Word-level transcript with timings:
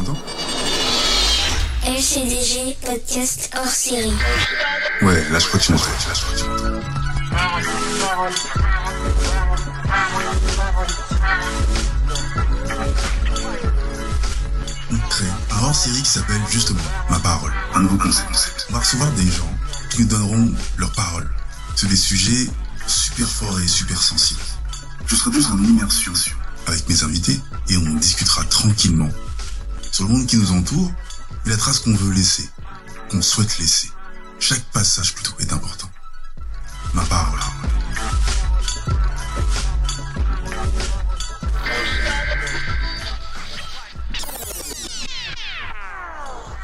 content 0.00 0.18
LCDG, 1.86 2.76
podcast 2.86 3.50
hors 3.56 3.66
série. 3.66 4.12
Ouais, 5.02 5.24
là 5.30 5.38
je 5.38 5.46
crois 5.46 5.58
que 5.60 5.64
tu 5.64 5.72
m'entends. 5.72 5.84
Là 5.84 6.14
je 6.14 6.20
crois 6.20 6.34
que 6.34 6.40
tu 6.40 6.48
m'entends. 6.48 6.80
On 14.92 15.08
crée 15.08 15.24
un 15.50 15.62
hors 15.64 15.74
série 15.74 16.02
qui 16.02 16.10
s'appelle 16.10 16.40
justement 16.50 16.80
Ma 17.08 17.18
parole. 17.18 17.52
Un 17.74 17.80
nouveau 17.80 17.96
concept. 17.96 18.66
On 18.68 18.74
va 18.74 18.80
recevoir 18.80 19.10
des 19.12 19.30
gens 19.30 19.50
qui 19.90 20.02
nous 20.02 20.08
donneront 20.08 20.52
leur 20.76 20.92
parole 20.92 21.28
sur 21.76 21.88
des 21.88 21.96
sujets 21.96 22.46
super 22.86 23.28
forts 23.28 23.60
et 23.60 23.68
super 23.68 24.00
sensibles. 24.02 24.40
Je 25.06 25.16
serai 25.16 25.32
juste 25.32 25.50
en 25.50 25.58
immersion 25.58 26.12
avec 26.66 26.88
mes 26.88 27.02
invités 27.02 27.40
et 27.68 27.76
on 27.76 27.94
discutera 27.94 28.44
tranquillement 28.44 29.08
sur 30.00 30.08
le 30.08 30.14
monde 30.14 30.26
qui 30.26 30.38
nous 30.38 30.52
entoure 30.52 30.90
et 31.44 31.50
la 31.50 31.58
trace 31.58 31.80
qu'on 31.80 31.94
veut 31.94 32.14
laisser, 32.14 32.48
qu'on 33.10 33.20
souhaite 33.20 33.58
laisser. 33.58 33.90
Chaque 34.38 34.62
passage 34.72 35.14
plutôt 35.14 35.34
est 35.40 35.52
important. 35.52 35.90
Ma 36.94 37.04
parole. 37.04 37.38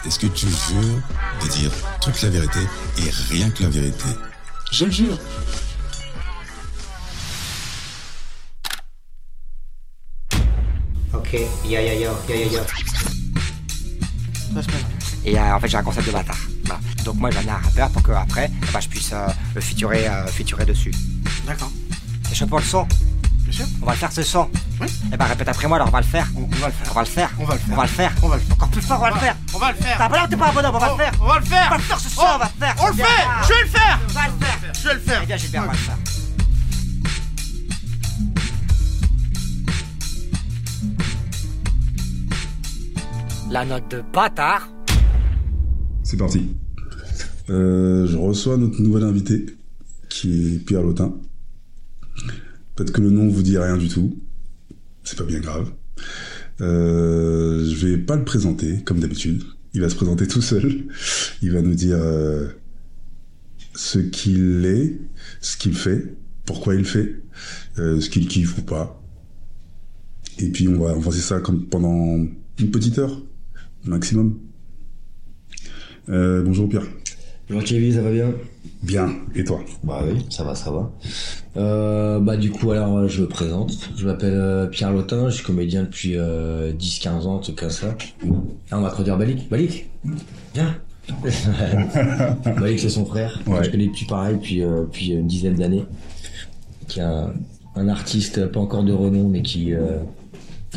Est-ce 0.06 0.18
que 0.18 0.28
tu 0.28 0.46
jures 0.46 1.02
de 1.42 1.48
dire 1.48 1.70
toute 2.00 2.22
la 2.22 2.30
vérité 2.30 2.60
et 2.96 3.10
rien 3.34 3.50
que 3.50 3.64
la 3.64 3.68
vérité? 3.68 4.08
Je 4.72 4.86
le 4.86 4.90
jure. 4.90 5.18
Ok, 11.12 11.34
yo 11.66 11.80
yo 11.80 12.00
yo, 12.00 12.16
yo 12.30 12.34
yo 12.34 12.60
Et 15.24 15.38
euh, 15.38 15.54
en 15.56 15.60
fait, 15.60 15.68
j'ai 15.68 15.76
un 15.76 15.82
concept 15.82 16.06
de 16.06 16.12
bâtard. 16.12 16.36
Voilà. 16.64 16.80
Donc 17.04 17.16
moi, 17.16 17.30
j'en 17.30 17.40
ai 17.42 17.50
un 17.50 17.58
rappeur 17.58 17.90
pour 17.90 18.02
que 18.02 18.12
après, 18.12 18.50
bah, 18.72 18.80
je 18.80 18.88
puisse 18.88 19.10
euh, 19.12 19.26
le 19.54 19.60
featurer, 19.60 20.06
euh, 20.08 20.26
featurer 20.26 20.64
dessus. 20.64 20.92
D'accord. 21.46 21.70
T'es 22.28 22.34
chaud 22.34 22.46
pour 22.46 22.58
le 22.58 22.64
son 22.64 22.86
Bien 23.40 23.52
sûr. 23.52 23.66
On 23.80 23.86
va 23.86 23.92
le 23.92 23.98
faire 23.98 24.10
ce 24.12 24.22
son. 24.24 24.48
Oui. 24.80 24.88
Et 25.12 25.16
bah 25.16 25.26
répète 25.26 25.48
après 25.48 25.68
moi, 25.68 25.76
alors 25.76 25.88
on 25.88 25.92
va 25.92 26.00
le 26.00 26.06
faire. 26.06 26.26
On, 26.36 26.40
on 26.40 26.46
va 26.56 26.66
le 26.66 26.72
faire. 26.72 26.90
On 26.90 26.94
va 26.94 27.00
le 27.02 27.06
faire. 27.06 27.30
On 27.38 27.44
va 27.44 27.54
le 27.54 27.58
faire. 27.60 27.72
On 27.72 27.76
va 27.76 27.82
le 27.82 27.88
faire. 27.88 28.12
On 28.22 28.28
va 28.28 28.36
le 28.36 28.40
faire. 28.42 28.52
Encore 28.54 28.68
plus 28.70 28.82
fort, 28.82 28.98
on 28.98 29.02
va 29.02 29.10
le 29.10 29.16
faire. 29.20 29.36
On 29.54 29.58
va 29.58 29.70
le 29.72 29.78
faire. 29.78 29.98
T'as 29.98 30.08
pas 30.08 30.16
l'air, 30.16 30.28
t'es 30.28 30.36
pas 30.36 30.48
un 30.48 30.52
bonhomme, 30.52 30.74
on 30.74 30.78
va 30.78 30.90
le 30.90 30.96
faire. 30.96 31.12
On 31.20 31.26
va 31.26 31.38
le 31.38 31.44
faire. 31.44 31.66
On 31.66 31.70
va 31.70 31.76
le 31.76 31.82
faire 31.82 32.00
ce 32.00 32.08
son, 32.08 32.20
Oh, 32.22 32.26
on 32.34 32.38
va 32.38 32.44
le 32.46 32.66
faire. 32.66 32.74
On 32.80 32.86
le 32.88 32.92
fait. 32.94 33.02
Je 33.42 33.48
vais 33.52 33.62
le 33.62 33.68
faire. 33.68 34.00
On 34.08 34.12
va 34.12 34.26
le 34.26 34.44
faire. 34.44 34.72
Je 34.82 34.88
vais 34.88 34.94
le 34.94 35.00
faire. 35.00 35.20
Eh 35.22 35.26
bien, 35.26 35.36
Gilbert, 35.36 35.62
on 35.62 35.66
va 35.66 35.72
le 35.72 35.78
faire. 35.78 35.96
La 43.48 43.64
note 43.64 43.88
de 43.92 44.02
bâtard. 44.12 44.68
C'est 46.02 46.16
parti. 46.16 46.48
Euh, 47.48 48.04
je 48.06 48.16
reçois 48.16 48.56
notre 48.56 48.82
nouvel 48.82 49.04
invité, 49.04 49.46
qui 50.08 50.56
est 50.56 50.58
Pierre 50.58 50.82
Lotin. 50.82 51.14
Peut-être 52.74 52.90
que 52.90 53.00
le 53.00 53.10
nom 53.10 53.28
vous 53.28 53.42
dit 53.42 53.56
rien 53.56 53.76
du 53.76 53.88
tout. 53.88 54.18
C'est 55.04 55.16
pas 55.16 55.24
bien 55.24 55.38
grave. 55.38 55.70
Euh, 56.60 57.64
je 57.64 57.86
vais 57.86 57.98
pas 57.98 58.16
le 58.16 58.24
présenter, 58.24 58.82
comme 58.84 58.98
d'habitude. 58.98 59.44
Il 59.74 59.80
va 59.80 59.88
se 59.88 59.94
présenter 59.94 60.26
tout 60.26 60.42
seul. 60.42 60.84
Il 61.40 61.52
va 61.52 61.62
nous 61.62 61.74
dire 61.74 61.98
euh, 62.00 62.48
ce 63.74 64.00
qu'il 64.00 64.66
est, 64.66 64.98
ce 65.40 65.56
qu'il 65.56 65.74
fait, 65.74 66.16
pourquoi 66.46 66.74
il 66.74 66.84
fait, 66.84 67.22
ce 67.76 68.10
qu'il 68.10 68.26
kiffe 68.26 68.58
ou 68.58 68.62
pas. 68.62 69.00
Et 70.38 70.48
puis 70.50 70.66
on 70.66 70.80
va, 70.80 71.00
faire 71.00 71.12
ça 71.12 71.40
comme 71.40 71.66
pendant 71.66 72.26
une 72.58 72.70
petite 72.70 72.98
heure, 72.98 73.22
maximum. 73.86 74.38
Euh, 76.08 76.42
bonjour 76.42 76.68
Pierre. 76.68 76.84
Bonjour 77.48 77.64
Kevin, 77.64 77.92
ça 77.92 78.02
va 78.02 78.10
bien? 78.10 78.32
Bien. 78.82 79.08
Et 79.34 79.44
toi? 79.44 79.60
Bah 79.84 80.02
oui, 80.06 80.26
ça 80.30 80.44
va, 80.44 80.54
ça 80.54 80.70
va. 80.70 80.92
Euh, 81.56 82.18
bah 82.20 82.36
du 82.36 82.50
coup, 82.50 82.70
alors 82.72 83.08
je 83.08 83.22
me 83.22 83.28
présente. 83.28 83.90
Je 83.96 84.06
m'appelle 84.06 84.34
euh, 84.34 84.66
Pierre 84.66 84.92
Lotin, 84.92 85.28
je 85.28 85.36
suis 85.36 85.44
comédien 85.44 85.82
depuis 85.82 86.16
euh, 86.16 86.72
10-15 86.72 87.08
ans, 87.26 87.36
un 87.36 87.40
truc 87.40 87.56
comme 87.56 87.70
ça. 87.70 87.96
Ah, 88.70 88.78
on 88.78 88.80
va 88.80 88.88
introduire 88.88 89.16
Balik. 89.16 89.48
Balik? 89.48 89.88
Viens 90.54 90.76
Balik, 92.58 92.80
c'est 92.80 92.88
son 92.88 93.06
frère. 93.06 93.40
Ouais. 93.46 93.62
Je 93.62 93.70
connais 93.70 93.86
depuis 93.86 94.06
pareil, 94.06 94.36
depuis, 94.36 94.62
euh, 94.62 94.82
depuis 94.82 95.12
une 95.12 95.26
dizaine 95.28 95.54
d'années. 95.54 95.84
Qui 96.88 96.98
est 97.00 97.02
un, 97.04 97.32
un 97.76 97.88
artiste, 97.88 98.46
pas 98.48 98.60
encore 98.60 98.84
de 98.84 98.92
renom, 98.92 99.28
mais 99.28 99.42
qui, 99.42 99.72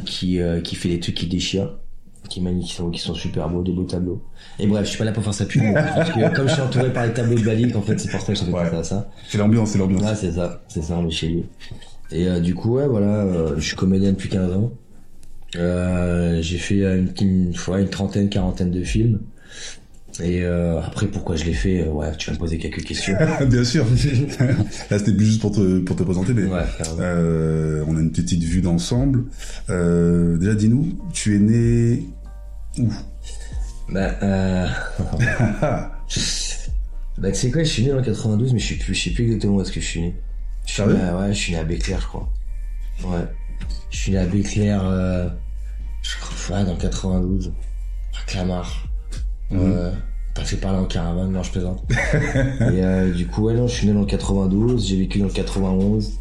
qui, 0.06 0.40
qui 0.64 0.76
fait 0.76 0.90
des 0.90 1.00
trucs 1.00 1.16
qui 1.16 1.28
déchirent. 1.28 1.76
Qui, 2.30 2.42
sont, 2.68 2.92
qui 2.92 3.00
sont 3.00 3.16
super 3.16 3.50
beaux, 3.50 3.64
des 3.64 3.72
beaux 3.72 3.84
tableaux. 3.84 4.22
Et 4.60 4.68
bref, 4.68 4.86
je 4.86 4.90
suis 4.90 4.98
pas 5.00 5.06
là 5.06 5.12
pour 5.12 5.24
faire 5.24 5.34
sa 5.34 5.46
pub. 5.46 5.62
parce 5.74 6.12
que 6.12 6.36
comme 6.36 6.48
je 6.48 6.54
suis 6.54 6.62
entouré 6.62 6.94
par 6.94 7.06
les 7.08 7.14
tableaux 7.14 7.36
de 7.36 7.44
Balik, 7.44 7.76
en 7.76 7.82
fait, 7.82 8.00
c'est 8.00 8.12
pour 8.12 8.22
ça 8.22 8.34
que 8.34 8.40
je 8.40 8.46
fais 8.46 8.52
Ouais. 8.52 8.84
ça. 8.84 9.10
C'est 9.28 9.38
l'ambiance, 9.38 9.72
c'est 9.72 9.78
l'ambiance. 9.80 10.04
Ah, 10.06 10.16
c'est 10.16 10.32
ça, 10.34 10.62
c'est 10.68 10.84
ça, 10.84 10.98
on 10.98 11.08
est 11.08 11.12
chez 11.12 11.28
lui. 11.30 11.46
Et 12.12 12.28
euh, 12.28 12.40
du 12.40 12.54
coup, 12.56 12.76
ouais, 12.76 12.88
voilà, 12.88 13.24
euh, 13.24 13.54
je 13.58 13.62
suis 13.62 13.76
comédien 13.76 14.12
depuis 14.12 14.30
15 14.30 14.54
ans. 14.54 14.72
Euh, 15.56 16.42
j'ai 16.42 16.58
fait 16.58 16.82
une, 16.84 17.12
une, 17.22 17.54
fois 17.56 17.80
une 17.82 17.90
trentaine, 17.90 18.30
quarantaine 18.30 18.72
de 18.72 18.84
films. 18.84 19.20
Et 20.22 20.44
euh, 20.44 20.82
après, 20.82 21.08
pourquoi 21.08 21.36
je 21.38 21.46
l'ai 21.46 21.54
fait 21.54 21.82
euh, 21.82 21.92
Ouais, 21.92 22.12
tu 22.18 22.30
vas 22.30 22.34
me 22.34 22.40
poser 22.40 22.58
quelques 22.58 22.84
questions. 22.84 23.16
Bien 23.50 23.64
sûr. 23.64 23.86
Là, 24.90 25.00
c'était 25.00 25.14
plus 25.14 25.26
juste 25.26 25.42
pour 25.42 25.52
te, 25.52 25.80
pour 25.80 25.96
te 25.96 26.04
présenter, 26.04 26.34
mais 26.34 26.44
ouais, 26.46 26.64
euh, 27.00 27.84
on 27.88 27.96
a 27.96 28.00
une 28.00 28.12
petite 28.12 28.44
vue 28.44 28.62
d'ensemble. 28.62 29.26
Déjà, 29.68 30.56
dis-nous, 30.56 30.98
tu 31.14 31.36
es 31.36 31.40
né 31.40 32.04
où? 32.78 32.90
Bah, 33.90 34.12
euh... 34.22 34.68
bah, 37.18 37.32
tu 37.32 37.36
sais 37.36 37.52
quoi, 37.52 37.64
je 37.64 37.70
suis 37.70 37.84
né 37.86 37.94
en 37.94 38.02
92, 38.02 38.54
mais 38.54 38.60
je 38.60 38.68
sais 38.70 38.76
plus, 38.76 38.94
je 38.94 39.04
sais 39.04 39.10
plus 39.12 39.26
exactement 39.26 39.56
où 39.56 39.62
est-ce 39.62 39.72
que 39.72 39.80
je 39.82 39.86
suis 39.86 40.02
né. 40.02 40.16
Je 40.66 40.74
suis 40.74 40.84
né 40.84 41.02
à- 41.02 41.18
ouais, 41.18 41.34
je 41.34 41.38
suis 41.40 41.54
né 41.54 41.60
à 41.60 41.64
Béclair, 41.64 42.00
je 42.02 42.08
crois. 42.08 42.30
Ouais. 43.04 43.26
Je 43.90 43.98
suis 43.98 44.12
né 44.12 44.18
à 44.20 44.26
Béclair, 44.26 44.82
euh, 44.86 45.28
je 46.02 46.16
crois, 46.20 46.58
ouais, 46.60 46.66
dans 46.66 46.74
le 46.74 46.78
92. 46.80 47.52
À 48.22 48.26
Clamart. 48.30 48.88
Mhm. 49.50 49.72
Ouais. 49.72 49.92
Passé 50.36 50.58
par 50.58 50.74
là 50.74 50.82
en 50.82 50.86
caravane, 50.86 51.32
non, 51.32 51.42
je 51.44 51.52
plaisante. 51.52 51.84
Et 51.92 52.84
euh, 52.84 53.12
du 53.12 53.26
coup, 53.28 53.46
ouais, 53.46 53.56
non, 53.56 53.68
je 53.68 53.74
suis 53.76 53.88
né 53.88 53.94
dans 53.94 54.02
le 54.02 54.06
92, 54.06 54.88
j'ai 54.88 54.98
vécu 54.98 55.18
dans 55.20 55.26
le 55.26 55.32
91. 55.32 56.14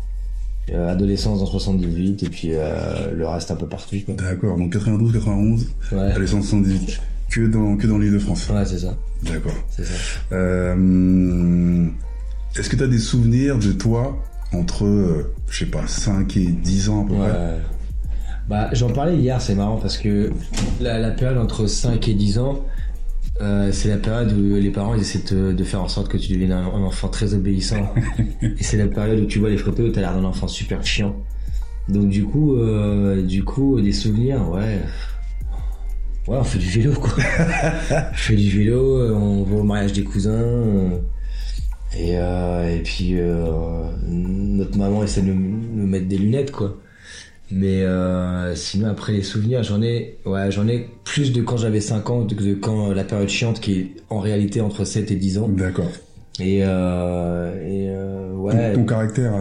Euh, 0.73 0.91
adolescence 0.91 1.41
dans 1.41 1.47
78 1.47 2.23
et 2.23 2.29
puis 2.29 2.51
euh, 2.53 3.13
le 3.15 3.27
reste 3.27 3.51
un 3.51 3.57
peu 3.57 3.67
partout 3.67 3.97
quoi. 4.05 4.15
D'accord, 4.15 4.57
donc 4.57 4.73
92, 4.73 5.13
91, 5.13 5.67
Ouais, 5.93 5.99
allez 5.99 6.27
178. 6.27 7.01
Que 7.31 7.47
dans, 7.47 7.77
que 7.77 7.87
dans 7.87 7.99
l'île 7.99 8.13
de 8.13 8.19
France. 8.19 8.49
ouais 8.51 8.65
c'est 8.65 8.79
ça, 8.79 8.97
D'accord. 9.23 9.53
c'est 9.71 9.85
ça. 9.85 9.93
Euh, 10.33 11.87
Est-ce 12.59 12.71
que 12.71 12.77
tu 12.77 12.83
as 12.83 12.87
des 12.87 12.99
souvenirs 12.99 13.59
de 13.59 13.73
toi 13.73 14.23
entre, 14.53 15.27
je 15.51 15.59
sais 15.59 15.67
pas, 15.71 15.87
5 15.87 16.37
et 16.39 16.47
10 16.47 16.89
ans 16.89 17.05
à 17.05 17.09
peu 17.09 17.15
près? 17.15 17.31
Ouais. 17.31 17.59
Bah, 18.49 18.71
j'en 18.73 18.89
parlais 18.89 19.17
hier, 19.19 19.41
c'est 19.43 19.55
marrant 19.55 19.77
parce 19.77 19.99
que 19.99 20.31
la, 20.81 20.99
la 20.99 21.11
période 21.11 21.37
entre 21.39 21.67
5 21.67 22.09
et 22.09 22.15
10 22.15 22.39
ans, 22.39 22.65
euh, 23.41 23.71
c'est 23.73 23.89
la 23.89 23.99
période 23.99 24.33
où 24.33 24.57
les 24.57 24.71
parents 24.71 24.95
ils 24.95 25.01
essaient 25.01 25.35
de, 25.35 25.53
de 25.53 25.65
faire 25.65 25.83
en 25.83 25.89
sorte 25.89 26.09
que 26.09 26.17
tu 26.17 26.33
deviennes 26.33 26.53
un, 26.53 26.67
un 26.67 26.83
enfant 26.83 27.09
très 27.09 27.35
obéissant. 27.35 27.93
et 28.43 28.63
c'est 28.63 28.77
la 28.77 28.89
période 28.89 29.21
où 29.21 29.27
tu 29.27 29.39
vois 29.39 29.51
les 29.51 29.59
photos 29.59 29.89
où 29.89 29.93
t'as 29.93 30.01
l'air 30.01 30.15
d'un 30.15 30.25
enfant 30.25 30.49
super 30.49 30.85
chiant. 30.85 31.15
Donc 31.89 32.09
du 32.09 32.25
coup, 32.25 32.55
euh, 32.57 33.23
du 33.23 33.45
coup, 33.45 33.81
des 33.81 33.93
souvenirs, 33.93 34.49
ouais. 34.51 34.81
Ouais, 36.27 36.37
on 36.39 36.45
fait 36.45 36.59
du 36.59 36.69
vélo 36.69 36.93
quoi. 36.93 37.15
Je 38.13 38.21
fais 38.21 38.37
du 38.37 38.51
vélo, 38.51 38.99
euh, 38.99 39.15
on 39.15 39.45
va 39.45 39.57
au 39.57 39.63
mariage 39.63 39.95
des 39.95 40.05
cousins. 40.05 41.01
et, 41.97 42.19
euh, 42.19 42.77
et 42.77 42.83
puis 42.83 43.15
notre 44.07 44.77
maman 44.77 45.03
essaie 45.03 45.23
de 45.23 45.33
nous, 45.33 45.59
nous 45.75 45.87
mettre 45.87 46.07
des 46.07 46.19
lunettes 46.19 46.53
quoi. 46.53 46.77
Mais 47.51 47.83
euh, 47.83 48.55
sinon 48.55 48.89
après 48.89 49.13
les 49.13 49.23
souvenirs, 49.23 49.63
j'en 49.63 49.81
ai 49.83 50.19
ouais, 50.27 50.51
j'en 50.51 50.69
ai 50.69 50.87
plus 51.05 51.33
de 51.33 51.41
quand 51.41 51.57
j'avais 51.57 51.81
5 51.81 52.11
ans 52.11 52.27
que 52.27 52.35
de 52.35 52.55
quand 52.55 52.91
euh, 52.91 52.95
la 52.95 53.05
période 53.05 53.29
chiante 53.31 53.59
qui 53.61 53.73
est 53.81 53.87
en 54.11 54.19
réalité 54.21 54.61
entre 54.61 54.85
7 54.85 55.11
et 55.11 55.17
10 55.17 55.39
ans. 55.39 55.49
D'accord. 55.49 55.89
Et 56.41 56.61
euh, 56.63 57.55
et 57.67 57.89
euh, 57.91 58.33
Ton, 58.33 58.41
ouais, 58.43 58.73
ton 58.75 58.85
caractère, 58.85 59.33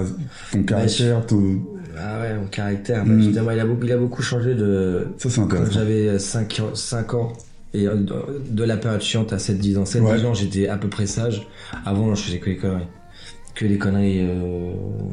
ton 0.52 0.64
caractère, 0.64 1.26
ton- 1.26 1.60
ah 2.00 2.22
ouais, 2.22 2.36
mon 2.36 2.48
caractère, 2.48 3.04
bah, 3.06 3.12
Mm. 3.12 3.22
justement, 3.24 3.52
il 3.52 3.60
a 3.60 3.66
beaucoup 3.66 3.86
il 3.86 3.92
a 3.92 3.98
beaucoup 3.98 4.22
changé 4.22 4.56
de 4.56 5.08
ça 5.18 5.30
c'est 5.30 5.42
quand 5.48 5.70
j'avais 5.72 6.18
5 6.18 6.60
ans, 6.62 6.76
5 6.76 7.14
ans 7.14 7.34
et 7.74 7.88
euh, 7.88 7.96
de 8.50 8.64
la 8.64 8.78
période 8.78 9.02
chiante 9.02 9.34
à 9.34 9.38
7-10 9.38 9.78
ans. 9.80 9.84
7-10 9.86 10.02
Ouais. 10.02 10.26
ans, 10.26 10.34
j'étais 10.34 10.68
à 10.70 10.78
peu 10.78 10.88
près 10.88 11.08
sage. 11.08 11.46
Avant, 11.86 12.16
je 12.16 12.22
faisais 12.24 12.40
que 12.40 12.50
des 12.50 12.56
conneries. 12.58 12.88
Que 13.54 13.66
des 13.66 13.78
conneries 13.78 14.20
euh, 14.22 14.72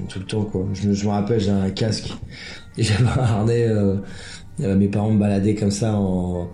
tout 0.08 0.18
le 0.20 0.26
temps, 0.26 0.42
quoi. 0.44 0.66
Je, 0.74 0.88
me- 0.88 0.94
je 0.94 1.04
me 1.06 1.10
rappelle, 1.10 1.40
j'avais 1.40 1.60
un 1.66 1.70
casque 1.70 2.12
et 2.78 2.82
j'avais 2.82 3.08
un 3.08 3.22
harnais. 3.22 3.68
Euh, 3.68 3.96
euh, 4.60 4.76
mes 4.76 4.88
parents 4.88 5.10
me 5.10 5.18
baladaient 5.18 5.56
comme 5.56 5.72
ça 5.72 5.94
en, 5.94 6.48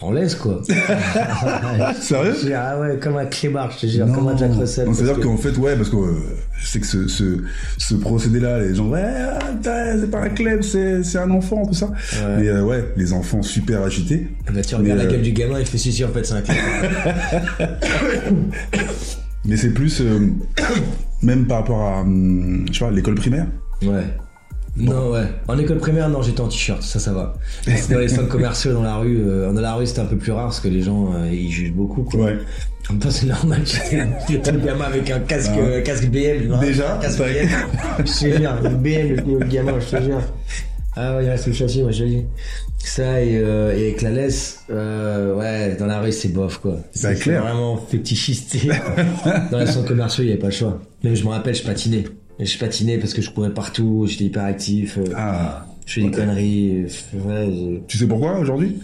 en 0.00 0.12
laisse 0.12 0.34
quoi. 0.34 0.62
Sérieux? 2.00 2.34
Je 2.40 2.46
dis, 2.46 2.52
ah 2.54 2.80
ouais, 2.80 2.98
comme 2.98 3.16
un 3.16 3.26
clébard, 3.26 3.70
je 3.70 3.80
te 3.80 3.86
jure, 3.86 4.10
comme 4.12 4.28
un 4.28 4.36
Jack 4.36 4.52
Russell. 4.54 4.88
C'est-à-dire 4.94 5.20
qu'en 5.20 5.36
fait, 5.36 5.56
ouais, 5.58 5.76
parce 5.76 5.90
que 5.90 5.96
euh, 5.96 6.14
je 6.58 6.66
sais 6.66 6.80
que 6.80 6.86
ce, 6.86 7.06
ce, 7.06 7.42
ce 7.78 7.94
procédé-là, 7.94 8.60
les 8.60 8.74
gens, 8.74 8.88
ouais, 8.88 9.04
ah, 9.04 9.38
c'est 9.62 10.10
pas 10.10 10.20
un 10.20 10.30
club, 10.30 10.62
c'est, 10.62 11.02
c'est 11.02 11.18
un 11.18 11.30
enfant, 11.30 11.66
tout 11.66 11.74
ça. 11.74 11.86
Ouais. 11.86 12.36
Mais 12.38 12.48
euh, 12.48 12.64
ouais, 12.64 12.84
les 12.96 13.12
enfants 13.12 13.42
super 13.42 13.82
agités. 13.82 14.28
Bah, 14.52 14.62
tu 14.62 14.74
regardes 14.74 15.00
la 15.00 15.04
euh, 15.04 15.10
gueule 15.10 15.22
du 15.22 15.32
gamin, 15.32 15.60
il 15.60 15.66
fait 15.66 15.78
si, 15.78 15.92
si, 15.92 16.02
en 16.04 16.08
fait, 16.08 16.24
c'est 16.24 16.34
un 16.34 16.40
clébard. 16.40 17.14
Mais 19.44 19.58
c'est 19.58 19.74
plus, 19.74 20.02
même 21.22 21.46
par 21.46 21.58
rapport 21.58 21.82
à, 21.82 22.00
hum, 22.00 22.64
je 22.72 22.78
sais 22.78 22.84
pas, 22.84 22.90
l'école 22.90 23.16
primaire. 23.16 23.46
Ouais. 23.82 24.04
Non, 24.76 25.10
ouais. 25.12 25.26
En 25.46 25.56
école 25.58 25.78
primaire, 25.78 26.08
non, 26.08 26.20
j'étais 26.22 26.40
en 26.40 26.48
t-shirt, 26.48 26.82
ça, 26.82 26.98
ça 26.98 27.12
va. 27.12 27.34
Dans 27.90 27.98
les 27.98 28.08
centres 28.08 28.28
commerciaux, 28.28 28.72
dans 28.72 28.82
la 28.82 28.96
rue. 28.96 29.22
euh, 29.24 29.52
dans 29.52 29.60
la 29.60 29.74
rue, 29.74 29.86
c'était 29.86 30.00
un 30.00 30.06
peu 30.06 30.16
plus 30.16 30.32
rare 30.32 30.46
parce 30.46 30.58
que 30.60 30.68
les 30.68 30.82
gens, 30.82 31.12
euh, 31.14 31.28
ils 31.32 31.50
jugent 31.50 31.72
beaucoup, 31.74 32.02
quoi. 32.02 32.24
Ouais. 32.26 32.38
En 32.90 32.94
même 32.94 33.02
temps, 33.02 33.10
c'est 33.10 33.26
normal. 33.26 33.62
J'étais 34.28 34.52
le 34.52 34.58
gamin 34.58 34.84
avec 34.86 35.08
un 35.10 35.20
casque, 35.20 35.52
Ah 35.54 35.58
ouais. 35.60 35.66
euh, 35.76 35.80
casque 35.82 36.08
BM. 36.08 36.58
Déjà 36.60 36.96
un 36.96 36.98
casque 36.98 37.18
BM. 37.20 37.48
Je 37.98 38.02
te 38.02 38.36
jure, 38.36 38.54
le 38.62 38.68
BM, 38.70 39.38
le, 39.38 39.46
gamin, 39.46 39.78
je 39.80 39.96
te 39.96 40.02
jure. 40.02 40.20
Ah 40.96 41.16
ouais, 41.16 41.24
il 41.24 41.30
reste 41.30 41.46
le 41.46 41.52
châssis, 41.54 41.82
moi, 41.82 41.90
je 41.92 42.04
te 42.04 42.08
dis. 42.08 42.22
Ça, 42.78 43.22
et, 43.22 43.38
euh, 43.38 43.72
et 43.76 43.82
avec 43.88 44.02
la 44.02 44.10
laisse, 44.10 44.60
euh, 44.70 45.34
ouais, 45.34 45.76
dans 45.76 45.86
la 45.86 46.00
rue, 46.00 46.12
c'est 46.12 46.28
bof, 46.28 46.58
quoi. 46.58 46.76
C'est 46.92 47.14
clair. 47.18 47.42
vraiment 47.42 47.76
fétichiste. 47.78 48.56
dans 49.50 49.58
les 49.58 49.66
centres 49.66 49.88
commerciaux, 49.88 50.22
il 50.22 50.26
n'y 50.26 50.32
avait 50.32 50.40
pas 50.40 50.48
le 50.48 50.52
choix. 50.52 50.80
Même, 51.02 51.14
je 51.14 51.24
me 51.24 51.30
rappelle, 51.30 51.54
je 51.54 51.62
patinais. 51.62 52.04
Et 52.38 52.46
Je 52.46 52.58
patinais 52.58 52.98
parce 52.98 53.14
que 53.14 53.22
je 53.22 53.30
courais 53.30 53.52
partout, 53.54 54.06
j'étais 54.08 54.24
hyper 54.24 54.44
actif. 54.44 54.98
euh, 54.98 55.04
Ah. 55.16 55.66
je 55.86 55.94
fais 55.94 56.02
des 56.02 56.10
conneries. 56.10 56.84
euh, 56.84 57.18
Ouais, 57.26 57.52
je- 57.52 57.80
Tu 57.86 57.98
sais 57.98 58.06
pourquoi 58.06 58.38
aujourd'hui? 58.38 58.78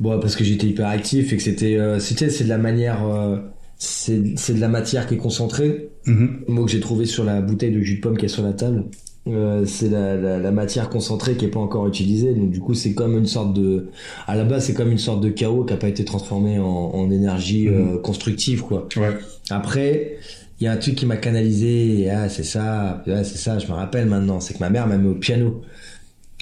Bon, 0.00 0.18
parce 0.20 0.36
que 0.36 0.44
j'étais 0.44 0.66
hyper 0.68 0.88
actif 0.88 1.32
et 1.32 1.36
que 1.36 1.42
c'était, 1.42 1.76
euh, 1.76 1.98
c'était, 1.98 2.30
c'est 2.30 2.44
de 2.44 2.48
la 2.48 2.58
manière, 2.58 3.04
euh, 3.06 3.38
c'est, 3.78 4.36
c'est 4.36 4.54
de 4.54 4.60
la 4.60 4.68
matière 4.68 5.06
qui 5.06 5.14
est 5.14 5.18
concentrée. 5.18 5.88
Mhm. 6.06 6.40
Le 6.48 6.54
mot 6.54 6.64
que 6.64 6.70
j'ai 6.70 6.80
trouvé 6.80 7.04
sur 7.04 7.24
la 7.24 7.40
bouteille 7.40 7.72
de 7.72 7.80
jus 7.80 7.96
de 7.96 8.00
pomme 8.00 8.16
qui 8.16 8.24
est 8.24 8.28
sur 8.28 8.42
la 8.44 8.52
table, 8.52 8.84
euh, 9.26 9.64
c'est 9.66 9.88
la, 9.90 10.16
la, 10.16 10.38
la 10.38 10.50
matière 10.52 10.88
concentrée 10.88 11.34
qui 11.36 11.44
est 11.44 11.48
pas 11.48 11.58
encore 11.60 11.86
utilisée. 11.86 12.32
Donc 12.32 12.50
du 12.50 12.60
coup, 12.60 12.74
c'est 12.74 12.94
comme 12.94 13.18
une 13.18 13.26
sorte 13.26 13.52
de, 13.54 13.88
à 14.26 14.36
la 14.36 14.44
base, 14.44 14.64
c'est 14.66 14.74
comme 14.74 14.90
une 14.92 14.98
sorte 14.98 15.20
de 15.20 15.28
chaos 15.30 15.64
qui 15.64 15.72
a 15.74 15.76
pas 15.76 15.88
été 15.88 16.04
transformé 16.04 16.58
en, 16.58 16.64
en 16.66 17.10
énergie 17.10 17.68
euh, 17.68 17.98
constructive, 17.98 18.62
quoi. 18.62 18.88
Ouais. 18.96 19.10
Après, 19.50 20.16
il 20.60 20.64
y 20.64 20.66
a 20.66 20.72
un 20.72 20.76
truc 20.76 20.94
qui 20.96 21.06
m'a 21.06 21.16
canalisé, 21.16 22.00
et, 22.02 22.10
ah, 22.10 22.28
c'est 22.28 22.42
ça, 22.44 23.02
ah, 23.06 23.24
c'est 23.24 23.38
ça, 23.38 23.58
je 23.58 23.66
me 23.66 23.72
rappelle 23.72 24.06
maintenant, 24.06 24.40
c'est 24.40 24.54
que 24.54 24.58
ma 24.60 24.70
mère 24.70 24.86
m'a 24.86 24.96
mis 24.96 25.08
au 25.08 25.14
piano. 25.14 25.62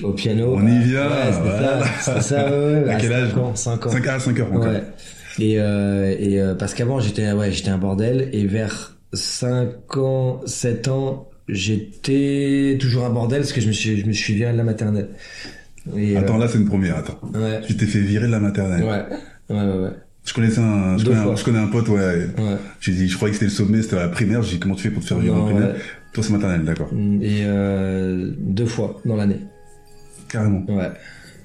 Au 0.02 0.12
piano. 0.12 0.54
On 0.56 0.66
y 0.66 0.78
vient, 0.84 1.06
Ouais, 1.08 1.14
c'était 1.32 1.40
voilà. 1.42 1.84
ça, 2.00 2.20
ça, 2.20 2.50
ouais, 2.50 2.82
ouais, 2.84 2.90
À 2.94 2.96
quel 2.96 3.12
âge 3.12 3.30
5 3.32 3.38
ans, 3.38 3.54
5 3.54 3.86
ans. 3.86 3.90
5 3.90 4.06
à 4.08 4.18
5 4.20 4.40
heures 4.40 4.52
encore. 4.52 4.66
Ouais. 4.68 4.82
Et, 5.38 5.58
euh, 5.58 6.14
et 6.18 6.40
euh, 6.40 6.54
parce 6.54 6.72
qu'avant 6.74 6.98
j'étais 6.98 7.30
ouais 7.32 7.52
j'étais 7.52 7.68
un 7.68 7.76
bordel 7.76 8.30
et 8.32 8.46
vers 8.46 8.96
5 9.12 9.96
ans 9.98 10.40
7 10.46 10.88
ans 10.88 11.28
j'étais 11.48 12.78
toujours 12.80 13.04
un 13.04 13.10
bordel 13.10 13.40
parce 13.40 13.52
que 13.52 13.60
je 13.60 13.66
me 13.68 13.72
suis 13.72 14.00
je 14.00 14.06
me 14.06 14.12
suis 14.12 14.34
viré 14.34 14.52
de 14.52 14.56
la 14.56 14.64
maternelle. 14.64 15.08
Et, 15.96 16.16
euh, 16.16 16.20
Attends, 16.20 16.36
là, 16.38 16.48
c'est 16.48 16.58
une 16.58 16.64
première, 16.66 16.96
attends. 16.96 17.20
ouais 17.34 17.60
Tu 17.66 17.76
t'es 17.76 17.86
fait 17.86 18.00
virer 18.00 18.26
de 18.26 18.32
la 18.32 18.40
maternelle. 18.40 18.82
ouais 18.82 19.04
ouais 19.50 19.62
ouais 19.62 19.78
ouais. 19.78 19.90
Je 20.26 20.34
connaissais 20.34 20.58
un, 20.60 20.98
je 20.98 21.04
connais 21.04 21.16
un, 21.16 21.22
fois. 21.22 21.36
je 21.36 21.44
connais 21.44 21.58
un 21.58 21.68
pote, 21.68 21.88
ouais. 21.88 21.98
ouais. 21.98 22.56
J'ai 22.80 22.92
dit, 22.92 23.08
je 23.08 23.16
croyais 23.16 23.30
que 23.30 23.36
c'était 23.38 23.46
le 23.46 23.56
sommet, 23.56 23.80
c'était 23.80 23.96
la 23.96 24.08
primaire. 24.08 24.42
J'ai 24.42 24.54
dit, 24.54 24.58
comment 24.58 24.74
tu 24.74 24.82
fais 24.82 24.90
pour 24.90 25.02
te 25.02 25.08
faire 25.08 25.18
virer 25.18 25.36
en 25.36 25.44
primaire 25.44 25.68
ouais. 25.68 25.80
Toi, 26.12 26.24
c'est 26.24 26.32
maternelle, 26.32 26.64
d'accord. 26.64 26.90
Et 27.20 27.42
euh, 27.44 28.32
deux 28.38 28.66
fois 28.66 29.00
dans 29.04 29.14
l'année. 29.14 29.40
Carrément. 30.28 30.64
Ouais. 30.68 30.90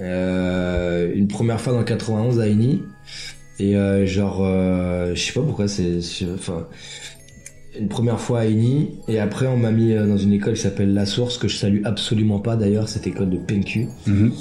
Euh, 0.01 1.11
une 1.13 1.27
première 1.27 1.61
fois 1.61 1.73
dans 1.73 1.79
le 1.79 1.85
91 1.85 2.39
à 2.39 2.47
Uni. 2.47 2.81
Et 3.59 3.77
euh, 3.77 4.07
genre, 4.07 4.43
je 4.43 5.21
sais 5.21 5.33
pas 5.33 5.41
pourquoi 5.41 5.67
c'est... 5.67 5.99
Enfin, 6.33 6.67
une 7.79 7.87
première 7.87 8.19
fois 8.19 8.39
à 8.39 8.45
Uni. 8.47 8.97
Et 9.07 9.19
après, 9.19 9.45
on 9.45 9.57
m'a 9.57 9.71
mis 9.71 9.93
dans 9.93 10.17
une 10.17 10.33
école 10.33 10.55
qui 10.55 10.61
s'appelle 10.61 10.95
La 10.95 11.05
Source, 11.05 11.37
que 11.37 11.47
je 11.47 11.55
salue 11.55 11.81
absolument 11.83 12.39
pas 12.39 12.55
d'ailleurs, 12.55 12.89
cette 12.89 13.05
école 13.05 13.29
de 13.29 13.37
PNQ. 13.37 13.89
Mhm. 14.07 14.31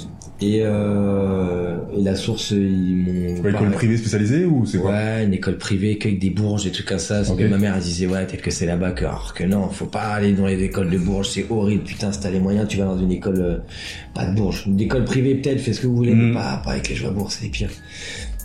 Et, 0.43 0.61
euh, 0.63 1.75
et 1.95 2.01
La 2.01 2.15
Source, 2.15 2.49
ils 2.51 2.95
m'ont... 2.95 3.41
Ouais, 3.41 3.51
école 3.51 3.71
privée 3.71 3.97
spécialisée 3.97 4.45
ou 4.45 4.65
c'est 4.65 4.79
quoi 4.79 4.89
Ouais, 4.91 5.23
une 5.25 5.33
école 5.33 5.57
privée 5.57 5.97
qu'avec 5.99 6.17
des 6.19 6.31
bourges, 6.31 6.63
des 6.63 6.71
trucs 6.71 6.87
comme 6.87 6.97
ça. 6.97 7.23
Sauf 7.23 7.35
Ok. 7.35 7.41
que 7.43 7.47
ma 7.47 7.57
mère, 7.59 7.75
elle 7.75 7.81
disait, 7.83 8.07
ouais, 8.07 8.25
peut-être 8.25 8.41
que 8.41 8.49
c'est 8.51 8.65
là-bas 8.65 8.91
que, 8.91 9.05
alors 9.05 9.33
que 9.35 9.43
non, 9.43 9.69
faut 9.69 9.85
pas 9.85 10.01
aller 10.01 10.33
dans 10.33 10.47
les 10.47 10.61
écoles 10.63 10.89
de 10.89 10.97
bourges, 10.97 11.29
c'est 11.29 11.45
horrible. 11.49 11.83
Putain, 11.83 12.11
si 12.11 12.19
t'as 12.21 12.31
les 12.31 12.39
moyens, 12.39 12.67
tu 12.67 12.77
vas 12.77 12.85
dans 12.85 12.97
une 12.97 13.11
école, 13.11 13.39
euh, 13.39 13.57
pas 14.15 14.25
de 14.25 14.35
bourges. 14.35 14.65
Une 14.67 14.79
école 14.79 15.05
privée, 15.05 15.35
peut-être, 15.35 15.59
fais 15.59 15.73
ce 15.73 15.81
que 15.81 15.87
vous 15.87 15.95
voulez, 15.95 16.15
Mhm. 16.15 16.29
mais 16.29 16.33
pas, 16.33 16.61
pas 16.63 16.71
avec 16.71 16.89
les 16.89 16.95
joies 16.95 17.11
bourges, 17.11 17.33
c'est 17.33 17.43
les 17.45 17.51
pires. 17.51 17.69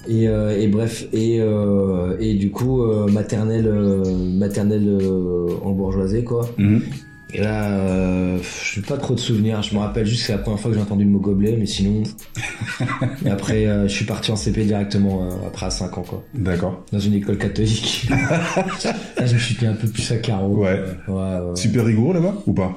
Et, 0.09 0.29
euh, 0.29 0.57
et 0.61 0.69
bref, 0.69 1.07
et, 1.13 1.39
euh, 1.41 2.17
et 2.21 2.35
du 2.35 2.51
coup, 2.51 2.83
euh, 2.85 3.09
maternelle, 3.11 3.67
euh, 3.67 4.05
maternelle 4.39 4.87
euh, 4.87 5.49
en 5.65 5.73
bourgeoisie, 5.73 6.23
quoi. 6.23 6.49
Mhm. 6.59 6.83
Et 7.35 7.41
là, 7.41 7.71
euh, 7.71 8.39
je 8.73 8.79
n'ai 8.81 8.87
pas 8.87 8.97
trop 8.97 9.15
de 9.15 9.19
souvenirs. 9.21 9.61
Je 9.63 9.75
me 9.75 9.81
rappelle 9.81 10.07
juste 10.07 10.21
que 10.23 10.27
c'est 10.29 10.33
la 10.33 10.39
première 10.39 10.61
fois 10.61 10.71
que 10.71 10.77
j'ai 10.77 10.83
entendu 10.83 11.05
le 11.05 11.11
mot 11.11 11.19
gobelet, 11.19 11.57
mais 11.59 11.67
sinon. 11.67 12.05
et 13.27 13.29
après, 13.31 13.67
euh, 13.67 13.89
je 13.89 13.93
suis 13.93 14.05
parti 14.05 14.31
en 14.31 14.37
CP 14.37 14.65
directement, 14.65 15.25
euh, 15.25 15.47
après 15.49 15.67
à 15.67 15.71
5 15.71 15.99
ans, 15.99 16.03
quoi 16.03 16.25
D'accord. 16.35 16.85
dans 16.93 17.01
une 17.01 17.15
école 17.15 17.37
catholique. 17.37 18.09
Là, 18.11 19.27
je 19.27 19.35
me 19.35 19.39
suis 19.39 19.57
mis 19.61 19.67
un 19.67 19.75
peu 19.75 19.89
plus 19.89 20.11
à 20.13 20.19
carreau. 20.19 20.57
Ouais. 20.65 20.81
Ouais, 21.09 21.15
ouais. 21.15 21.57
Super 21.57 21.85
rigoureux 21.85 22.15
là-bas 22.15 22.35
ou 22.47 22.53
pas? 22.53 22.77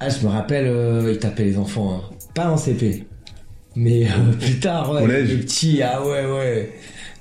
Ah, 0.00 0.08
je 0.08 0.24
me 0.26 0.30
rappelle, 0.32 0.66
euh, 0.66 1.10
il 1.12 1.18
tapait 1.18 1.44
les 1.44 1.58
enfants. 1.58 1.94
hein. 2.02 2.14
Pas 2.34 2.48
en 2.50 2.56
CP. 2.56 3.04
Mais 3.76 4.06
plus 4.40 4.58
tard, 4.58 4.90
ouais. 4.92 5.02
Collège. 5.02 5.28
Les 5.28 5.36
petits, 5.36 5.82
ah 5.82 6.02
ouais, 6.04 6.24
ouais. 6.26 6.72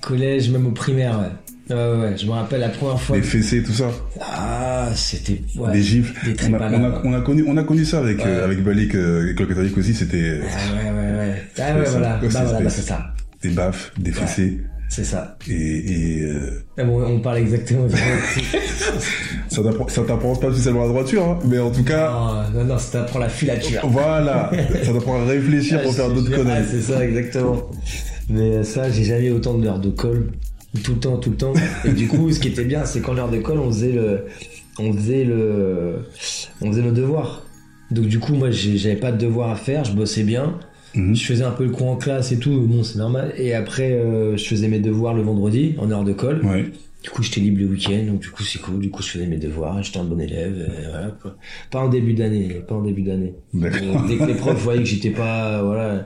Collège, 0.01 0.50
même 0.50 0.68
au 0.68 0.72
primaire, 0.72 1.19
ouais. 1.19 1.52
Ouais, 1.69 1.75
ouais, 1.75 1.98
ouais. 1.98 2.18
Je 2.18 2.25
me 2.25 2.31
rappelle 2.31 2.60
la 2.60 2.69
première 2.69 3.00
fois. 3.00 3.15
Les 3.15 3.21
fessées, 3.21 3.63
tout 3.63 3.71
ça. 3.71 3.89
Ah, 4.21 4.89
c'était. 4.95 5.42
Ouais. 5.57 5.71
Des 5.71 5.81
gifles. 5.81 6.13
Des 6.25 6.36
On 6.50 6.54
a, 6.56 6.69
on, 6.71 6.83
a, 6.86 6.89
quoi. 6.92 7.01
on 7.06 7.13
a 7.13 7.21
connu, 7.21 7.45
on 7.48 7.56
a 7.57 7.63
connu 7.63 7.86
ça 7.86 8.00
avec, 8.00 8.18
Ouais. 8.19 8.24
euh, 8.27 8.44
avec 8.45 8.62
Balik, 8.63 8.95
euh, 8.95 9.31
école 9.31 9.48
catholique 9.48 9.77
aussi, 9.77 9.94
c'était 9.94 10.39
Ah, 10.44 10.74
ouais, 10.75 10.89
ouais, 10.92 11.18
ouais. 11.18 11.42
Ah, 11.60 11.75
ouais, 11.77 11.86
voilà. 11.89 12.18
Bah, 12.21 12.27
voilà, 12.44 12.60
bah, 12.62 12.69
c'est 12.69 12.81
ça. 12.81 13.13
des 13.42 13.50
baffes, 13.50 13.92
des 13.98 14.12
fessées. 14.12 14.60
C'est 14.89 15.06
ça. 15.06 15.38
Et, 15.50 15.54
et 15.54 16.21
euh, 16.25 16.63
Ah 16.77 16.83
bon, 16.83 17.01
on 17.04 17.19
parle 17.19 17.38
exactement 17.39 17.88
de 17.88 17.94
ça 19.48 19.63
t'apprend 19.63 19.88
ça 19.88 20.04
t'apprend 20.04 20.36
pas 20.36 20.51
spécialement 20.51 20.81
la 20.83 20.88
droiture, 20.89 21.24
hein, 21.24 21.39
mais 21.48 21.57
en 21.57 21.71
tout 21.71 21.83
cas, 21.83 22.12
Non, 22.12 22.59
non, 22.59 22.66
non, 22.66 22.77
ça 22.77 23.00
t'apprend 23.00 23.18
la 23.19 23.30
filature. 23.30 23.81
voilà, 23.88 24.51
ça 24.83 24.94
t'apprend 24.94 25.21
à 25.21 25.25
réfléchir 25.25 25.81
pour 25.81 25.92
Ah, 25.94 25.95
faire 25.95 26.09
d'autres 26.12 26.30
conneries. 26.36 26.63
c'est 26.69 26.81
ça, 26.81 27.04
exactement. 27.04 27.69
Mais 28.30 28.57
euh, 28.57 28.63
ça, 28.63 28.92
j'ai 28.92 29.04
jamais 29.04 29.27
eu 29.27 29.31
autant 29.31 29.56
d'heures 29.57 29.80
de 29.80 29.89
colle. 29.89 30.27
Tout 30.81 30.93
le 30.93 30.99
temps, 30.99 31.17
tout 31.17 31.29
le 31.29 31.37
temps. 31.37 31.53
Et 31.85 31.91
du 31.91 32.07
coup, 32.07 32.31
ce 32.31 32.39
qui 32.39 32.47
était 32.47 32.65
bien, 32.65 32.85
c'est 32.85 33.01
qu'en 33.01 33.13
l'heure 33.13 33.29
de 33.29 33.37
colle, 33.37 33.59
on 33.59 33.71
faisait 33.71 33.91
le, 33.91 34.25
on 34.79 34.91
faisait 34.93 35.23
le, 35.23 35.97
on 36.61 36.71
faisait 36.71 36.81
nos 36.81 36.91
devoirs. 36.91 37.45
Donc 37.91 38.07
du 38.07 38.19
coup, 38.19 38.33
moi, 38.33 38.49
j'avais 38.49 38.95
pas 38.95 39.11
de 39.11 39.17
devoirs 39.17 39.51
à 39.51 39.55
faire, 39.55 39.83
je 39.83 39.93
bossais 39.93 40.23
bien. 40.23 40.57
Mhm. 40.95 41.15
Je 41.15 41.25
faisais 41.25 41.43
un 41.43 41.51
peu 41.51 41.65
le 41.65 41.71
cours 41.71 41.87
en 41.87 41.95
classe 41.95 42.31
et 42.31 42.39
tout, 42.39 42.61
bon, 42.61 42.83
c'est 42.83 42.97
normal. 42.97 43.33
Et 43.37 43.53
après, 43.53 43.91
euh, 43.91 44.35
je 44.37 44.45
faisais 44.45 44.68
mes 44.68 44.80
devoirs 44.80 45.13
le 45.13 45.21
vendredi, 45.21 45.75
en 45.77 45.92
heure 45.92 46.03
de 46.03 46.13
colle. 46.13 46.44
Ouais. 46.45 46.65
Du 47.03 47.09
coup, 47.09 47.21
j'étais 47.21 47.42
libre 47.42 47.59
le 47.59 47.65
week-end, 47.65 48.06
donc 48.07 48.21
du 48.21 48.30
coup, 48.30 48.44
c'est 48.44 48.59
cool. 48.59 48.80
Du 48.80 48.89
coup, 48.89 49.03
je 49.03 49.09
faisais 49.09 49.27
mes 49.27 49.37
devoirs, 49.37 49.83
j'étais 49.83 49.99
un 49.99 50.06
bon 50.06 50.19
élève, 50.19 50.56
et 50.57 50.89
voilà, 50.89 51.18
quoi. 51.21 51.35
Pas 51.69 51.80
en 51.80 51.89
début 51.89 52.13
d'année, 52.13 52.61
pas 52.68 52.75
en 52.75 52.81
début 52.81 53.01
d'année. 53.01 53.33
Euh, 53.56 53.69
Dès 54.07 54.18
que 54.18 54.23
les 54.23 54.35
profs 54.35 54.57
voyaient 54.57 54.81
que 54.83 54.87
j'étais 54.87 55.09
pas, 55.09 55.61
voilà, 55.61 56.06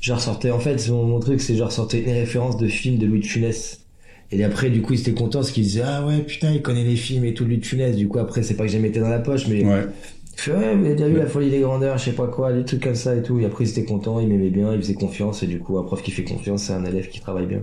je 0.00 0.12
ressortais. 0.12 0.50
En 0.50 0.58
fait, 0.58 0.88
mon, 0.88 1.04
mon 1.04 1.20
truc, 1.20 1.40
c'est 1.40 1.52
que 1.52 1.58
je 1.58 1.64
ressortais 1.64 2.00
une 2.02 2.12
référence 2.12 2.56
de 2.56 2.66
film 2.68 2.96
de 2.98 3.06
Louis 3.06 3.20
de 3.20 3.26
Funès. 3.26 3.84
Et 4.32 4.44
après, 4.44 4.70
du 4.70 4.80
coup, 4.82 4.92
ils 4.92 5.00
étaient 5.00 5.12
contents 5.12 5.40
parce 5.40 5.50
qu'ils 5.50 5.64
disaient, 5.64 5.82
ah 5.84 6.06
ouais, 6.06 6.18
putain, 6.20 6.52
il 6.52 6.62
connaît 6.62 6.84
les 6.84 6.96
films 6.96 7.24
et 7.24 7.34
tout, 7.34 7.44
Louis 7.44 7.58
de 7.58 7.66
Funès. 7.66 7.96
Du 7.96 8.06
coup, 8.08 8.18
après, 8.20 8.42
c'est 8.42 8.54
pas 8.54 8.66
que 8.66 8.72
les 8.72 8.78
mettais 8.78 9.00
dans 9.00 9.08
la 9.08 9.18
poche, 9.18 9.48
mais 9.48 9.64
Ouais. 9.64 9.86
je 10.36 10.42
fais, 10.42 10.52
ouais, 10.52 10.74
vous 10.76 10.84
avez 10.84 10.94
déjà 10.94 11.08
vu 11.08 11.16
la 11.16 11.26
folie 11.26 11.50
des 11.50 11.58
grandeurs, 11.60 11.98
je 11.98 12.04
sais 12.04 12.12
pas 12.12 12.28
quoi, 12.28 12.52
des 12.52 12.64
trucs 12.64 12.82
comme 12.82 12.94
ça 12.94 13.16
et 13.16 13.22
tout. 13.22 13.40
Et 13.40 13.44
après, 13.44 13.64
ils 13.64 13.70
étaient 13.70 13.84
contents, 13.84 14.20
ils 14.20 14.28
m'aimaient 14.28 14.50
bien, 14.50 14.72
ils 14.72 14.80
faisaient 14.80 14.94
confiance. 14.94 15.42
Et 15.42 15.46
du 15.48 15.58
coup, 15.58 15.78
un 15.78 15.82
prof 15.82 16.00
qui 16.02 16.12
fait 16.12 16.22
confiance, 16.24 16.62
c'est 16.64 16.72
un 16.72 16.84
élève 16.84 17.08
qui 17.08 17.20
travaille 17.20 17.46
bien. 17.46 17.62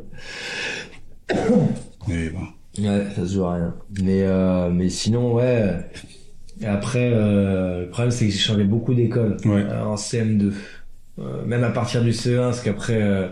Et 2.10 2.30
ben, 2.30 2.48
Ouais, 2.80 3.04
ça 3.16 3.26
se 3.26 3.34
joue 3.34 3.44
à 3.46 3.56
rien. 3.56 3.76
Mais, 4.04 4.22
euh, 4.24 4.70
mais 4.70 4.90
sinon, 4.90 5.34
ouais. 5.34 5.74
Après, 6.64 7.10
euh, 7.14 7.82
le 7.86 7.90
problème, 7.90 8.12
c'est 8.12 8.26
que 8.28 8.32
j'ai 8.32 8.38
changé 8.38 8.64
beaucoup 8.64 8.94
d'école 8.94 9.38
ouais. 9.46 9.64
euh, 9.70 9.84
en 9.84 9.96
CM2. 9.96 10.52
Euh, 11.20 11.44
même 11.46 11.64
à 11.64 11.70
partir 11.72 12.04
du 12.04 12.12
CE1, 12.12 12.38
parce 12.38 12.62
qu'après, 12.62 13.02
euh, 13.02 13.28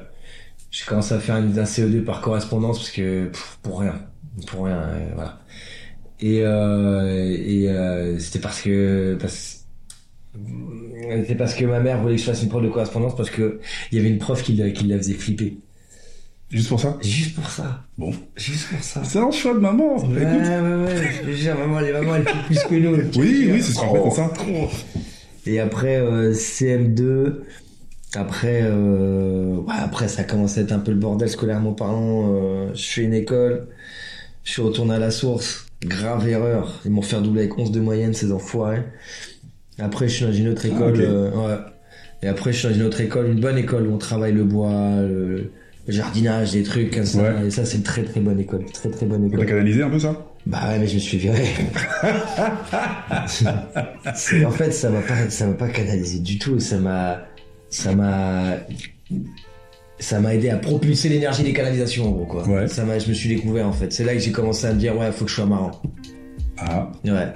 j'ai 0.78 0.84
commencé 0.86 1.14
à 1.14 1.20
faire 1.20 1.38
une, 1.38 1.58
un 1.58 1.64
CE2 1.64 2.04
par 2.04 2.20
correspondance, 2.22 2.80
parce 2.80 2.92
que 2.92 3.28
pff, 3.28 3.60
pour 3.64 3.80
rien. 3.80 3.96
Pour 4.48 4.66
rien, 4.66 4.76
euh, 4.82 5.10
voilà. 5.16 5.40
Et, 6.20 6.42
euh, 6.44 7.38
et 7.38 7.70
euh, 7.70 8.20
c'était 8.20 8.40
parce 8.40 8.62
que... 8.62 9.18
Parce, 9.20 9.66
c'est 11.28 11.36
parce 11.36 11.54
que 11.56 11.64
ma 11.64 11.80
mère 11.80 12.02
voulait 12.02 12.16
que 12.16 12.22
je 12.22 12.26
fasse 12.26 12.44
une 12.44 12.50
prof 12.50 12.62
de 12.62 12.68
correspondance, 12.68 13.16
parce 13.16 13.30
que 13.30 13.60
il 13.92 13.98
y 13.98 14.02
avait 14.02 14.10
une 14.10 14.18
prof 14.18 14.44
qui, 14.44 14.54
la- 14.54 14.72
qui 14.72 14.86
la 14.86 14.98
faisait 14.98 15.14
flipper. 15.14 15.58
Juste 16.50 16.68
pour 16.68 16.80
ça? 16.80 16.98
Juste 17.02 17.36
pour 17.36 17.50
ça. 17.50 17.86
Bon. 17.98 18.12
Juste 18.36 18.68
pour 18.70 18.84
ça. 18.84 19.02
C'est 19.06 19.20
un 19.20 19.32
choix 19.32 19.54
de 19.54 19.60
maman. 19.60 19.96
Ouais, 19.98 20.22
Écoute. 20.22 20.48
ouais, 20.48 21.26
ouais, 21.26 21.34
je 21.34 21.52
maman, 21.52 21.80
les 21.80 21.92
mamans, 21.94 22.16
elles 22.18 22.28
font 22.28 22.44
plus 22.46 22.60
que 22.64 22.76
nous. 22.76 22.96
Oui, 23.18 23.50
oui, 23.52 23.62
c'est 23.64 23.78
en 23.80 23.94
fait 23.94 24.10
c'est 24.10 24.16
ça. 24.16 24.34
Et 25.48 25.60
après, 25.60 25.98
euh, 25.98 26.34
CM2, 26.34 27.36
après, 28.16 28.62
euh, 28.64 29.56
ouais, 29.58 29.74
après, 29.78 30.08
ça 30.08 30.22
a 30.22 30.26
commencé 30.26 30.60
à 30.60 30.64
être 30.64 30.72
un 30.72 30.80
peu 30.80 30.92
le 30.92 30.98
bordel 30.98 31.30
scolairement 31.30 31.74
parlant. 31.74 32.34
Euh, 32.34 32.72
je 32.74 32.84
fais 32.86 33.04
une 33.04 33.14
école, 33.14 33.68
je 34.44 34.52
suis 34.52 34.62
retourné 34.62 34.96
à 34.96 35.00
la 35.00 35.12
source. 35.12 35.68
Grave 35.84 36.28
erreur. 36.28 36.82
Ils 36.86 36.92
m'ont 36.92 37.02
fait 37.02 37.22
doubler 37.22 37.42
avec 37.42 37.58
11 37.58 37.72
de 37.72 37.80
moyenne, 37.80 38.14
ces 38.14 38.32
enfoirés. 38.32 38.84
Après, 39.78 40.08
je 40.08 40.16
suis 40.16 40.26
dans 40.26 40.32
une 40.32 40.48
autre 40.48 40.66
école. 40.66 40.94
ok. 40.94 41.00
euh, 41.00 41.32
ouais. 41.32 41.58
Et 42.24 42.28
après, 42.28 42.54
je 42.54 42.60
suis 42.60 42.68
dans 42.70 42.74
une 42.74 42.84
autre 42.84 43.02
école, 43.02 43.28
une 43.28 43.42
bonne 43.42 43.58
école 43.58 43.88
où 43.88 43.94
on 43.94 43.98
travaille 43.98 44.34
le 44.34 44.46
bois, 44.46 44.96
le, 45.02 45.52
jardinage, 45.88 46.54
des 46.54 46.64
trucs 46.64 46.96
comme 46.96 47.06
ça. 47.06 47.22
Ouais. 47.22 47.48
Et 47.48 47.50
ça, 47.52 47.66
c'est 47.66 47.78
une 47.78 47.84
très 47.84 48.04
très 48.04 48.22
bonne 48.22 48.40
école. 48.40 48.66
Très 48.74 48.90
très 48.90 49.06
bonne 49.06 49.30
T'as 49.30 49.36
école. 49.36 49.46
canalisé 49.46 49.84
un 49.84 49.90
peu 49.90 50.00
ça? 50.00 50.26
Bah 50.48 50.60
ouais, 50.70 50.80
mais 50.80 50.88
je 50.88 50.96
me 50.96 51.00
suis 51.00 51.18
viré. 51.18 51.44
En 54.46 54.52
fait, 54.52 54.72
ça 54.72 54.90
m'a 54.90 55.02
pas, 55.02 55.30
ça 55.30 55.48
m'a 55.48 55.54
pas 55.54 55.70
canalisé 55.70 56.20
du 56.20 56.40
tout. 56.40 56.60
Ça 56.60 56.78
m'a, 56.78 57.20
ça 57.76 57.94
m'a, 57.94 58.56
ça 60.00 60.20
m'a 60.22 60.34
aidé 60.34 60.50
à 60.50 60.58
propulser 60.58 61.10
l'énergie 61.10 61.44
des 61.44 61.52
canalisations, 61.52 62.08
en 62.08 62.12
gros, 62.12 62.26
quoi. 62.26 62.48
Ouais. 62.48 62.68
Ça 62.68 62.86
m'a, 62.86 63.00
je 63.00 63.10
me 63.10 63.14
suis 63.14 63.28
découvert, 63.28 63.68
en 63.68 63.74
fait. 63.74 63.92
C'est 63.92 64.06
là 64.06 64.14
que 64.14 64.20
j'ai 64.20 64.32
commencé 64.32 64.66
à 64.66 64.74
me 64.74 64.80
dire, 64.80 64.98
ouais, 64.98 65.12
faut 65.12 65.26
que 65.26 65.32
je 65.32 65.36
sois 65.36 65.46
marrant. 65.46 65.72
Ah. 66.58 66.90
Ouais. 67.04 67.34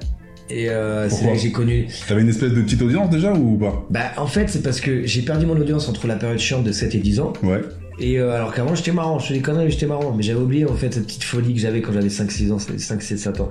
Et 0.49 0.69
euh, 0.69 1.09
c'est 1.09 1.25
là 1.25 1.33
que 1.33 1.39
j'ai 1.39 1.51
connu. 1.51 1.87
T'avais 2.07 2.21
une 2.21 2.29
espèce 2.29 2.53
de 2.53 2.61
petite 2.61 2.81
audience 2.81 3.09
déjà 3.09 3.33
ou 3.33 3.57
pas? 3.57 3.85
Bah, 3.89 4.11
en 4.17 4.27
fait, 4.27 4.49
c'est 4.49 4.63
parce 4.63 4.79
que 4.79 5.05
j'ai 5.05 5.21
perdu 5.21 5.45
mon 5.45 5.59
audience 5.59 5.89
entre 5.89 6.07
la 6.07 6.15
période 6.15 6.39
chiante 6.39 6.63
de 6.63 6.71
7 6.71 6.95
et 6.95 6.99
10 6.99 7.19
ans. 7.19 7.33
Ouais. 7.43 7.61
Et 7.99 8.17
euh, 8.17 8.33
alors 8.33 8.53
qu'avant, 8.53 8.73
j'étais 8.73 8.93
marrant. 8.93 9.19
Je 9.19 9.27
fais 9.27 9.33
des 9.33 9.41
conneries, 9.41 9.69
j'étais 9.69 9.87
marrant. 9.87 10.13
Mais 10.15 10.23
j'avais 10.23 10.39
oublié, 10.39 10.65
en 10.65 10.73
fait, 10.73 10.93
cette 10.93 11.05
petite 11.05 11.25
folie 11.25 11.53
que 11.53 11.59
j'avais 11.59 11.81
quand 11.81 11.91
j'avais 11.91 12.07
5-6 12.07 12.53
ans, 12.53 12.59
5, 12.59 13.01
7, 13.01 13.19
7 13.19 13.41
ans. 13.41 13.49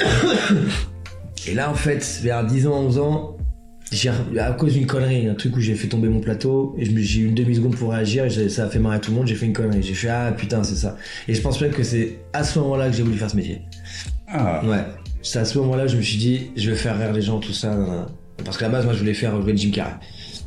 Et 1.48 1.54
là, 1.54 1.70
en 1.70 1.74
fait, 1.74 2.20
vers 2.22 2.44
10 2.44 2.66
ans, 2.66 2.80
11 2.80 2.98
ans, 2.98 3.36
à 4.38 4.52
cause 4.52 4.74
d'une 4.74 4.86
connerie, 4.86 5.26
un 5.26 5.34
truc 5.34 5.56
où 5.56 5.60
j'ai 5.60 5.74
fait 5.74 5.88
tomber 5.88 6.08
mon 6.08 6.20
plateau, 6.20 6.74
et 6.78 6.84
j'ai 6.84 7.20
eu 7.20 7.26
une 7.26 7.34
demi-seconde 7.34 7.76
pour 7.76 7.90
réagir, 7.90 8.24
et 8.24 8.48
ça 8.48 8.64
a 8.64 8.68
fait 8.68 8.78
marrer 8.78 9.00
tout 9.00 9.10
le 9.10 9.16
monde, 9.16 9.26
j'ai 9.26 9.34
fait 9.34 9.46
une 9.46 9.52
connerie. 9.52 9.82
J'ai 9.82 9.94
fait, 9.94 10.08
ah 10.08 10.32
putain, 10.32 10.62
c'est 10.62 10.76
ça. 10.76 10.96
Et 11.26 11.34
je 11.34 11.40
pense 11.40 11.60
même 11.60 11.72
que 11.72 11.82
c'est 11.82 12.18
à 12.32 12.44
ce 12.44 12.58
moment-là 12.60 12.88
que 12.88 12.96
j'ai 12.96 13.02
voulu 13.02 13.16
faire 13.16 13.30
ce 13.30 13.36
métier. 13.36 13.62
Ah. 14.28 14.64
Ouais. 14.64 14.84
C'est 15.22 15.38
à 15.38 15.44
ce 15.44 15.58
moment-là 15.58 15.84
que 15.84 15.92
je 15.92 15.96
me 15.96 16.02
suis 16.02 16.18
dit, 16.18 16.50
je 16.56 16.70
vais 16.70 16.76
faire 16.76 16.98
rire 16.98 17.12
les 17.12 17.22
gens, 17.22 17.40
tout 17.40 17.52
ça. 17.52 17.76
Parce 18.44 18.56
qu'à 18.56 18.66
la 18.66 18.72
base, 18.72 18.84
moi, 18.84 18.94
je 18.94 19.00
voulais 19.00 19.14
faire 19.14 19.40
jouer 19.40 19.56
Jim 19.56 19.70
Carrey. 19.70 19.94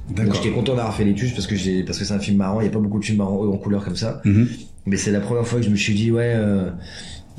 Donc 0.07 0.17
D'accord. 0.17 0.35
j'étais 0.35 0.53
content 0.53 0.75
d'avoir 0.75 0.95
fait 0.95 1.05
l'étude 1.05 1.33
parce 1.33 1.47
que 1.47 1.55
j'ai, 1.55 1.83
parce 1.83 1.97
que 1.97 2.03
c'est 2.03 2.13
un 2.13 2.19
film 2.19 2.37
marrant, 2.37 2.59
il 2.59 2.65
y 2.65 2.67
a 2.67 2.71
pas 2.71 2.79
beaucoup 2.79 2.99
de 2.99 3.05
films 3.05 3.19
marrants 3.19 3.45
en 3.45 3.57
couleur 3.57 3.85
comme 3.85 3.95
ça. 3.95 4.21
Mhm. 4.25 4.49
Mais 4.85 4.97
c'est 4.97 5.11
la 5.11 5.21
première 5.21 5.47
fois 5.47 5.59
que 5.59 5.65
je 5.65 5.69
me 5.69 5.77
suis 5.77 5.93
dit, 5.93 6.11
ouais, 6.11 6.33
euh, 6.35 6.69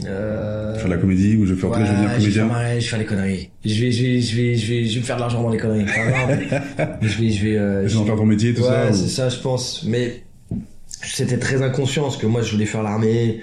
euh, 0.06 0.74
Faire 0.76 0.86
de 0.88 0.94
la 0.94 1.00
comédie 1.00 1.36
ou 1.36 1.46
je 1.46 1.54
entrer, 1.54 1.84
je 1.86 1.90
ouais, 1.92 1.96
deviens 1.96 2.18
je 2.18 2.24
vais 2.26 2.30
faire 2.32 2.48
comédien. 2.48 2.68
je 2.70 2.74
vais 2.74 2.80
faire 2.80 2.98
des 2.98 3.04
conneries. 3.04 3.50
Je 3.64 3.80
vais, 3.84 3.92
je 3.92 4.02
vais, 4.04 4.20
je 4.20 4.36
vais, 4.36 4.54
je 4.56 4.66
vais, 4.72 4.84
je 4.86 4.94
vais 4.94 5.00
me 5.00 5.04
faire 5.06 5.16
de 5.16 5.20
l'argent 5.20 5.42
dans 5.42 5.50
les 5.50 5.58
conneries. 5.58 5.84
Enfin, 5.84 6.96
je 7.02 7.18
vais, 7.22 7.30
je 7.30 7.44
vais, 7.44 7.56
euh, 7.56 7.86
Je 7.88 7.94
vais 7.94 8.00
en 8.00 8.04
faire 8.06 8.16
ton 8.16 8.26
métier 8.26 8.52
tout 8.54 8.62
ouais, 8.62 8.68
ça. 8.68 8.90
ou- 8.90 8.94
c'est 8.94 9.08
ça, 9.08 9.28
je 9.28 9.38
pense. 9.38 9.84
Mais 9.86 10.22
c'était 11.02 11.38
très 11.38 11.62
inconscient 11.62 12.02
parce 12.02 12.16
que 12.16 12.26
moi, 12.26 12.42
je 12.42 12.52
voulais 12.52 12.66
faire 12.66 12.82
l'armée. 12.82 13.40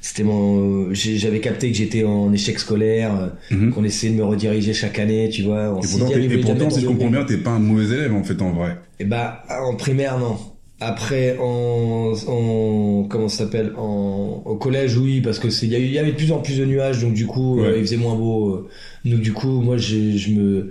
C'était 0.00 0.24
mon, 0.24 0.92
j'ai- 0.92 1.16
j'avais 1.16 1.38
capté 1.38 1.70
que 1.70 1.76
j'étais 1.76 2.02
en 2.02 2.32
échec 2.32 2.58
scolaire, 2.58 3.14
euh, 3.14 3.54
Mhm. 3.56 3.70
qu'on 3.72 3.84
essayait 3.84 4.12
de 4.12 4.18
me 4.18 4.24
rediriger 4.24 4.72
chaque 4.74 4.98
année, 4.98 5.28
tu 5.28 5.42
vois. 5.44 5.66
Et 5.80 5.86
pourtant, 5.86 6.10
et 6.12 6.38
pourtant, 6.38 6.70
si 6.70 6.80
je 6.80 6.86
comprends 6.88 7.10
bien, 7.10 7.24
t'es 7.24 7.36
pas 7.36 7.50
un 7.50 7.60
mauvais 7.60 7.84
élève 7.94 8.12
en 8.14 8.24
fait 8.24 8.42
en 8.42 8.50
vrai. 8.50 8.76
Et 8.98 9.04
bah, 9.04 9.44
en 9.48 9.76
primaire, 9.76 10.18
non. 10.18 10.36
Après, 10.84 11.36
en, 11.40 12.12
en 12.28 13.04
comment 13.08 13.28
ça 13.28 13.44
s'appelle, 13.44 13.72
en, 13.76 14.42
au 14.44 14.56
collège, 14.56 14.96
oui, 14.96 15.20
parce 15.20 15.38
que 15.38 15.50
c'est, 15.50 15.66
il 15.66 15.90
y, 15.92 15.98
avait 15.98 16.12
de 16.12 16.16
plus 16.16 16.32
en 16.32 16.38
plus 16.40 16.58
de 16.58 16.64
nuages, 16.64 17.00
donc 17.02 17.14
du 17.14 17.26
coup, 17.26 17.60
Ouais. 17.60 17.68
euh, 17.68 17.76
il 17.78 17.82
faisait 17.82 17.96
moins 17.96 18.14
beau. 18.16 18.54
euh. 18.54 18.68
donc 19.04 19.20
du 19.20 19.32
coup, 19.32 19.60
moi, 19.60 19.76
je 19.76 20.30
me, 20.32 20.70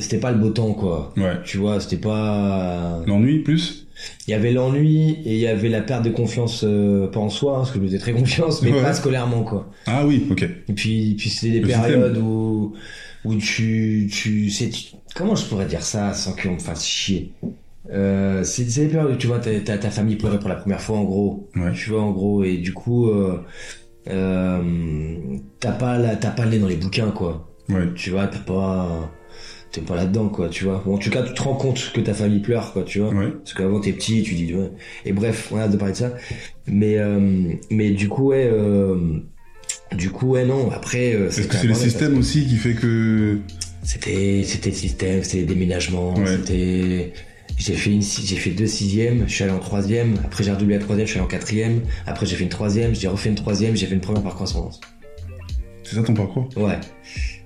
c'était 0.00 0.18
pas 0.18 0.32
le 0.32 0.38
beau 0.38 0.50
temps, 0.50 0.72
quoi. 0.72 1.12
Ouais. 1.16 1.36
Tu 1.44 1.58
vois, 1.58 1.80
c'était 1.80 1.96
pas. 1.96 3.02
L'ennui 3.06 3.40
plus? 3.40 3.86
Il 4.28 4.30
y 4.30 4.34
avait 4.34 4.52
l'ennui 4.52 5.12
et 5.24 5.34
il 5.34 5.38
y 5.40 5.46
avait 5.46 5.70
la 5.70 5.80
perte 5.80 6.04
de 6.04 6.10
confiance, 6.10 6.62
euh, 6.64 7.06
pas 7.06 7.20
en 7.20 7.30
soi, 7.30 7.52
hein, 7.54 7.56
parce 7.58 7.70
que 7.70 7.76
je 7.78 7.82
me 7.82 7.86
faisais 7.86 7.98
très 7.98 8.12
confiance, 8.12 8.60
mais 8.62 8.70
Ouais. 8.72 8.82
pas 8.82 8.92
scolairement, 8.92 9.42
quoi. 9.42 9.70
Ah 9.86 10.04
oui, 10.06 10.26
ok. 10.30 10.42
Et 10.68 10.72
puis, 10.74 11.14
puis 11.16 11.30
c'était 11.30 11.52
des 11.54 11.60
Le 11.60 11.66
périodes 11.68 12.18
où, 12.18 12.74
où 13.24 13.34
tu, 13.36 14.08
tu, 14.12 14.50
c'est, 14.50 14.68
tu- 14.68 14.88
comment 15.14 15.34
je 15.34 15.46
pourrais 15.46 15.64
dire 15.64 15.82
ça 15.82 16.12
sans 16.12 16.32
qu'on 16.36 16.54
me 16.54 16.58
fasse 16.58 16.86
chier? 16.86 17.32
Euh, 17.92 18.42
c'est 18.44 18.68
c'est 18.68 18.86
des 18.86 18.88
périodes 18.88 19.12
où 19.12 19.16
tu 19.16 19.26
vois, 19.26 19.38
ta 19.38 19.90
famille 19.90 20.16
pleurer 20.16 20.38
pour 20.38 20.48
la 20.48 20.56
première 20.56 20.80
fois, 20.80 20.98
en 20.98 21.04
gros. 21.04 21.48
Ouais. 21.56 21.72
Tu 21.72 21.90
vois, 21.90 22.02
en 22.02 22.10
gros, 22.12 22.42
et 22.44 22.56
du 22.58 22.72
coup, 22.72 23.08
euh, 23.08 23.40
euh, 24.08 25.38
t'as 25.60 25.72
pas 25.72 25.98
la, 25.98 26.16
t'as 26.16 26.30
pas 26.30 26.44
le 26.44 26.50
nez 26.52 26.58
dans 26.58 26.68
les 26.68 26.76
bouquins, 26.76 27.10
quoi. 27.10 27.52
Ouais. 27.68 27.88
Tu 27.94 28.10
vois, 28.10 28.26
t'as 28.26 28.38
pas, 28.38 29.12
t'es 29.72 29.80
pas 29.80 29.96
là-dedans, 29.96 30.28
quoi, 30.28 30.48
tu 30.48 30.64
vois. 30.64 30.82
Ou 30.86 30.94
en 30.94 30.98
tout 30.98 31.10
cas, 31.10 31.22
tu 31.22 31.34
te 31.34 31.42
rends 31.42 31.54
compte 31.54 31.92
que 31.92 32.00
ta 32.00 32.14
famille 32.14 32.40
pleure, 32.40 32.72
quoi, 32.72 32.82
tu 32.84 33.00
vois. 33.00 33.10
Ouais. 33.12 33.30
Parce 33.32 33.54
qu'avant 33.54 33.80
t'es 33.80 33.92
petit, 33.92 34.22
tu 34.22 34.34
dis 34.34 34.54
ouais. 34.54 34.70
Et 35.04 35.12
bref, 35.12 35.48
on 35.52 35.56
a 35.58 35.62
hâte 35.62 35.72
de 35.72 35.76
parler 35.76 35.92
de 35.92 35.98
ça. 35.98 36.14
Mais 36.66 36.98
euh, 36.98 37.52
mais 37.70 37.90
du 37.90 38.08
coup 38.08 38.28
ouais, 38.28 38.48
euh, 38.52 39.18
du 39.94 40.10
coup 40.10 40.30
ouais 40.30 40.44
non. 40.44 40.70
Après 40.70 41.10
Est-ce 41.10 41.46
que 41.46 41.56
c'est 41.56 41.66
le 41.68 41.74
système 41.74 42.18
aussi 42.18 42.46
qui 42.46 42.56
fait 42.56 42.74
que. 42.74 43.38
C'était 43.82 44.42
c'était 44.44 44.70
le 44.70 44.76
système, 44.76 45.22
c'était 45.22 45.38
les 45.38 45.44
déménagements, 45.44 46.14
Ouais. 46.14 46.26
c'était. 46.26 47.12
J'ai 47.56 47.74
fait 47.74 47.90
une, 47.90 48.02
j'ai 48.02 48.36
fait 48.36 48.50
deux 48.50 48.66
sixièmes, 48.66 49.24
je 49.26 49.32
suis 49.32 49.44
allé 49.44 49.52
en 49.52 49.58
troisième. 49.58 50.14
Après 50.24 50.44
j'ai 50.44 50.52
redoublé 50.52 50.76
la 50.76 50.82
troisième, 50.82 51.06
je 51.06 51.12
suis 51.12 51.20
allé 51.20 51.26
en 51.26 51.30
quatrième. 51.30 51.80
Après 52.06 52.26
j'ai 52.26 52.36
fait 52.36 52.44
une 52.44 52.50
troisième, 52.50 52.94
j'ai 52.94 53.08
refait 53.08 53.30
une 53.30 53.34
troisième, 53.34 53.74
j'ai 53.76 53.86
fait 53.86 53.94
une 53.94 54.00
première 54.00 54.22
par 54.22 54.34
correspondance. 54.34 54.80
C'est 55.82 55.96
ça 55.96 56.02
ton 56.02 56.14
parcours? 56.14 56.48
Ouais. 56.56 56.78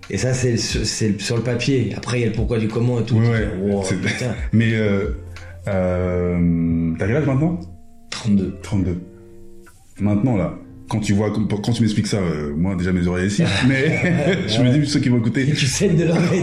Et 0.08 0.16
ça 0.16 0.34
c'est 0.34 0.56
c'est 0.56 1.20
sur 1.20 1.36
le 1.36 1.42
papier. 1.42 1.94
Après 1.96 2.18
il 2.18 2.22
y 2.22 2.24
a 2.24 2.26
le 2.26 2.32
pourquoi 2.32 2.58
du 2.58 2.66
comment 2.66 3.00
et 3.00 3.04
tout. 3.04 3.16
Ouais, 3.16 3.28
ouais. 3.28 3.72
wow. 3.72 3.84
Mais. 4.52 4.74
Euh, 4.74 5.14
euh, 5.68 6.94
T'as 6.98 7.06
quel 7.06 7.16
âge 7.16 7.26
maintenant? 7.26 7.60
32. 8.10 8.58
32. 8.62 9.00
Maintenant 10.00 10.36
là. 10.36 10.58
Quand 10.90 10.98
tu 10.98 11.12
vois, 11.12 11.30
quand 11.30 11.72
tu 11.72 11.82
m'expliques 11.82 12.08
ça, 12.08 12.16
euh, 12.18 12.52
moi 12.56 12.74
déjà 12.74 12.92
mes 12.92 13.06
oreilles 13.06 13.28
ici, 13.28 13.44
mais 13.68 14.48
je 14.48 14.60
me 14.60 14.76
dis 14.76 14.86
ceux 14.90 14.98
qui 14.98 15.08
vont 15.08 15.18
écouter, 15.18 15.48
Et 15.48 15.52
tu 15.52 15.66
saignes 15.66 15.96
de 15.96 16.04
l'oreille. 16.04 16.42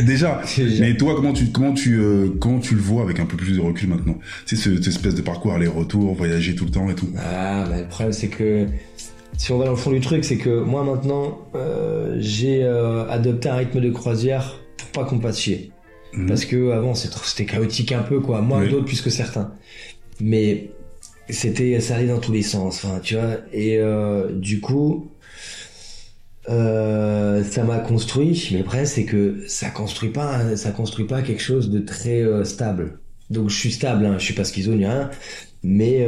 Déjà. 0.00 0.42
Déjà. 0.56 0.80
Mais 0.80 0.96
toi, 0.96 1.14
comment 1.14 1.32
tu, 1.32 1.46
comment 1.52 1.72
tu, 1.72 2.00
euh, 2.00 2.26
comment 2.40 2.58
tu 2.58 2.74
le 2.74 2.80
vois 2.80 3.02
avec 3.04 3.20
un 3.20 3.26
peu 3.26 3.36
plus 3.36 3.56
de 3.56 3.60
recul 3.60 3.88
maintenant? 3.88 4.18
C'est 4.44 4.56
ce, 4.56 4.74
cette 4.74 4.88
espèce 4.88 5.14
de 5.14 5.22
parcours 5.22 5.52
aller-retour, 5.52 6.14
voyager 6.14 6.56
tout 6.56 6.64
le 6.64 6.72
temps 6.72 6.90
et 6.90 6.96
tout. 6.96 7.08
Ah, 7.16 7.64
mais 7.70 7.82
le 7.82 7.86
problème, 7.88 8.12
c'est 8.12 8.26
que 8.28 8.66
si 9.36 9.52
on 9.52 9.58
va 9.58 9.66
dans 9.66 9.70
le 9.70 9.76
fond 9.76 9.92
du 9.92 10.00
truc, 10.00 10.24
c'est 10.24 10.36
que 10.38 10.60
moi 10.62 10.82
maintenant, 10.82 11.38
euh, 11.54 12.16
j'ai 12.18 12.64
adopté 13.08 13.48
un 13.48 13.54
rythme 13.54 13.80
de 13.80 13.90
croisière 13.90 14.58
pour 14.78 14.88
pas 14.88 15.08
qu'on 15.08 15.16
me 15.16 15.22
fasse 15.22 15.40
chier. 15.40 15.70
Mhm. 16.12 16.26
Parce 16.26 16.44
que 16.44 16.72
avant, 16.72 16.94
c'était 16.94 17.44
chaotique 17.44 17.92
un 17.92 18.02
peu, 18.02 18.18
quoi. 18.18 18.40
Moi, 18.40 18.58
Oui. 18.62 18.68
d'autres 18.70 18.86
plus 18.86 19.00
que 19.00 19.10
certains. 19.10 19.52
Mais 20.20 20.70
c'était, 21.28 21.80
ça 21.80 21.96
allait 21.96 22.06
dans 22.08 22.18
tous 22.20 22.32
les 22.32 22.42
sens, 22.42 22.84
enfin, 22.84 23.00
tu 23.02 23.14
vois. 23.14 23.36
Et 23.52 23.78
euh, 23.78 24.30
du 24.32 24.60
coup, 24.60 25.10
euh, 26.48 27.42
ça 27.44 27.64
m'a 27.64 27.78
construit. 27.78 28.48
Mais 28.52 28.58
le 28.58 28.64
problème, 28.64 28.86
c'est 28.86 29.04
que 29.04 29.36
ça 29.48 29.70
construit 29.70 30.10
pas, 30.10 30.56
ça 30.56 30.70
construit 30.70 31.06
pas 31.06 31.22
quelque 31.22 31.42
chose 31.42 31.70
de 31.70 31.80
très 31.80 32.22
euh, 32.22 32.44
stable. 32.44 32.98
Donc, 33.30 33.50
je 33.50 33.56
suis 33.56 33.72
stable, 33.72 34.06
hein, 34.06 34.14
je 34.18 34.24
suis 34.24 34.34
pas 34.34 34.44
schizo 34.44 34.74
ni 34.74 34.84
rien. 34.86 35.10
Mais 35.64 36.06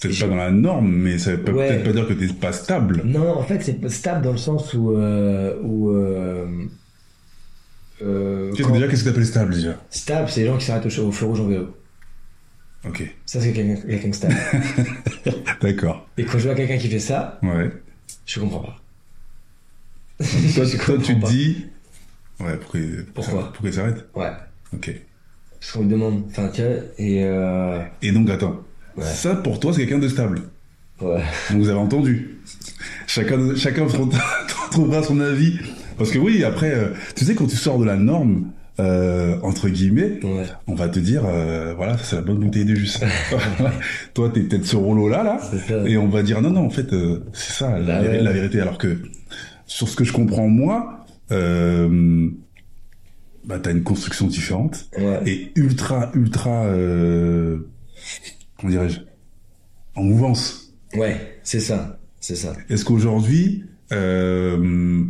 Peut-être 0.00 0.20
pas 0.20 0.28
dans 0.28 0.36
la 0.36 0.52
norme, 0.52 0.88
mais 0.88 1.18
ça 1.18 1.34
veut 1.34 1.52
Ouais. 1.52 1.68
peut-être 1.68 1.84
pas 1.84 1.92
dire 1.92 2.06
que 2.06 2.12
t'es 2.12 2.28
pas 2.28 2.52
stable. 2.52 3.02
Non, 3.04 3.30
en 3.32 3.42
fait, 3.42 3.60
c'est 3.62 3.88
stable 3.90 4.22
dans 4.24 4.30
le 4.32 4.38
sens 4.38 4.72
où. 4.74 4.90
Où 5.64 5.92
Qu'est-ce 7.98 8.58
que 8.58 8.62
quand- 8.62 8.74
déjà, 8.74 8.86
qu'est-ce 8.88 9.02
que 9.04 9.08
t'appelles 9.08 9.26
stable 9.26 9.54
déjà? 9.54 9.76
Stable, 9.90 10.28
c'est 10.28 10.40
les 10.42 10.46
gens 10.46 10.58
qui 10.58 10.66
s'arrêtent 10.66 10.86
au, 10.98 11.06
au 11.08 11.12
feu 11.12 11.26
rouge 11.26 11.40
en 11.40 11.46
vélo. 11.48 11.74
Ok. 12.86 13.02
Ça, 13.26 13.40
c'est 13.40 13.52
quelqu'un 13.52 14.08
de 14.08 14.12
stable. 14.14 14.34
D'accord. 15.62 16.06
Et 16.18 16.24
quand 16.24 16.38
je 16.38 16.44
vois 16.44 16.54
quelqu'un 16.54 16.76
qui 16.78 16.88
fait 16.88 16.98
ça, 16.98 17.38
Ouais. 17.42 17.70
je 18.26 18.40
comprends 18.40 18.60
pas. 18.60 18.80
toi, 20.18 20.26
Je 20.64 20.76
toi, 20.76 20.96
tu 21.02 21.18
te 21.18 21.26
dis. 21.26 21.66
Ouais, 22.40 22.56
pourquoi, 23.14 23.52
Pourquoi 23.52 23.70
il 23.70 23.72
s'arrête 23.72 24.06
Ouais. 24.14 24.30
Ok. 24.74 24.94
Parce 25.60 25.72
qu'on 25.72 25.84
me 25.84 25.90
demande. 25.90 26.24
Enfin, 26.28 26.48
tu 26.52 26.62
vois, 26.62 26.72
et. 26.98 27.24
Euh, 27.24 27.80
Et 28.02 28.12
donc, 28.12 28.28
attends. 28.28 28.60
Ouais. 28.96 29.04
Ça, 29.04 29.34
pour 29.36 29.58
toi, 29.60 29.72
c'est 29.72 29.80
quelqu'un 29.80 29.98
de 29.98 30.08
stable. 30.08 30.42
ouais. 31.00 31.22
Donc 31.50 31.58
vous 31.60 31.68
avez 31.68 31.78
entendu. 31.78 32.38
Chacun, 33.06 33.56
chacun 33.56 33.86
trouvera 34.70 35.02
son 35.02 35.20
avis. 35.20 35.58
Parce 35.96 36.10
que 36.10 36.18
oui, 36.18 36.44
après, 36.44 36.72
euh, 36.74 36.88
tu 37.16 37.24
sais, 37.24 37.34
quand 37.34 37.46
tu 37.46 37.56
sors 37.56 37.78
de 37.78 37.84
la 37.84 37.96
norme, 37.96 38.50
euh, 38.80 39.38
entre 39.42 39.68
guillemets, 39.68 40.18
Ouais. 40.24 40.46
on 40.66 40.74
va 40.74 40.88
te 40.88 40.98
dire, 40.98 41.22
euh, 41.26 41.74
voilà, 41.74 41.96
c'est 41.98 42.16
la 42.16 42.22
bonne 42.22 42.38
bouteille 42.38 42.64
de 42.64 42.74
jus. 42.74 42.90
Toi, 44.14 44.30
t'es 44.34 44.40
peut-être 44.40 44.66
ce 44.66 44.76
rouleau-là, 44.76 45.22
là, 45.22 45.40
et 45.86 45.96
on 45.96 46.08
va 46.08 46.22
dire, 46.22 46.40
non, 46.42 46.50
non, 46.50 46.66
en 46.66 46.70
fait, 46.70 46.92
euh, 46.92 47.20
c'est 47.32 47.52
ça, 47.52 47.78
la, 47.78 48.02
ouais. 48.02 48.20
la 48.20 48.32
vérité. 48.32 48.60
Alors 48.60 48.78
que, 48.78 48.98
sur 49.66 49.88
ce 49.88 49.96
que 49.96 50.04
je 50.04 50.12
comprends, 50.12 50.48
moi, 50.48 51.04
euh, 51.32 52.28
bah, 53.44 53.58
t'as 53.62 53.70
une 53.72 53.82
construction 53.84 54.26
différente, 54.26 54.86
Ouais. 54.98 55.20
et 55.26 55.52
ultra, 55.56 56.10
ultra, 56.14 56.64
euh, 56.66 57.58
comment 58.58 58.70
dirais-je, 58.72 59.00
en 59.94 60.02
mouvance. 60.02 60.74
Ouais, 60.96 61.38
c'est 61.42 61.60
ça. 61.60 61.98
C'est 62.20 62.36
ça. 62.36 62.54
Est-ce 62.70 62.84
qu'aujourd'hui, 62.84 63.64
euh, 63.92 65.04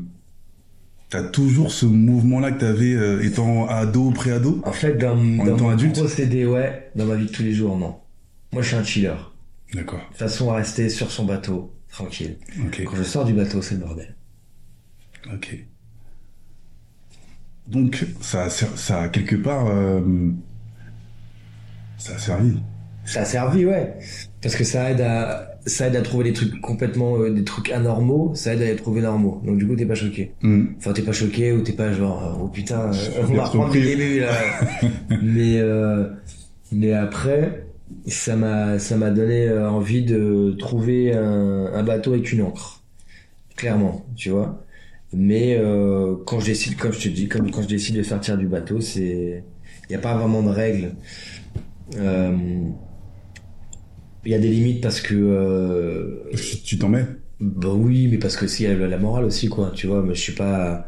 t'as 1.14 1.23
toujours 1.23 1.71
ce 1.71 1.87
mouvement-là 1.87 2.50
que 2.50 2.59
t'avais 2.59 2.92
euh, 2.92 3.23
étant 3.23 3.68
ado, 3.68 4.11
pré-ado? 4.11 4.61
En 4.64 4.73
fait, 4.73 4.94
dans, 4.94 5.12
En 5.16 5.44
dans 5.44 5.54
étant 5.54 5.64
mon 5.66 5.71
adulte? 5.71 5.97
procédé, 5.97 6.44
ouais, 6.44 6.90
dans 6.97 7.04
ma 7.06 7.14
vie 7.14 7.26
de 7.26 7.30
tous 7.30 7.44
les 7.44 7.52
jours, 7.52 7.78
non. 7.78 7.99
Moi, 8.52 8.62
je 8.62 8.66
suis 8.68 8.76
un 8.76 8.83
chiller. 8.83 9.14
D'accord, 9.73 10.00
De 10.11 10.16
façon 10.16 10.50
à 10.50 10.56
rester 10.56 10.88
sur 10.88 11.12
son 11.12 11.25
bateau, 11.25 11.73
tranquille. 11.88 12.37
Quand 12.85 12.97
je 12.97 13.04
sors 13.04 13.25
du 13.25 13.33
bateau, 13.33 13.62
c'est 13.62 13.76
le 13.76 13.80
bordel. 13.83 14.16
ok. 15.33 15.64
Donc, 17.68 18.04
ça, 18.21 18.50
ça 18.50 19.02
a 19.02 19.09
quelque 19.09 19.37
part... 19.37 19.68
euh, 19.68 20.00
ça 21.97 22.16
a 22.16 22.18
servi. 22.18 22.59
Ça 23.04 23.21
a 23.21 23.25
servi, 23.25 23.64
ouais. 23.66 23.94
Parce 24.42 24.56
que 24.56 24.64
ça 24.64 24.90
aide 24.90 25.00
à, 25.00 25.53
ça 25.66 25.87
aide 25.88 25.97
à 25.97 26.02
trouver 26.02 26.25
des 26.25 26.33
trucs 26.33 26.61
complètement, 26.61 27.18
euh, 27.18 27.30
des 27.30 27.44
trucs 27.44 27.71
anormaux, 27.71 28.33
ça 28.35 28.54
aide 28.54 28.62
à 28.62 28.66
les 28.66 28.76
trouver 28.76 29.00
normaux. 29.00 29.40
Donc 29.44 29.59
du 29.59 29.66
coup, 29.66 29.76
t'es 29.76 29.87
pas 29.87 29.94
choqué. 29.94 30.33
Hmm. 30.42 30.66
Enfin, 30.78 30.92
t'es 30.92 31.02
pas 31.02 31.12
choqué 31.12 31.52
ou 31.52 31.62
t'es 31.62 31.73
pas 31.73 31.92
genre, 31.92 32.23
euh, 32.23 32.42
oh 32.44 32.49
putain, 32.49 32.92
euh, 32.92 33.23
on 33.28 33.35
va 33.35 33.44
reprendre 33.44 33.64
compris. 33.66 33.83
début 33.83 34.21
là. 34.21 34.33
mais, 35.23 35.59
euh, 35.59 36.09
mais 36.73 36.92
après, 36.92 37.66
ça 38.06 38.37
m'a, 38.37 38.78
ça 38.78 38.97
m'a 38.97 39.11
donné 39.11 39.49
euh, 39.49 39.71
envie 39.71 40.02
de 40.02 40.54
trouver 40.59 41.14
un, 41.14 41.71
un 41.73 41.83
bateau 41.83 42.12
avec 42.12 42.33
une 42.33 42.42
encre. 42.42 42.83
Clairement, 43.56 44.04
tu 44.16 44.30
vois. 44.30 44.64
Mais 45.12 45.56
euh, 45.59 46.16
quand 46.26 46.40
je 46.40 46.47
décide, 46.47 46.76
comme 46.76 46.92
je 46.92 47.00
te 47.00 47.09
dis, 47.09 47.28
comme 47.28 47.50
quand 47.50 47.62
je 47.62 47.68
décide 47.68 47.97
de 47.97 48.02
sortir 48.02 48.37
du 48.37 48.49
bateau, 48.49 48.80
c'est, 48.80 49.44
il 49.88 49.92
y 49.92 49.94
a 49.94 49.99
pas 49.99 50.16
vraiment 50.16 50.42
de 50.42 50.49
règles. 50.49 50.94
Euh, 51.97 52.37
Il 54.26 54.33
y 54.33 54.35
a 54.35 54.38
des 54.38 54.49
limites 54.49 54.81
parce 54.83 55.00
que 55.00 55.14
euh, 55.14 56.25
Tu 56.64 56.78
t'en 56.78 56.88
mets 56.88 57.07
bah 57.40 57.69
oui, 57.75 58.09
mais 58.11 58.16
parce 58.19 58.37
que 58.37 58.47
si 58.47 58.62
il 58.62 58.71
y 58.71 58.73
a 58.73 58.87
la 58.88 58.97
morale 58.97 59.25
aussi 59.25 59.49
quoi, 59.49 59.73
tu 59.75 59.87
vois, 59.88 60.02
mais 60.02 60.14
je 60.14 60.21
suis 60.21 60.33
pas 60.33 60.87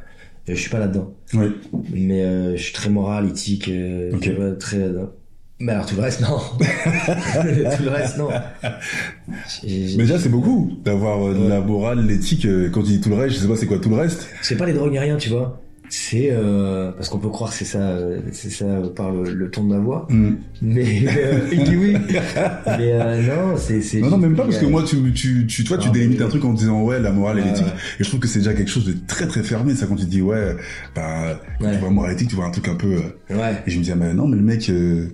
je 0.49 0.55
suis 0.55 0.71
pas 0.71 0.78
là-dedans. 0.78 1.12
Oui. 1.35 1.47
Mais 1.93 2.23
euh, 2.23 2.57
je 2.57 2.62
suis 2.62 2.73
très 2.73 2.88
moral, 2.88 3.28
éthique, 3.28 3.69
euh, 3.69 4.12
Ok. 4.14 4.21
tu 4.21 4.33
vois, 4.33 4.52
très. 4.52 4.78
Mais 5.59 5.73
alors 5.73 5.87
tout 5.87 5.97
le 5.97 6.02
reste 6.02 6.21
non. 6.21 6.38
tout 6.59 7.83
le 7.83 7.88
reste 7.90 8.16
non. 8.19 8.28
Mais 9.64 9.97
déjà, 9.97 10.19
c'est 10.19 10.28
beaucoup 10.28 10.71
d'avoir 10.85 11.26
euh, 11.26 11.35
Ouais. 11.35 11.49
la 11.49 11.61
morale, 11.61 12.07
l'éthique. 12.07 12.47
Quand 12.73 12.83
tu 12.83 12.88
dis 12.93 13.00
tout 13.00 13.09
le 13.11 13.16
reste, 13.16 13.35
je 13.35 13.40
sais 13.40 13.49
pas 13.49 13.57
c'est 13.57 13.66
quoi 13.66 13.78
tout 13.78 13.88
le 13.90 13.97
reste. 13.97 14.28
C'est 14.43 14.57
pas 14.57 14.66
les 14.66 14.73
drogues 14.73 14.93
ni 14.93 14.99
rien, 14.99 15.16
tu 15.16 15.28
vois. 15.31 15.61
C'est 15.88 16.28
euh, 16.33 16.90
parce 16.93 17.09
qu'on 17.09 17.19
peut 17.19 17.28
croire 17.28 17.50
que 17.50 17.57
c'est 17.57 17.64
ça, 17.64 17.78
euh, 17.78 18.21
c'est 18.33 18.50
ça 18.50 18.64
euh, 18.64 18.88
par 18.88 19.12
le, 19.12 19.33
le 19.33 19.50
ton 19.50 19.62
de 19.64 19.69
ma 19.75 19.78
voix. 19.78 20.07
Hmm. 20.11 20.35
Mais 20.61 20.85
euh, 21.07 21.38
il 21.52 21.62
dit 21.64 21.76
oui. 21.76 21.93
Mais 22.09 22.93
euh, 22.93 23.23
non, 23.23 23.57
c'est 23.57 23.81
c'est. 23.83 24.00
Non, 24.00 24.11
non, 24.11 24.19
même 24.19 24.35
pas, 24.35 24.45
parce 24.45 24.59
que 24.59 24.66
moi, 24.66 24.83
tu, 24.83 25.12
tu, 25.12 25.47
tu, 25.47 25.64
toi, 25.64 25.78
tu 25.78 25.88
Ah, 25.88 25.93
délimites 25.93 26.21
un 26.23 26.28
truc 26.28 26.45
en 26.45 26.52
disant, 26.52 26.83
ouais, 26.83 26.99
la 27.00 27.12
morale 27.12 27.38
et 27.38 27.43
l'éthique. 27.45 27.66
Et 28.00 28.05
je 28.05 28.09
trouve 28.09 28.21
que 28.21 28.28
c'est 28.28 28.40
déjà 28.40 28.55
quelque 28.55 28.71
chose 28.71 28.85
de 28.85 28.95
très, 29.07 29.26
très 29.26 29.43
fermé, 29.43 29.75
ça, 29.75 29.87
quand 29.87 29.97
tu 29.97 30.07
dis, 30.07 30.23
ouais, 30.23 30.57
bah, 30.95 31.40
Ouais. 31.61 31.73
tu 31.73 31.78
vois, 31.78 31.90
morale 31.90 32.11
et 32.11 32.14
éthique, 32.14 32.28
tu 32.31 32.37
vois 32.37 32.47
un 32.47 32.50
truc 32.50 32.69
un 32.69 32.75
peu, 32.75 32.97
euh, 33.31 33.37
Ouais. 33.37 33.62
et 33.66 33.71
je 33.71 33.76
me 33.78 33.83
disais, 33.83 33.95
mais 33.97 34.12
non, 34.12 34.26
mais 34.26 34.37
le 34.37 34.43
mec, 34.43 34.69
euh, 34.71 35.07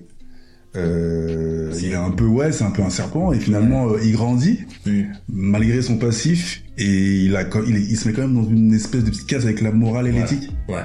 euh, 0.75 1.71
il 1.81 1.91
est 1.91 1.95
un 1.95 2.11
peu, 2.11 2.25
ouais, 2.25 2.51
c'est 2.51 2.63
un 2.63 2.71
peu 2.71 2.81
un 2.81 2.89
serpent, 2.89 3.31
et 3.31 3.39
finalement, 3.39 3.89
euh, 3.89 3.99
il 4.03 4.13
grandit, 4.13 4.61
Mm. 4.85 5.01
malgré 5.29 5.81
son 5.81 5.97
passif, 5.97 6.62
et 6.77 7.23
il 7.25 7.35
a, 7.35 7.43
il, 7.67 7.75
il 7.75 7.97
se 7.97 8.07
met 8.07 8.13
quand 8.13 8.21
même 8.23 8.35
dans 8.35 8.47
une 8.49 8.73
espèce 8.73 9.03
de 9.03 9.09
petite 9.09 9.27
case 9.27 9.45
avec 9.45 9.61
la 9.61 9.71
morale 9.71 10.07
et 10.07 10.11
Ouais. 10.11 10.19
l'éthique. 10.21 10.49
Ouais. 10.67 10.83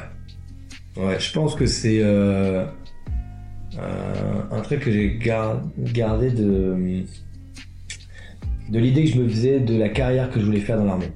Ouais, 1.03 1.19
je 1.21 1.33
pense 1.33 1.55
que 1.55 1.67
c'est 1.67 2.01
euh, 2.03 2.65
euh, 3.79 4.43
un 4.51 4.61
truc 4.63 4.81
que 4.81 4.91
j'ai 4.91 5.17
gar- 5.19 5.63
gardé 5.79 6.31
de 6.31 6.75
de 8.69 8.79
l'idée 8.79 9.05
que 9.05 9.11
je 9.11 9.19
me 9.21 9.29
faisais 9.29 9.61
de 9.61 9.77
la 9.79 9.89
carrière 9.89 10.31
que 10.31 10.41
je 10.41 10.45
voulais 10.45 10.61
faire 10.61 10.77
dans 10.77 10.85
l'armée. 10.85 11.11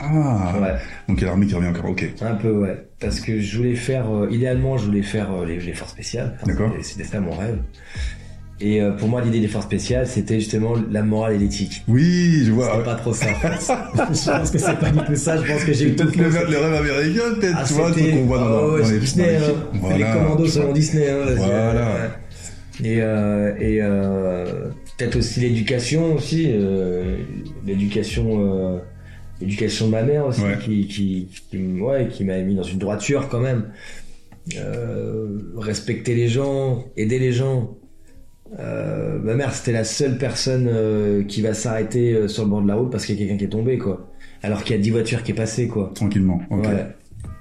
Ah, 0.00 0.54
Ouais, 0.60 0.72
donc 1.08 1.18
il 1.18 1.20
y 1.20 1.24
a 1.24 1.26
l'armée 1.28 1.46
qui 1.46 1.54
revient 1.54 1.68
encore, 1.68 1.90
ok. 1.90 2.10
un 2.22 2.34
peu 2.34 2.50
ouais, 2.50 2.88
parce 2.98 3.20
que 3.20 3.38
je 3.38 3.56
voulais 3.58 3.76
faire 3.76 4.10
euh, 4.10 4.28
idéalement 4.30 4.76
je 4.78 4.86
voulais 4.86 5.02
faire 5.02 5.44
les, 5.44 5.60
les 5.60 5.74
forces 5.74 5.92
spéciales. 5.92 6.36
D'accord. 6.46 6.70
c'était- 6.72 6.82
C'était 6.82 7.04
ça 7.04 7.20
mon 7.20 7.30
rêve. 7.36 7.58
Et 8.64 8.80
euh, 8.80 8.92
pour 8.92 9.08
moi 9.08 9.20
l'idée 9.20 9.40
des 9.40 9.48
forces 9.48 9.64
spéciales 9.66 10.06
c'était 10.06 10.38
justement 10.38 10.74
la 10.90 11.02
morale 11.02 11.34
et 11.34 11.38
l'éthique. 11.38 11.82
Oui, 11.88 12.44
je 12.46 12.52
vois. 12.52 12.72
C'est 12.78 12.84
pas 12.84 12.94
trop 12.94 13.12
ça. 13.12 13.26
en 13.30 13.34
fait. 13.34 13.74
je 14.14 14.30
pense 14.30 14.50
que 14.52 14.58
c'est 14.58 14.78
pas 14.78 14.90
du 14.90 14.98
tout 15.04 15.16
ça. 15.16 15.36
Je 15.42 15.52
pense 15.52 15.64
que 15.64 15.72
j'ai 15.72 15.86
eu 15.88 15.96
tout 15.96 16.06
le, 16.16 16.22
le 16.22 16.58
rêve 16.58 16.74
américain, 16.74 17.34
peut-être, 17.40 17.56
Ah, 17.58 17.64
tu 17.66 17.72
vois, 17.74 17.90
qu'on 17.90 18.24
voit 18.26 18.38
dans, 18.38 18.44
oh, 18.44 18.78
dans 18.78 18.84
ouais, 18.84 18.92
les 18.92 18.98
Disney, 19.00 19.24
dans 19.38 19.46
les 19.46 19.52
hein. 19.52 19.56
Voilà, 19.74 19.96
les 19.98 20.04
commandos 20.04 20.46
selon. 20.46 20.72
Disney. 20.72 21.08
Hein, 21.10 21.34
Voilà. 21.36 21.72
ouais. 21.74 22.88
Et, 22.88 23.02
euh, 23.02 23.52
et 23.60 23.78
euh, 23.82 24.68
peut-être 24.96 25.16
aussi 25.16 25.40
l'éducation 25.40 26.14
aussi, 26.14 26.46
euh, 26.48 27.16
l'éducation, 27.66 28.26
euh, 28.40 28.78
l'éducation 29.40 29.86
de 29.86 29.90
ma 29.90 30.02
mère 30.02 30.26
aussi, 30.26 30.40
Ouais. 30.40 30.56
qui, 30.64 30.86
qui, 30.86 31.28
qui, 31.50 31.58
ouais, 31.80 32.08
qui 32.10 32.24
m'a 32.24 32.38
mis 32.38 32.54
dans 32.54 32.62
une 32.62 32.78
droiture 32.78 33.28
quand 33.28 33.40
même. 33.40 33.72
Euh, 34.56 35.38
respecter 35.56 36.14
les 36.14 36.28
gens, 36.28 36.84
aider 36.96 37.18
les 37.18 37.32
gens. 37.32 37.76
Euh, 38.58 39.18
ma 39.22 39.34
mère, 39.34 39.52
c'était 39.54 39.72
la 39.72 39.84
seule 39.84 40.18
personne 40.18 40.68
euh, 40.70 41.24
qui 41.24 41.40
va 41.40 41.54
s'arrêter 41.54 42.12
euh, 42.12 42.28
sur 42.28 42.44
le 42.44 42.50
bord 42.50 42.62
de 42.62 42.68
la 42.68 42.74
route 42.74 42.90
parce 42.90 43.06
qu'il 43.06 43.14
y 43.14 43.18
a 43.18 43.20
quelqu'un 43.22 43.38
qui 43.38 43.44
est 43.44 43.48
tombé, 43.48 43.78
quoi. 43.78 44.10
Alors 44.42 44.62
qu'il 44.64 44.76
y 44.76 44.78
a 44.78 44.82
10 44.82 44.90
voitures 44.90 45.22
qui 45.22 45.30
est 45.32 45.34
passé, 45.34 45.68
quoi. 45.68 45.90
Tranquillement, 45.94 46.42
ok. 46.50 46.66
Ouais. 46.66 46.86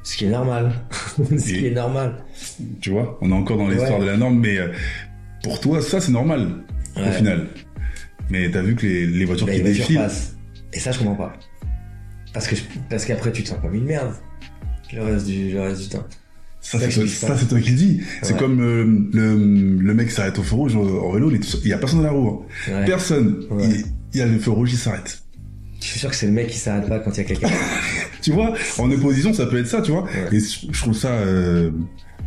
Ce 0.04 0.16
qui 0.18 0.26
est 0.26 0.30
normal. 0.30 0.72
Ce 1.38 1.54
qui 1.54 1.68
est 1.68 1.72
normal. 1.72 2.24
Tu 2.80 2.92
vois, 2.92 3.18
on 3.22 3.30
est 3.32 3.36
encore 3.36 3.58
dans 3.58 3.68
l'histoire 3.68 4.00
Ouais. 4.00 4.06
de 4.06 4.12
la 4.12 4.18
norme, 4.18 4.40
mais 4.40 4.58
pour 5.44 5.60
toi, 5.60 5.82
ça, 5.82 6.00
c'est 6.00 6.12
normal, 6.12 6.48
au 6.96 7.00
Ouais. 7.02 7.12
final. 7.12 7.48
Mais 8.30 8.50
t'as 8.50 8.62
vu 8.62 8.76
que 8.76 8.86
les, 8.86 9.06
les 9.06 9.26
voitures 9.26 9.48
Bah, 9.48 9.54
qui 9.54 9.60
les 9.60 9.64
défilent... 9.74 10.08
Et 10.74 10.80
ça, 10.80 10.92
je 10.92 11.00
comprends 11.00 11.16
pas. 11.16 11.34
Parce 12.34 12.48
que 12.48 12.56
je- 12.56 12.64
parce 12.90 13.04
qu'après, 13.06 13.32
tu 13.34 13.44
te 13.44 13.50
sens 13.50 13.60
comme 13.62 13.76
une 13.76 13.84
merde. 13.84 14.14
Le 14.94 15.04
reste 15.04 15.26
du, 15.28 15.52
le 15.52 15.62
reste 15.62 15.82
du 15.84 15.90
temps. 15.90 16.06
Ça, 16.62 16.80
c'est 16.80 17.48
toi, 17.48 17.60
qui 17.60 17.72
le 17.72 17.76
dis. 17.76 18.02
C'est 18.22 18.34
Ouais. 18.34 18.40
comme 18.40 18.62
euh, 18.62 18.86
le, 19.14 19.78
le 19.82 19.94
mec 19.94 20.08
qui 20.10 20.14
s'arrête 20.14 20.38
au 20.40 20.44
feu 20.44 20.56
rouge 20.56 20.76
en, 20.76 20.82
en 20.82 21.12
vélo, 21.12 21.30
il 21.32 21.36
est 21.36 21.40
tout 21.40 21.48
seul. 21.48 21.62
il 21.64 21.70
y 21.70 21.74
a 21.74 21.78
personne 21.78 22.00
dans 22.00 22.06
la 22.06 22.12
roue. 22.12 22.46
hein. 22.70 22.72
Ouais. 22.72 22.86
Personne. 22.86 23.46
Ouais. 23.50 23.64
Il, 23.68 23.86
il 24.14 24.20
y 24.20 24.22
a 24.22 24.26
le 24.28 24.38
feu 24.40 24.52
rouge, 24.52 24.72
il 24.72 24.78
s'arrête. 24.78 25.22
Je 25.82 25.88
suis 25.88 26.00
sûr 26.00 26.10
que 26.12 26.16
c'est 26.16 26.28
le 26.28 26.34
mec 26.34 26.48
qui 26.48 26.58
s'arrête 26.60 26.88
pas 26.88 27.00
quand 27.00 27.12
il 27.12 27.18
y 27.18 27.22
a 27.22 27.24
quelqu'un. 27.24 27.50
Tu 28.22 28.32
vois, 28.32 28.54
en 28.78 28.92
opposition, 28.92 29.34
ça 29.34 29.48
peut 29.48 29.58
être 29.58 29.68
ça, 29.68 29.82
tu 29.82 29.90
vois. 29.90 30.06
Et 30.32 30.40
je 30.40 30.80
trouve 30.80 30.94
ça, 30.96 31.08
euh, 31.10 31.72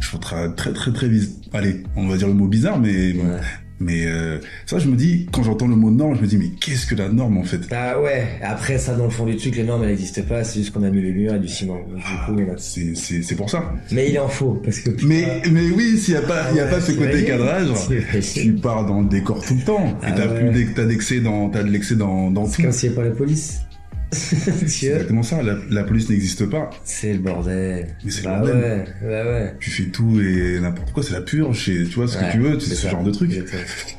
je 0.01 0.09
trouve 0.09 0.21
ça 0.29 0.49
très, 0.57 0.73
très, 0.73 0.93
très 0.93 1.09
bizarre. 1.09 1.31
Allez, 1.53 1.85
on 1.95 2.09
va 2.09 2.17
dire 2.17 2.27
le 2.27 2.35
mot 2.35 2.49
bizarre, 2.49 2.81
mais. 2.81 3.15
Mais 3.85 4.07
euh, 4.07 4.39
ça, 4.67 4.79
je 4.79 4.89
me 4.89 4.97
dis, 4.97 5.27
quand 5.33 5.43
j'entends 5.43 5.69
le 5.69 5.77
mot 5.77 5.91
norme, 5.91 6.17
je 6.17 6.23
me 6.23 6.27
dis, 6.27 6.37
mais 6.39 6.49
qu'est-ce 6.61 6.87
que 6.87 6.95
la 6.95 7.09
norme, 7.09 7.37
en 7.39 7.45
fait? 7.45 7.69
Bah 7.69 8.01
ouais. 8.01 8.25
Après, 8.43 8.79
ça, 8.79 8.95
dans 8.95 9.05
le 9.05 9.11
fond 9.11 9.27
du 9.27 9.37
truc, 9.37 9.55
les 9.57 9.63
normes, 9.65 9.83
elles 9.85 9.91
n'existent 9.91 10.23
pas. 10.23 10.43
C'est 10.45 10.61
juste 10.61 10.73
qu'on 10.73 10.83
a 10.83 10.91
mis 10.91 11.01
le 11.03 11.13
mur 11.13 11.35
et 11.35 11.39
du 11.39 11.49
ciment. 11.49 11.75
Donc, 11.89 11.97
du 11.99 12.03
coup, 12.03 12.39
il 12.41 12.47
y 12.47 12.51
en 12.51 12.55
a- 12.55 12.59
C'est, 12.59 13.35
pour 13.37 13.51
ça. 13.51 13.73
Mais 13.93 14.09
il 14.09 14.15
est 14.17 14.19
en 14.19 14.29
faux. 14.29 14.61
Parce 14.65 14.81
que. 14.81 14.91
Mais, 15.07 15.43
mais 15.51 15.69
oui, 15.71 15.99
s'il 15.99 16.15
y 16.15 16.17
a 16.17 16.23
pas, 16.23 16.47
il 16.51 16.57
y 16.57 16.61
a 16.61 16.65
Ouais, 16.65 16.71
pas 16.71 16.81
ce 16.81 16.93
côté 16.93 17.25
t'imagines 17.25 17.27
cadrage, 17.27 17.69
tu 18.35 18.53
pars 18.55 18.87
dans 18.87 19.01
le 19.03 19.09
décor 19.09 19.45
tout 19.45 19.55
le 19.55 19.63
temps. 19.63 19.99
Ah 20.03 20.11
et 20.11 20.15
t'as 20.15 20.27
ouais. 20.29 20.41
plus 20.41 20.51
d'ex- 20.51 20.71
t'as 20.75 20.85
d'excès 20.87 21.21
dans, 21.21 21.49
t'as 21.51 21.63
de 21.63 21.71
l'excès 21.71 21.95
dans, 21.97 22.31
dans 22.31 22.49
tout. 22.49 22.63
comme 22.63 22.73
s'il 22.73 22.91
n'y 22.91 22.97
pas 22.97 23.05
la 23.05 23.11
police. 23.11 23.61
C'est 24.13 24.87
exactement 24.87 25.23
ça. 25.23 25.43
La, 25.43 25.57
la 25.71 25.83
police 25.85 26.09
n'existe 26.09 26.47
pas. 26.47 26.71
C'est 26.85 27.13
le 27.15 27.19
bordel. 27.19 27.97
Mais 28.05 28.11
c'est 28.11 28.21
le 28.23 28.29
bah 28.29 28.39
bordel. 28.39 28.57
ouais, 28.57 28.85
bah 29.03 29.25
ouais. 29.25 29.55
Tu 29.61 29.71
fais 29.71 29.85
tout 29.91 30.21
et 30.21 30.61
n'importe 30.61 30.93
quoi. 30.93 31.03
C'est 31.03 31.13
la 31.15 31.21
purge. 31.21 31.65
Tu 31.65 31.85
vois 31.95 32.07
ce 32.07 32.19
Ouais, 32.19 32.27
que 32.29 32.33
tu 32.33 32.39
veux. 32.39 32.61
C'est 32.61 32.75
ce 32.75 32.83
ça. 32.83 32.91
genre 32.91 33.03
de 33.03 33.11
truc. 33.11 33.33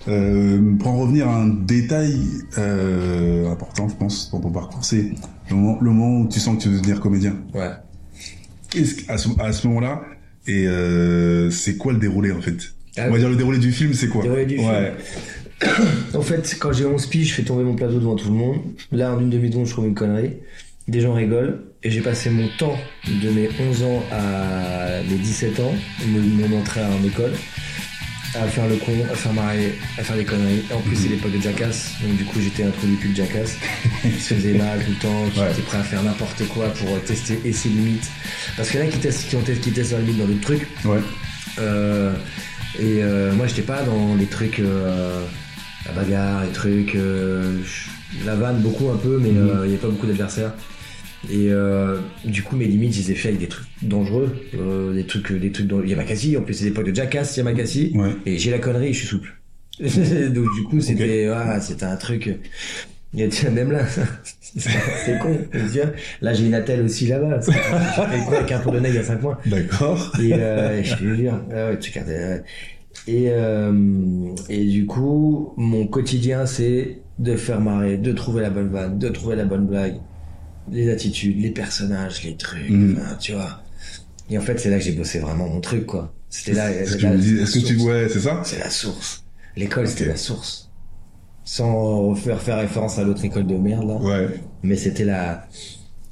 Euh, 0.07 0.73
pour 0.79 0.87
en 0.89 0.97
revenir 1.01 1.27
à 1.27 1.41
un 1.41 1.47
détail 1.47 2.17
euh, 2.57 3.49
important, 3.51 3.89
je 3.89 3.95
pense, 3.95 4.31
dans 4.31 4.39
ton 4.39 4.51
parcours, 4.51 4.85
c'est 4.85 5.11
le 5.49 5.55
moment, 5.55 5.79
le 5.81 5.91
moment 5.91 6.21
où 6.21 6.29
tu 6.29 6.39
sens 6.39 6.57
que 6.57 6.63
tu 6.63 6.69
veux 6.69 6.77
devenir 6.79 6.99
comédien. 7.01 7.35
Ouais. 7.53 7.71
À 9.09 9.17
ce, 9.17 9.29
à 9.39 9.51
ce 9.53 9.67
moment-là, 9.67 10.01
et 10.47 10.67
euh, 10.67 11.49
c'est 11.49 11.77
quoi 11.77 11.93
le 11.93 11.99
déroulé 11.99 12.31
en 12.31 12.41
fait? 12.41 12.55
Ah 12.97 13.03
On 13.03 13.07
va 13.07 13.13
oui. 13.13 13.19
dire 13.19 13.29
le 13.29 13.35
déroulé 13.35 13.57
du 13.57 13.71
film, 13.71 13.93
c'est 13.93 14.07
quoi? 14.07 14.21
Déroulé 14.23 14.45
du 14.45 14.57
film. 14.57 14.69
En 16.13 16.21
fait, 16.21 16.55
quand 16.59 16.73
j'ai 16.73 16.85
11 16.85 17.05
piges, 17.07 17.29
je 17.29 17.33
fais 17.35 17.43
tomber 17.43 17.63
mon 17.63 17.75
plateau 17.75 17.99
devant 17.99 18.15
tout 18.15 18.27
le 18.27 18.33
monde. 18.35 18.57
Là, 18.91 19.13
en 19.13 19.19
une 19.19 19.29
demi-seconde, 19.29 19.65
je 19.65 19.71
trouve 19.71 19.85
une 19.85 19.95
connerie. 19.95 20.33
Des 20.87 21.01
gens 21.01 21.13
rigolent. 21.13 21.61
Et 21.83 21.91
j'ai 21.91 22.01
passé 22.01 22.29
mon 22.31 22.47
temps 22.57 22.77
de 23.07 23.29
mes 23.29 23.47
11 23.69 23.83
ans 23.83 24.03
à 24.11 25.01
mes 25.09 25.17
17 25.17 25.59
ans, 25.59 25.73
mon, 26.07 26.19
mon 26.47 26.59
entrée 26.59 26.81
en 26.83 27.03
école, 27.05 27.31
à 28.33 28.47
faire 28.47 28.67
le 28.67 28.75
con, 28.77 28.91
à 29.11 29.13
faire 29.15 29.33
marrer, 29.33 29.75
à 29.99 30.03
faire 30.03 30.15
des 30.15 30.25
conneries. 30.25 30.63
Et 30.69 30.73
en 30.73 30.81
plus, 30.81 30.95
c'est 30.95 31.09
l'époque 31.09 31.31
de 31.31 31.39
Jackass. 31.41 31.91
Donc, 32.03 32.17
du 32.17 32.23
coup, 32.25 32.39
j'étais 32.41 32.63
un 32.63 32.71
trou 32.71 32.87
du 32.87 32.95
cul 32.97 33.09
de 33.09 33.15
Jackass. 33.15 33.55
Je 34.03 34.09
faisais 34.09 34.53
mal 34.53 34.79
tout 34.83 34.91
le 34.91 34.97
temps. 34.97 35.25
J'étais 35.27 35.39
Ouais. 35.41 35.63
prêt 35.67 35.77
à 35.77 35.83
faire 35.83 36.01
n'importe 36.03 36.47
quoi 36.47 36.69
pour 36.69 36.99
tester 37.03 37.39
et 37.45 37.53
ses 37.53 37.69
limites. 37.69 38.09
Parce 38.57 38.69
qu'il 38.71 38.79
y 38.79 38.83
en 38.83 38.87
a 38.87 38.89
qui 38.89 38.97
testent, 38.99 39.29
qui 39.29 39.35
ont 39.35 39.41
testé, 39.41 39.61
qui 39.61 39.71
testent 39.71 39.91
leurs 39.91 40.01
limites 40.01 40.17
dans 40.17 40.25
d'autres 40.25 40.41
trucs. 40.41 40.67
Ouais. 40.85 40.99
Euh, 41.59 42.13
et 42.79 43.03
euh, 43.03 43.31
moi, 43.33 43.45
j'étais 43.45 43.61
pas 43.61 43.83
dans 43.83 44.15
les 44.15 44.25
trucs, 44.25 44.59
euh, 44.59 45.23
la 45.86 45.91
bagarre, 45.91 46.43
les 46.43 46.52
trucs, 46.52 46.95
euh, 46.95 47.58
la 48.26 48.36
vanne 48.36 48.58
beaucoup 48.60 48.89
un 48.89 48.98
peu, 48.98 49.17
mais 49.19 49.30
Mhm. 49.32 49.50
euh, 49.50 49.65
il 49.67 49.71
y 49.71 49.76
a 49.76 49.78
pas 49.78 49.88
beaucoup 49.88 50.08
d'adversaires. 50.08 50.54
Et 51.30 51.48
euh, 51.50 51.98
du 52.24 52.43
coup, 52.43 52.56
mes 52.56 52.65
limites, 52.65 52.93
je 52.93 53.00
les 53.02 53.12
ai 53.12 53.15
fait 53.15 53.30
avec 53.30 53.39
des 53.39 53.48
trucs 53.48 53.65
dangereux, 53.82 54.36
euh, 54.60 54.93
des 54.93 55.06
trucs, 55.06 55.32
des 55.34 55.52
trucs. 55.52 55.67
dans- 55.67 55.84
Yamakasi, 55.84 56.38
en 56.38 56.41
plus, 56.41 56.54
c'est 56.54 56.65
l'époque 56.65 56.86
de 56.89 56.93
Jackass, 56.95 57.36
Yamakasi. 57.38 57.93
Ouais. 57.95 58.12
Et 58.28 58.38
j'ai 58.38 58.52
la 58.52 58.60
connerie, 58.60 58.93
je 58.93 59.00
suis 59.00 59.08
souple. 59.08 59.34
Donc 59.80 60.45
du 60.56 60.63
coup, 60.69 60.80
c'était, 60.82 61.28
ah, 61.34 61.60
c'était 61.60 61.86
un 61.86 61.95
truc. 61.98 62.30
Il 63.13 63.24
a 63.24 63.28
dit, 63.28 63.45
même 63.52 63.71
là, 63.71 63.86
c'est 64.41 65.17
con. 65.19 65.38
Dis, 65.71 65.80
Là, 66.21 66.34
j'ai 66.34 66.45
une 66.45 66.54
attelle 66.54 66.82
aussi 66.84 67.08
là-bas. 67.08 67.39
J'ai 67.45 67.52
fait 67.54 68.36
avec 68.38 68.52
un 68.52 68.60
peu 68.60 68.71
de 68.71 68.80
nègre 68.80 69.00
à 69.00 69.04
5 69.04 69.21
mois? 69.21 69.39
D'accord. 69.45 70.12
Et 70.21 70.34
euh, 70.34 70.84
je 70.84 70.95
te 70.95 71.15
jure, 71.15 71.41
ah 71.52 71.69
ouais, 71.69 71.80
tu 71.80 71.91
regardes, 71.91 72.10
euh, 72.10 72.38
Et, 73.07 73.27
euh, 73.29 74.33
et 74.49 74.65
du 74.65 74.85
coup, 74.85 75.53
mon 75.57 75.85
quotidien, 75.87 76.45
c'est 76.45 76.99
de 77.19 77.35
faire 77.35 77.61
marrer, 77.61 77.97
de 77.97 78.11
trouver 78.11 78.41
la 78.41 78.49
bonne 78.49 78.69
vanne, 78.69 78.97
de 78.97 79.09
trouver 79.09 79.35
la 79.35 79.45
bonne 79.45 79.67
blague, 79.67 79.97
les 80.71 80.89
attitudes, 80.89 81.39
les 81.39 81.51
personnages, 81.51 82.23
les 82.23 82.35
trucs, 82.35 82.69
Mhm. 82.69 82.97
tu 83.19 83.33
vois. 83.33 83.61
Et 84.29 84.37
en 84.37 84.41
fait, 84.41 84.57
c'est 84.59 84.69
là 84.71 84.77
que 84.79 84.83
j'ai 84.83 84.93
bossé 84.93 85.19
vraiment 85.19 85.47
mon 85.47 85.61
truc, 85.61 85.85
quoi. 85.85 86.13
C'était 86.29 86.53
là. 86.53 86.71
Est-ce 86.71 86.97
que, 86.97 87.15
dis- 87.15 87.37
est-ce 87.37 87.59
que 87.59 87.65
tu 87.65 87.75
source. 87.77 87.87
ouais, 87.87 88.07
c'est 88.09 88.19
ça 88.21 88.41
C'est 88.43 88.57
la 88.59 88.69
source. 88.71 89.23
L'école, 89.55 89.87
c'était 89.87 90.07
la 90.07 90.17
source. 90.17 90.71
Sans 91.43 92.15
faire, 92.15 92.41
faire 92.41 92.57
référence 92.57 92.97
à 92.97 93.03
l'autre 93.03 93.23
école 93.23 93.45
de 93.45 93.55
merde, 93.55 93.87
là. 93.87 93.97
Ouais. 93.97 94.29
Mais 94.63 94.75
c'était 94.75 95.05
la, 95.05 95.47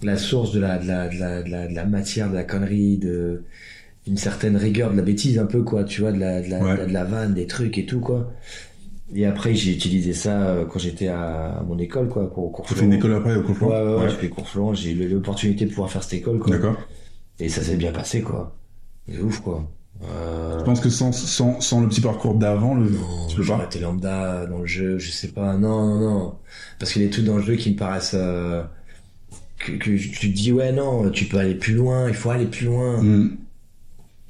la 0.03 0.15
source 0.15 0.51
de 0.53 0.59
la, 0.59 0.77
de 0.77 0.87
la, 0.87 1.09
de 1.09 1.15
la, 1.49 1.67
de 1.67 1.73
la 1.73 1.85
matière, 1.85 2.29
de 2.29 2.35
la 2.35 2.43
connerie, 2.43 2.97
de, 2.99 3.43
une 4.07 4.17
certaine 4.17 4.57
rigueur, 4.57 4.91
de 4.91 4.97
la 4.97 5.01
bêtise 5.03 5.39
un 5.39 5.45
peu, 5.45 5.63
quoi, 5.63 5.83
tu 5.83 6.01
vois, 6.01 6.11
de 6.11 6.19
la, 6.19 6.41
de 6.41 6.49
la, 6.49 6.59
Ouais. 6.63 6.73
de 6.73 6.77
la, 6.79 6.85
de 6.87 6.93
la 6.93 7.03
vanne, 7.05 7.33
des 7.33 7.47
trucs 7.47 7.77
et 7.77 7.85
tout, 7.85 7.99
quoi. 7.99 8.31
Et 9.15 9.25
après, 9.25 9.53
j'ai 9.53 9.71
utilisé 9.73 10.13
ça 10.13 10.41
euh, 10.47 10.65
quand 10.65 10.79
j'étais 10.79 11.07
à, 11.07 11.57
à 11.59 11.63
mon 11.63 11.77
école, 11.77 12.09
quoi, 12.09 12.23
au 12.23 12.49
cours 12.49 12.65
Tu 12.65 12.73
fais 12.73 12.85
une 12.85 12.93
école 12.93 13.13
après 13.13 13.35
au 13.35 13.43
cours 13.43 13.61
Ouais, 13.69 13.81
ouais, 13.81 13.95
ouais, 14.03 14.09
j'ai 14.09 14.15
fait 14.15 14.29
cours 14.29 14.73
j'ai 14.75 14.91
eu 14.91 15.07
l'opportunité 15.07 15.65
de 15.65 15.69
pouvoir 15.69 15.91
faire 15.91 16.03
cette 16.03 16.13
école, 16.15 16.39
quoi. 16.39 16.51
D'accord. 16.51 16.77
Et 17.39 17.47
ça 17.49 17.61
s'est 17.61 17.75
bien 17.77 17.91
passé, 17.91 18.21
quoi. 18.21 18.55
C'est 19.07 19.19
ouf, 19.19 19.39
quoi. 19.41 19.69
Euh, 20.03 20.59
Je 20.59 20.63
pense 20.65 20.81
que 20.81 20.89
sans, 20.89 21.11
sans, 21.11 21.61
sans 21.61 21.81
le 21.81 21.87
petit 21.87 22.01
parcours 22.01 22.35
d'avant, 22.35 22.75
le... 22.75 22.89
tu 23.29 23.37
peux 23.37 23.45
pas 23.45 23.63
été 23.65 23.79
lambda 23.79 24.45
dans 24.47 24.59
le 24.59 24.65
jeu, 24.65 24.97
je 24.97 25.11
sais 25.11 25.29
pas. 25.29 25.55
Non, 25.57 25.85
non, 25.85 25.99
non. 25.99 26.33
Parce 26.79 26.91
qu'il 26.91 27.01
y 27.01 27.05
a 27.05 27.07
des 27.07 27.13
trucs 27.13 27.25
dans 27.25 27.37
le 27.37 27.43
jeu 27.43 27.55
qui 27.55 27.71
me 27.71 27.77
paraissent. 27.77 28.15
euh, 28.15 28.63
que, 29.59 29.71
que 29.73 29.91
tu 29.95 30.09
te 30.31 30.35
dis, 30.35 30.51
ouais, 30.51 30.71
non, 30.73 31.09
tu 31.09 31.25
peux 31.25 31.37
aller 31.37 31.55
plus 31.55 31.73
loin, 31.75 32.07
il 32.09 32.15
faut 32.15 32.31
aller 32.31 32.47
plus 32.47 32.65
loin. 32.65 33.01
Hmm. 33.01 33.37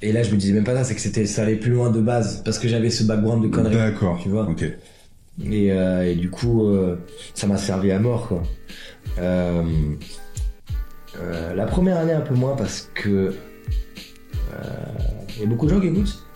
Et 0.04 0.12
là, 0.12 0.22
je 0.22 0.30
me 0.30 0.36
disais 0.36 0.52
même 0.52 0.64
pas 0.64 0.74
ça, 0.74 0.84
c'est 0.84 0.94
que 0.94 1.00
c'était 1.00 1.24
ça 1.24 1.42
allait 1.42 1.56
plus 1.56 1.70
loin 1.70 1.90
de 1.90 1.98
base. 1.98 2.42
Parce 2.44 2.58
que 2.58 2.68
j'avais 2.68 2.90
ce 2.90 3.04
background 3.04 3.42
de 3.42 3.48
conneries. 3.48 3.74
D'accord. 3.74 4.20
Tu 4.22 4.28
vois. 4.28 4.46
Ok. 4.46 4.62
Et, 4.62 5.72
euh, 5.72 6.06
et 6.06 6.14
du 6.14 6.28
coup, 6.28 6.66
euh, 6.66 6.96
ça 7.32 7.46
m'a 7.46 7.56
servi 7.56 7.90
à 7.90 7.98
mort, 7.98 8.28
quoi. 8.28 8.42
Euh, 9.18 9.62
la 11.54 11.64
première 11.64 11.96
année, 11.96 12.12
un 12.12 12.20
peu 12.20 12.34
moins, 12.34 12.54
parce 12.54 12.90
que. 12.94 13.34
Il 15.36 15.40
y 15.40 15.44
a 15.44 15.46
beaucoup 15.46 15.64
de 15.64 15.70
gens 15.70 15.80
qui 15.80 15.86
écoutent. 15.86 16.26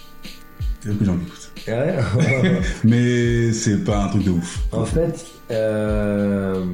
Il 0.83 0.87
y 0.87 0.89
a 0.89 0.93
beaucoup 0.93 1.05
de 1.05 1.11
gens 1.11 1.19
qui 1.19 1.27
écoutent. 1.27 1.53
Ah 1.69 2.17
ouais? 2.17 2.61
Mais 2.85 3.53
c'est 3.53 3.85
pas 3.85 4.05
un 4.05 4.09
truc 4.09 4.25
de 4.25 4.31
ouf. 4.31 4.67
En 4.73 4.87
fait, 4.87 5.27
euh... 5.51 6.65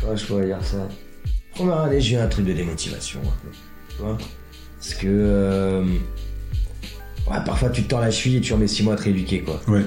comment 0.00 0.16
je 0.16 0.24
pourrais 0.24 0.46
dire 0.46 0.64
ça? 0.64 0.88
Première 1.54 1.80
année, 1.80 2.00
j'ai 2.00 2.16
eu 2.16 2.18
un 2.18 2.28
truc 2.28 2.46
de 2.46 2.54
démotivation, 2.54 3.20
tu 3.90 4.02
vois? 4.02 4.16
Parce 4.78 4.94
que 4.94 5.06
euh... 5.08 5.82
ouais, 7.30 7.36
parfois 7.44 7.70
tu 7.70 7.82
te 7.82 7.88
tords 7.88 8.00
la 8.00 8.10
cheville 8.10 8.36
et 8.36 8.40
tu 8.40 8.52
remets 8.52 8.66
6 8.68 8.82
mois 8.84 8.94
à 8.94 8.96
te 8.96 9.02
rééduquer, 9.04 9.40
quoi. 9.40 9.60
Ouais. 9.68 9.82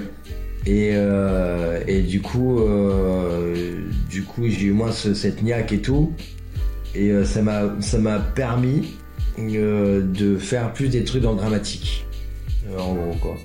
Et, 0.66 0.92
euh... 0.94 1.80
et 1.88 2.02
du 2.02 2.22
coup, 2.22 2.60
euh... 2.60 3.82
du 4.10 4.24
coup, 4.24 4.48
j'ai 4.48 4.66
eu 4.68 4.72
moins 4.72 4.92
ce- 4.92 5.14
cette 5.14 5.42
niaque 5.42 5.72
et 5.72 5.82
tout, 5.82 6.14
et 6.96 7.10
euh, 7.12 7.24
ça 7.24 7.42
m'a 7.42 7.76
ça 7.80 7.98
m'a 8.00 8.20
permis 8.20 8.96
de 9.38 10.38
faire 10.38 10.74
plus 10.74 10.90
des 10.90 11.04
trucs 11.06 11.22
dans 11.22 11.32
le 11.32 11.38
dramatique, 11.38 12.06
en 12.78 12.94
gros, 12.94 13.16
quoi. 13.22 13.38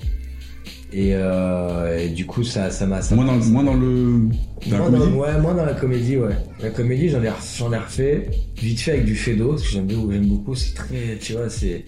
Et, 0.93 1.11
euh... 1.13 1.97
et 1.99 2.09
du 2.09 2.25
coup, 2.25 2.43
ça 2.43 2.69
ça 2.71 2.85
m'a 2.85 3.01
Moins 3.11 3.25
dans, 3.25 3.35
moins 3.45 3.63
dans 3.63 3.73
le. 3.73 4.29
Dans 4.69 4.77
la 4.77 4.89
moi, 4.89 4.99
dans, 4.99 5.11
ouais, 5.13 5.41
moi 5.41 5.53
dans 5.53 5.65
la 5.65 5.73
comédie, 5.73 6.15
ouais. 6.17 6.35
La 6.61 6.69
comédie, 6.69 7.09
j'en 7.09 7.21
ai, 7.23 7.29
j'en 7.57 7.73
ai 7.73 7.77
refait 7.77 8.29
vite 8.57 8.79
fait 8.79 8.91
avec 8.91 9.05
du 9.05 9.15
Fedo, 9.15 9.49
parce 9.49 9.63
que 9.63 9.69
j'aime 9.69 9.87
bien- 9.87 10.05
j'aime 10.09 10.27
beaucoup. 10.27 10.55
C'est 10.55 10.73
très, 10.73 11.17
tu 11.19 11.33
vois, 11.33 11.49
c'est, 11.49 11.83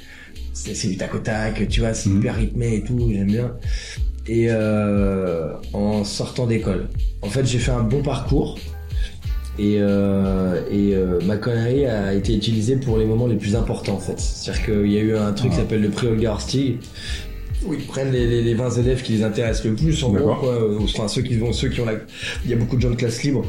c'est, 0.54 0.74
c'est 0.76 0.88
du 0.90 0.98
tac 0.98 1.14
au 1.16 1.20
tac, 1.20 1.68
tu 1.70 1.80
vois, 1.80 1.94
c'est 1.94 2.10
Mhm. 2.10 2.18
hyper 2.20 2.36
rythmé 2.36 2.76
et 2.76 2.84
tout, 2.84 3.00
j'aime 3.12 3.28
bien. 3.28 3.54
Et 4.28 4.48
euh, 4.50 5.54
en 5.74 6.04
sortant 6.04 6.46
d'école, 6.48 6.90
en 7.22 7.30
fait, 7.30 7.46
j'ai 7.46 7.60
fait 7.60 7.72
un 7.72 7.84
bon 7.84 8.02
parcours. 8.02 8.58
Et, 9.60 9.78
euh, 9.80 10.62
et 10.70 10.94
euh, 10.94 11.20
ma 11.26 11.36
connerie 11.38 11.88
a 11.88 12.14
été 12.14 12.36
utilisée 12.36 12.76
pour 12.76 13.00
les 13.00 13.06
moments 13.06 13.26
les 13.26 13.38
plus 13.38 13.56
importants 13.56 13.96
en 13.96 14.00
fait. 14.00 14.20
C'est-à-dire 14.20 14.66
qu'il 14.66 14.92
y 14.92 15.00
a 15.00 15.02
eu 15.02 15.16
un 15.16 15.32
truc 15.34 15.50
qui 15.50 15.58
Ah. 15.58 15.62
s'appelle 15.62 15.82
le 15.82 15.90
prix 15.90 16.06
Olga 16.06 16.34
Horstig, 16.34 16.78
où 17.65 17.74
ils 17.74 17.86
prennent 17.86 18.12
les, 18.12 18.28
les, 18.28 18.41
les 18.41 18.54
20 18.54 18.70
élèves 18.80 19.02
qui 19.02 19.13
les 19.13 19.24
intéressent 19.24 19.65
le 19.65 19.76
plus 19.76 20.04
en 20.04 20.12
gros, 20.12 20.36
quoi. 20.36 20.54
Euh, 20.54 20.78
Enfin, 20.82 21.08
ceux 21.08 21.22
qui 21.22 21.36
vont, 21.36 21.54
ceux 21.54 21.70
qui 21.70 21.82
ont 21.82 21.86
la, 21.86 21.93
il 22.46 22.52
y 22.52 22.54
a 22.54 22.58
beaucoup 22.58 22.76
de 22.76 22.82
gens 22.82 22.91
de 22.91 22.96
classe 22.96 23.24
libre. 23.24 23.46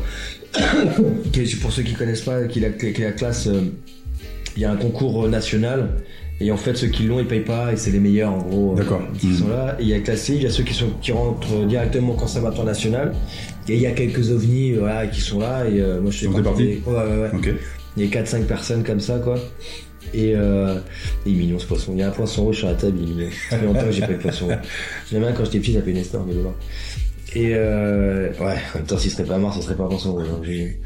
Pour 1.60 1.72
ceux 1.72 1.82
qui 1.82 1.94
connaissent 1.94 2.22
pas, 2.22 2.44
qui 2.44 2.60
la, 2.60 2.70
qui 2.70 3.00
la 3.00 3.12
classe, 3.12 3.46
euh, 3.48 3.60
il 4.56 4.62
y 4.62 4.64
a 4.64 4.70
un 4.70 4.76
concours 4.76 5.24
euh, 5.24 5.28
national. 5.28 5.90
Et 6.40 6.52
en 6.52 6.56
fait, 6.56 6.76
ceux 6.76 6.86
qui 6.86 7.02
l'ont, 7.02 7.18
ils 7.18 7.26
payent 7.26 7.40
pas, 7.40 7.72
et 7.72 7.76
c'est 7.76 7.90
les 7.90 7.98
meilleurs, 7.98 8.32
en 8.32 8.38
gros, 8.38 8.76
euh, 8.78 8.84
qui 9.18 9.34
sont 9.34 9.48
là. 9.48 9.76
Et 9.80 9.82
il 9.82 9.88
y 9.88 9.94
a 9.94 9.98
libre, 9.98 10.34
il 10.36 10.42
y 10.42 10.46
a 10.46 10.50
ceux 10.50 10.62
qui, 10.62 10.72
sont, 10.72 10.90
qui 11.02 11.10
rentrent 11.10 11.66
directement 11.66 12.12
au 12.12 12.16
conservatoire 12.16 12.64
national. 12.64 13.12
Et 13.68 13.74
il 13.74 13.80
y 13.80 13.86
a 13.86 13.90
quelques 13.90 14.30
ovnis, 14.30 14.72
voilà, 14.74 15.08
qui 15.08 15.20
sont 15.20 15.40
là. 15.40 15.64
Et 15.68 15.80
euh, 15.80 16.00
moi, 16.00 16.12
je 16.12 16.26
partie 16.28 16.42
parti 16.42 16.80
Ouais, 16.86 16.94
ouais. 16.94 17.54
Il 17.96 18.04
y 18.04 18.16
a 18.16 18.22
4-5 18.22 18.44
personnes 18.44 18.84
comme 18.84 19.00
ça, 19.00 19.18
quoi. 19.18 19.36
Et 20.14 20.34
euh, 20.34 20.78
il 21.26 21.34
est 21.34 21.38
mignon 21.38 21.58
ce 21.58 21.66
poisson. 21.66 21.92
Il 21.92 21.98
y 21.98 22.02
a 22.02 22.08
un 22.08 22.12
poisson 22.12 22.44
rouge 22.44 22.58
sur 22.58 22.68
la 22.68 22.74
table, 22.74 22.98
il 23.00 23.22
est 23.22 23.30
fait 23.30 23.62
longtemps 23.62 23.84
que 23.84 23.92
j'ai 23.92 24.00
pas 24.00 24.12
eu 24.12 24.16
de 24.16 24.22
poisson 24.22 24.46
rouge. 24.46 24.56
J'aime 25.10 25.22
bien 25.22 25.32
quand 25.32 25.44
j'étais 25.44 25.60
petit, 25.60 25.72
j'appelais 25.72 25.92
Nestor, 25.92 26.24
mais 26.26 26.34
dedans. 26.34 26.54
Et 27.34 27.50
euh, 27.52 28.30
ouais, 28.40 28.56
en 28.74 28.78
même 28.78 28.86
temps, 28.86 28.96
s'il 28.96 29.10
serait 29.10 29.24
pas 29.24 29.36
mort, 29.36 29.54
ce 29.54 29.60
serait 29.60 29.74
pas 29.74 29.84
un 29.84 29.88
poisson 29.88 30.12
rouge. 30.12 30.26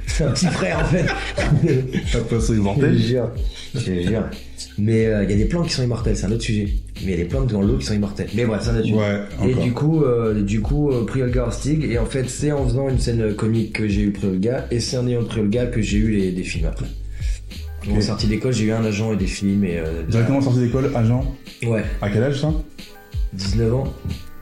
C'est 0.06 0.24
un 0.24 0.32
petit 0.32 0.46
frère, 0.46 0.80
en 0.80 0.84
fait. 0.84 1.06
Chaque 2.06 2.24
poisson 2.24 2.54
est 2.54 2.92
Je 2.92 2.98
jure. 2.98 3.30
Je 3.74 4.00
jure. 4.02 4.24
Mais 4.78 5.06
euh, 5.06 5.24
il 5.24 5.30
y 5.30 5.34
a 5.34 5.36
des 5.36 5.44
plantes 5.44 5.68
qui 5.68 5.74
sont 5.74 5.84
immortelles, 5.84 6.16
c'est 6.16 6.26
un 6.26 6.32
autre 6.32 6.42
sujet. 6.42 6.68
Mais 7.04 7.04
il 7.04 7.10
y 7.10 7.14
a 7.14 7.16
des 7.18 7.24
plantes 7.24 7.48
dans 7.52 7.62
l'eau 7.62 7.76
qui 7.76 7.86
sont 7.86 7.94
immortelles. 7.94 8.28
Mais 8.34 8.44
voilà, 8.44 8.62
c'est 8.62 8.70
un 8.70 8.76
autre 8.76 8.86
sujet. 8.86 8.98
Ouais, 8.98 9.50
Et 9.50 9.54
du 9.54 9.72
coup, 9.72 10.02
euh, 10.02 10.42
du 10.42 10.60
coup, 10.60 10.90
euh, 10.90 11.06
Olga 11.14 11.42
Horstig. 11.44 11.84
Et 11.84 11.98
en 11.98 12.06
fait, 12.06 12.28
c'est 12.28 12.52
en 12.52 12.66
faisant 12.66 12.88
une 12.88 12.98
scène 12.98 13.34
comique 13.34 13.74
que 13.74 13.86
j'ai 13.86 14.02
eu 14.02 14.10
prix 14.10 14.26
Olga, 14.26 14.66
et 14.70 14.80
c'est 14.80 14.96
en 14.96 15.06
ayant 15.06 15.20
le 15.20 15.26
prix 15.26 15.40
Olga 15.40 15.66
que 15.66 15.80
j'ai 15.80 15.98
eu 15.98 16.10
les, 16.10 16.32
des 16.32 16.42
films 16.42 16.66
après. 16.66 16.86
Sortie 18.00 18.26
d'école, 18.26 18.52
j'ai 18.52 18.64
eu 18.66 18.72
un 18.72 18.84
agent 18.84 19.12
et 19.12 19.16
des 19.16 19.26
films 19.26 19.64
et 19.64 19.78
euh, 19.78 20.02
Directement 20.08 20.40
sorti 20.40 20.60
d'école, 20.60 20.90
agent. 20.94 21.24
ouais, 21.66 21.84
À 22.00 22.10
quel 22.10 22.22
âge 22.22 22.40
ça? 22.40 22.52
19 23.32 23.74
ans. 23.74 23.84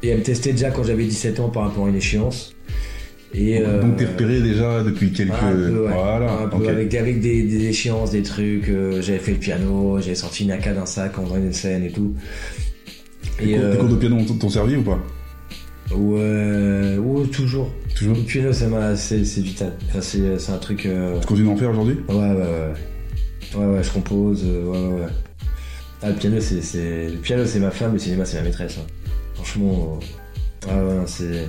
Et 0.02 0.08
elle 0.08 0.18
me 0.18 0.22
testait 0.22 0.52
déjà 0.52 0.70
quand 0.70 0.82
j'avais 0.82 1.04
17 1.04 1.40
ans 1.40 1.48
par 1.48 1.64
rapport 1.64 1.86
à 1.86 1.88
une 1.88 1.96
échéance. 1.96 2.54
Et 3.32 3.60
euh, 3.60 3.80
Donc 3.80 3.96
t'es 3.96 4.06
repéré 4.06 4.40
déjà 4.40 4.82
depuis 4.82 5.12
quelques. 5.12 5.30
un 5.32 5.52
peu, 5.52 5.84
ouais. 5.84 5.92
Voilà. 5.92 6.32
Un 6.32 6.48
peu 6.48 6.56
ok. 6.56 6.68
avec, 6.68 6.94
avec 6.94 7.20
des, 7.20 7.42
des 7.44 7.66
échéances, 7.66 8.10
des 8.10 8.22
trucs. 8.22 8.68
euh, 8.68 9.00
j'avais 9.02 9.18
fait 9.20 9.32
le 9.32 9.38
piano, 9.38 9.98
j'avais 10.00 10.14
sorti 10.16 10.50
AK 10.50 10.74
d'un 10.74 10.86
sac 10.86 11.16
en 11.18 11.24
faisant 11.24 11.36
une 11.36 11.52
scène 11.52 11.84
et 11.84 11.92
tout. 11.92 12.14
Et 13.40 13.52
cours- 13.54 13.62
euh, 13.62 13.72
tes 13.72 13.78
cours 13.78 13.88
de 13.88 13.96
piano 13.96 14.16
t'ont- 14.40 14.50
servi 14.50 14.76
ou 14.76 14.82
pas? 14.82 14.98
Ouais, 15.94 16.96
ouais, 16.98 17.26
toujours. 17.28 17.70
Toujours 17.94 18.16
Le 18.16 18.22
piano, 18.22 18.52
c'est, 18.52 19.16
vital. 19.40 19.72
Enfin, 19.88 20.00
c'est, 20.00 20.38
c'est 20.38 20.52
un 20.52 20.58
truc. 20.58 20.86
euh, 20.86 21.18
Tu 21.20 21.26
continues 21.26 21.46
d'en 21.48 21.56
faire 21.56 21.70
aujourd'hui? 21.70 21.96
Ouais, 22.08 22.14
ouais, 22.16 22.34
ouais. 22.34 22.72
Ouais, 23.56 23.66
ouais, 23.66 23.82
je 23.82 23.90
compose, 23.90 24.42
euh, 24.44 24.64
ouais, 24.64 24.78
ouais, 24.78 25.00
ouais. 25.02 25.08
Ah, 26.02 26.08
le 26.10 26.14
piano, 26.14 26.36
c'est, 26.40 26.62
c'est... 26.62 27.08
Le 27.08 27.16
piano, 27.18 27.44
c'est 27.44 27.58
ma 27.60 27.70
femme, 27.70 27.92
le 27.94 27.98
cinéma, 27.98 28.24
c'est 28.24 28.36
ma 28.38 28.44
maîtresse. 28.44 28.76
hein. 28.78 28.86
Franchement, 29.34 29.98
euh, 30.70 31.00
ouais, 31.00 31.04
c'est... 31.06 31.48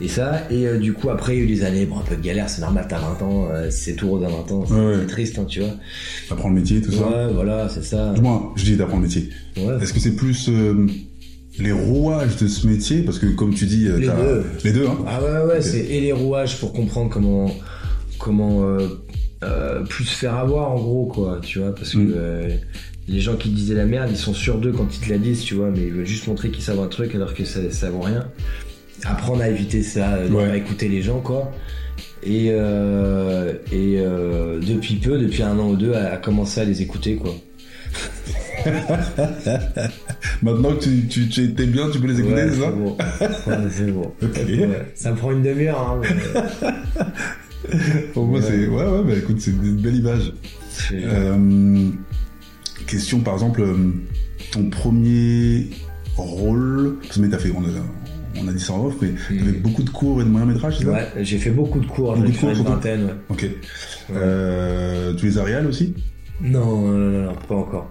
Et 0.00 0.06
ça, 0.06 0.42
et 0.48 0.64
euh, 0.66 0.78
du 0.78 0.92
coup, 0.92 1.10
après, 1.10 1.34
il 1.34 1.38
y 1.38 1.40
a 1.40 1.44
eu 1.44 1.48
des 1.48 1.64
années, 1.64 1.84
bon, 1.84 1.98
un 1.98 2.02
peu 2.02 2.14
de 2.14 2.22
galère, 2.22 2.48
c'est 2.48 2.60
normal, 2.60 2.86
t'as 2.88 3.00
20 3.00 3.20
ans, 3.22 3.48
euh, 3.50 3.66
c'est 3.70 3.94
tout 3.94 4.08
rose 4.08 4.22
à 4.24 4.28
20 4.28 4.52
ans, 4.52 4.64
c'est, 4.64 4.74
Ouais, 4.74 4.86
ouais. 4.86 4.94
c'est 5.00 5.06
triste, 5.08 5.38
hein, 5.40 5.44
tu 5.48 5.58
vois. 5.58 5.70
T'apprends 6.28 6.50
le 6.50 6.54
métier, 6.54 6.80
tout 6.80 6.92
ça 6.92 7.02
Ouais, 7.08 7.32
voilà, 7.34 7.68
c'est 7.68 7.82
ça. 7.82 8.12
Du 8.12 8.20
moins, 8.20 8.52
je 8.54 8.64
dis 8.64 8.76
d'apprendre 8.76 9.02
le 9.02 9.08
métier. 9.08 9.28
Ouais. 9.56 9.82
Est-ce 9.82 9.92
que 9.92 9.98
c'est 9.98 10.14
plus 10.14 10.48
euh, 10.50 10.86
les 11.58 11.72
rouages 11.72 12.36
de 12.36 12.46
ce 12.46 12.68
métier? 12.68 13.02
Parce 13.02 13.18
que 13.18 13.26
comme 13.26 13.52
tu 13.52 13.66
dis, 13.66 13.88
euh, 13.88 13.98
Les 13.98 14.06
t'as- 14.06 14.14
deux. 14.14 14.44
Les 14.62 14.72
deux, 14.72 14.86
hein 14.86 14.98
Ah 15.08 15.20
ouais, 15.20 15.52
ouais, 15.54 15.60
c'est 15.62 15.80
et 15.84 16.00
les 16.00 16.12
rouages 16.12 16.60
pour 16.60 16.72
comprendre 16.72 17.10
comment 17.10 17.50
comment 18.20 18.62
euh, 19.42 19.80
euh, 19.80 19.84
plus 19.84 20.04
se 20.04 20.14
faire 20.16 20.34
avoir 20.36 20.70
en 20.72 20.76
gros 20.76 21.06
quoi, 21.06 21.40
tu 21.42 21.58
vois, 21.60 21.74
parce 21.74 21.92
que 21.92 21.98
Mm. 21.98 22.12
euh, 22.16 22.48
les 23.08 23.20
gens 23.20 23.36
qui 23.36 23.48
disaient 23.50 23.74
la 23.74 23.86
merde, 23.86 24.08
ils 24.10 24.16
sont 24.16 24.34
sûrs 24.34 24.58
d'eux 24.58 24.72
quand 24.72 24.86
ils 24.94 25.00
te 25.00 25.10
la 25.10 25.18
disent, 25.18 25.42
tu 25.42 25.54
vois, 25.54 25.70
mais 25.70 25.80
ils 25.82 25.92
veulent 25.92 26.06
juste 26.06 26.26
montrer 26.26 26.50
qu'ils 26.50 26.62
savent 26.64 26.80
un 26.80 26.88
truc 26.88 27.14
alors 27.14 27.32
que 27.34 27.44
ça, 27.44 27.60
ça 27.70 27.90
vaut 27.90 28.00
rien. 28.00 28.28
Apprendre 29.04 29.42
à 29.42 29.48
éviter 29.48 29.82
ça, 29.82 30.14
euh, 30.14 30.28
Ouais. 30.28 30.48
pas 30.48 30.56
écouter 30.56 30.88
les 30.88 31.02
gens 31.02 31.20
quoi. 31.20 31.52
Et, 32.24 32.48
euh, 32.50 33.52
et 33.72 33.96
euh, 33.98 34.58
depuis 34.60 34.96
peu, 34.96 35.18
depuis 35.18 35.42
un 35.44 35.56
an 35.58 35.68
ou 35.70 35.76
deux, 35.76 35.94
à, 35.94 36.12
à 36.12 36.16
commencer 36.16 36.60
à 36.60 36.64
les 36.64 36.82
écouter 36.82 37.14
quoi. 37.16 37.32
Maintenant 40.42 40.74
que 40.74 40.82
tu, 40.84 41.06
tu, 41.08 41.28
tu 41.28 41.48
bien, 41.66 41.88
tu 41.90 42.00
peux 42.00 42.08
les 42.08 42.20
écouter, 42.20 42.34
Ouais, 42.34 42.50
c'est 42.50 42.60
ça 42.60 42.70
bon. 42.70 42.96
Ouais, 43.46 43.56
c'est 43.70 43.92
bon. 43.92 44.12
Ça 44.94 45.12
me 45.12 45.16
prend 45.16 45.32
une 45.32 45.42
demi-heure. 45.42 45.80
Hein, 45.80 46.00
mais- 46.02 47.04
Pour 48.14 48.26
moi, 48.26 48.40
c'est. 48.42 48.66
Ouais, 48.66 48.84
ouais, 48.86 49.02
bah 49.04 49.14
écoute, 49.16 49.40
c'est 49.40 49.50
une 49.50 49.76
belle 49.80 49.96
image. 49.96 50.32
Euh, 50.92 51.90
question, 52.86 53.20
par 53.20 53.34
exemple, 53.34 53.60
euh, 53.62 53.76
ton 54.52 54.70
premier 54.70 55.68
rôle. 56.16 56.96
Parce 57.02 57.16
que 57.16 57.20
mais 57.20 57.28
t'as 57.28 57.38
fait, 57.38 57.50
on, 57.54 57.62
a- 57.62 58.40
on 58.42 58.48
a 58.48 58.52
dit 58.52 58.60
ça 58.60 58.72
en 58.74 58.86
off, 58.86 58.94
mais 59.02 59.12
avec 59.40 59.62
beaucoup 59.62 59.82
de 59.82 59.90
cours 59.90 60.20
et 60.20 60.24
de 60.24 60.28
moyens 60.30 60.52
métrages, 60.52 60.78
c'est 60.78 60.84
ça? 60.84 60.90
Ouais, 60.92 61.08
j'ai 61.20 61.38
fait 61.38 61.50
beaucoup 61.50 61.80
de 61.80 61.86
cours, 61.86 62.16
j'en 62.16 62.24
ai 62.24 62.32
fait 62.32 62.46
une 62.52 62.62
vingtaine, 62.64 63.04
ouais. 63.04 63.14
Ok. 63.30 63.46
Euh, 64.12 65.14
tu 65.14 65.26
les 65.26 65.38
as 65.38 65.44
réels 65.44 65.66
aussi? 65.66 65.94
Non, 66.40 66.82
non, 66.82 67.10
non, 67.10 67.24
non, 67.26 67.34
pas 67.48 67.54
encore. 67.56 67.90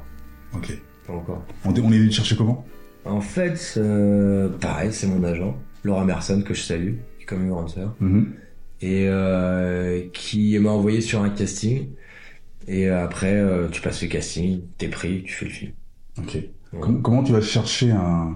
Ok. 0.55 0.77
Pas 1.05 1.13
encore. 1.13 1.45
On, 1.65 1.73
est- 1.73 1.79
venu 1.81 2.09
te 2.09 2.13
chercher 2.13 2.35
comment? 2.35 2.65
En 3.05 3.21
fait, 3.21 3.75
euh, 3.77 4.49
pareil, 4.59 4.89
c'est 4.91 5.07
mon 5.07 5.23
agent, 5.23 5.57
Laura 5.83 6.03
Merson, 6.05 6.41
que 6.45 6.53
je 6.53 6.61
salue, 6.61 6.93
qui 7.17 7.23
est 7.23 7.25
comme 7.25 7.43
une 7.43 7.49
grande 7.49 7.69
sœur, 7.69 7.95
et 8.81 9.07
euh, 9.07 10.07
qui 10.13 10.57
m'a 10.59 10.71
envoyé 10.71 11.01
sur 11.01 11.21
un 11.23 11.29
casting. 11.29 11.89
Et 12.67 12.89
après, 12.89 13.35
euh, 13.35 13.69
tu 13.69 13.81
passes 13.81 14.01
le 14.01 14.09
casting, 14.09 14.61
t'es 14.77 14.89
pris, 14.89 15.23
tu 15.23 15.33
fais 15.33 15.45
le 15.45 15.51
film. 15.51 15.71
Ok. 16.19 16.37
Com- 16.81 17.01
comment 17.01 17.23
tu 17.23 17.31
vas 17.31 17.41
chercher 17.41 17.91
un, 17.91 18.35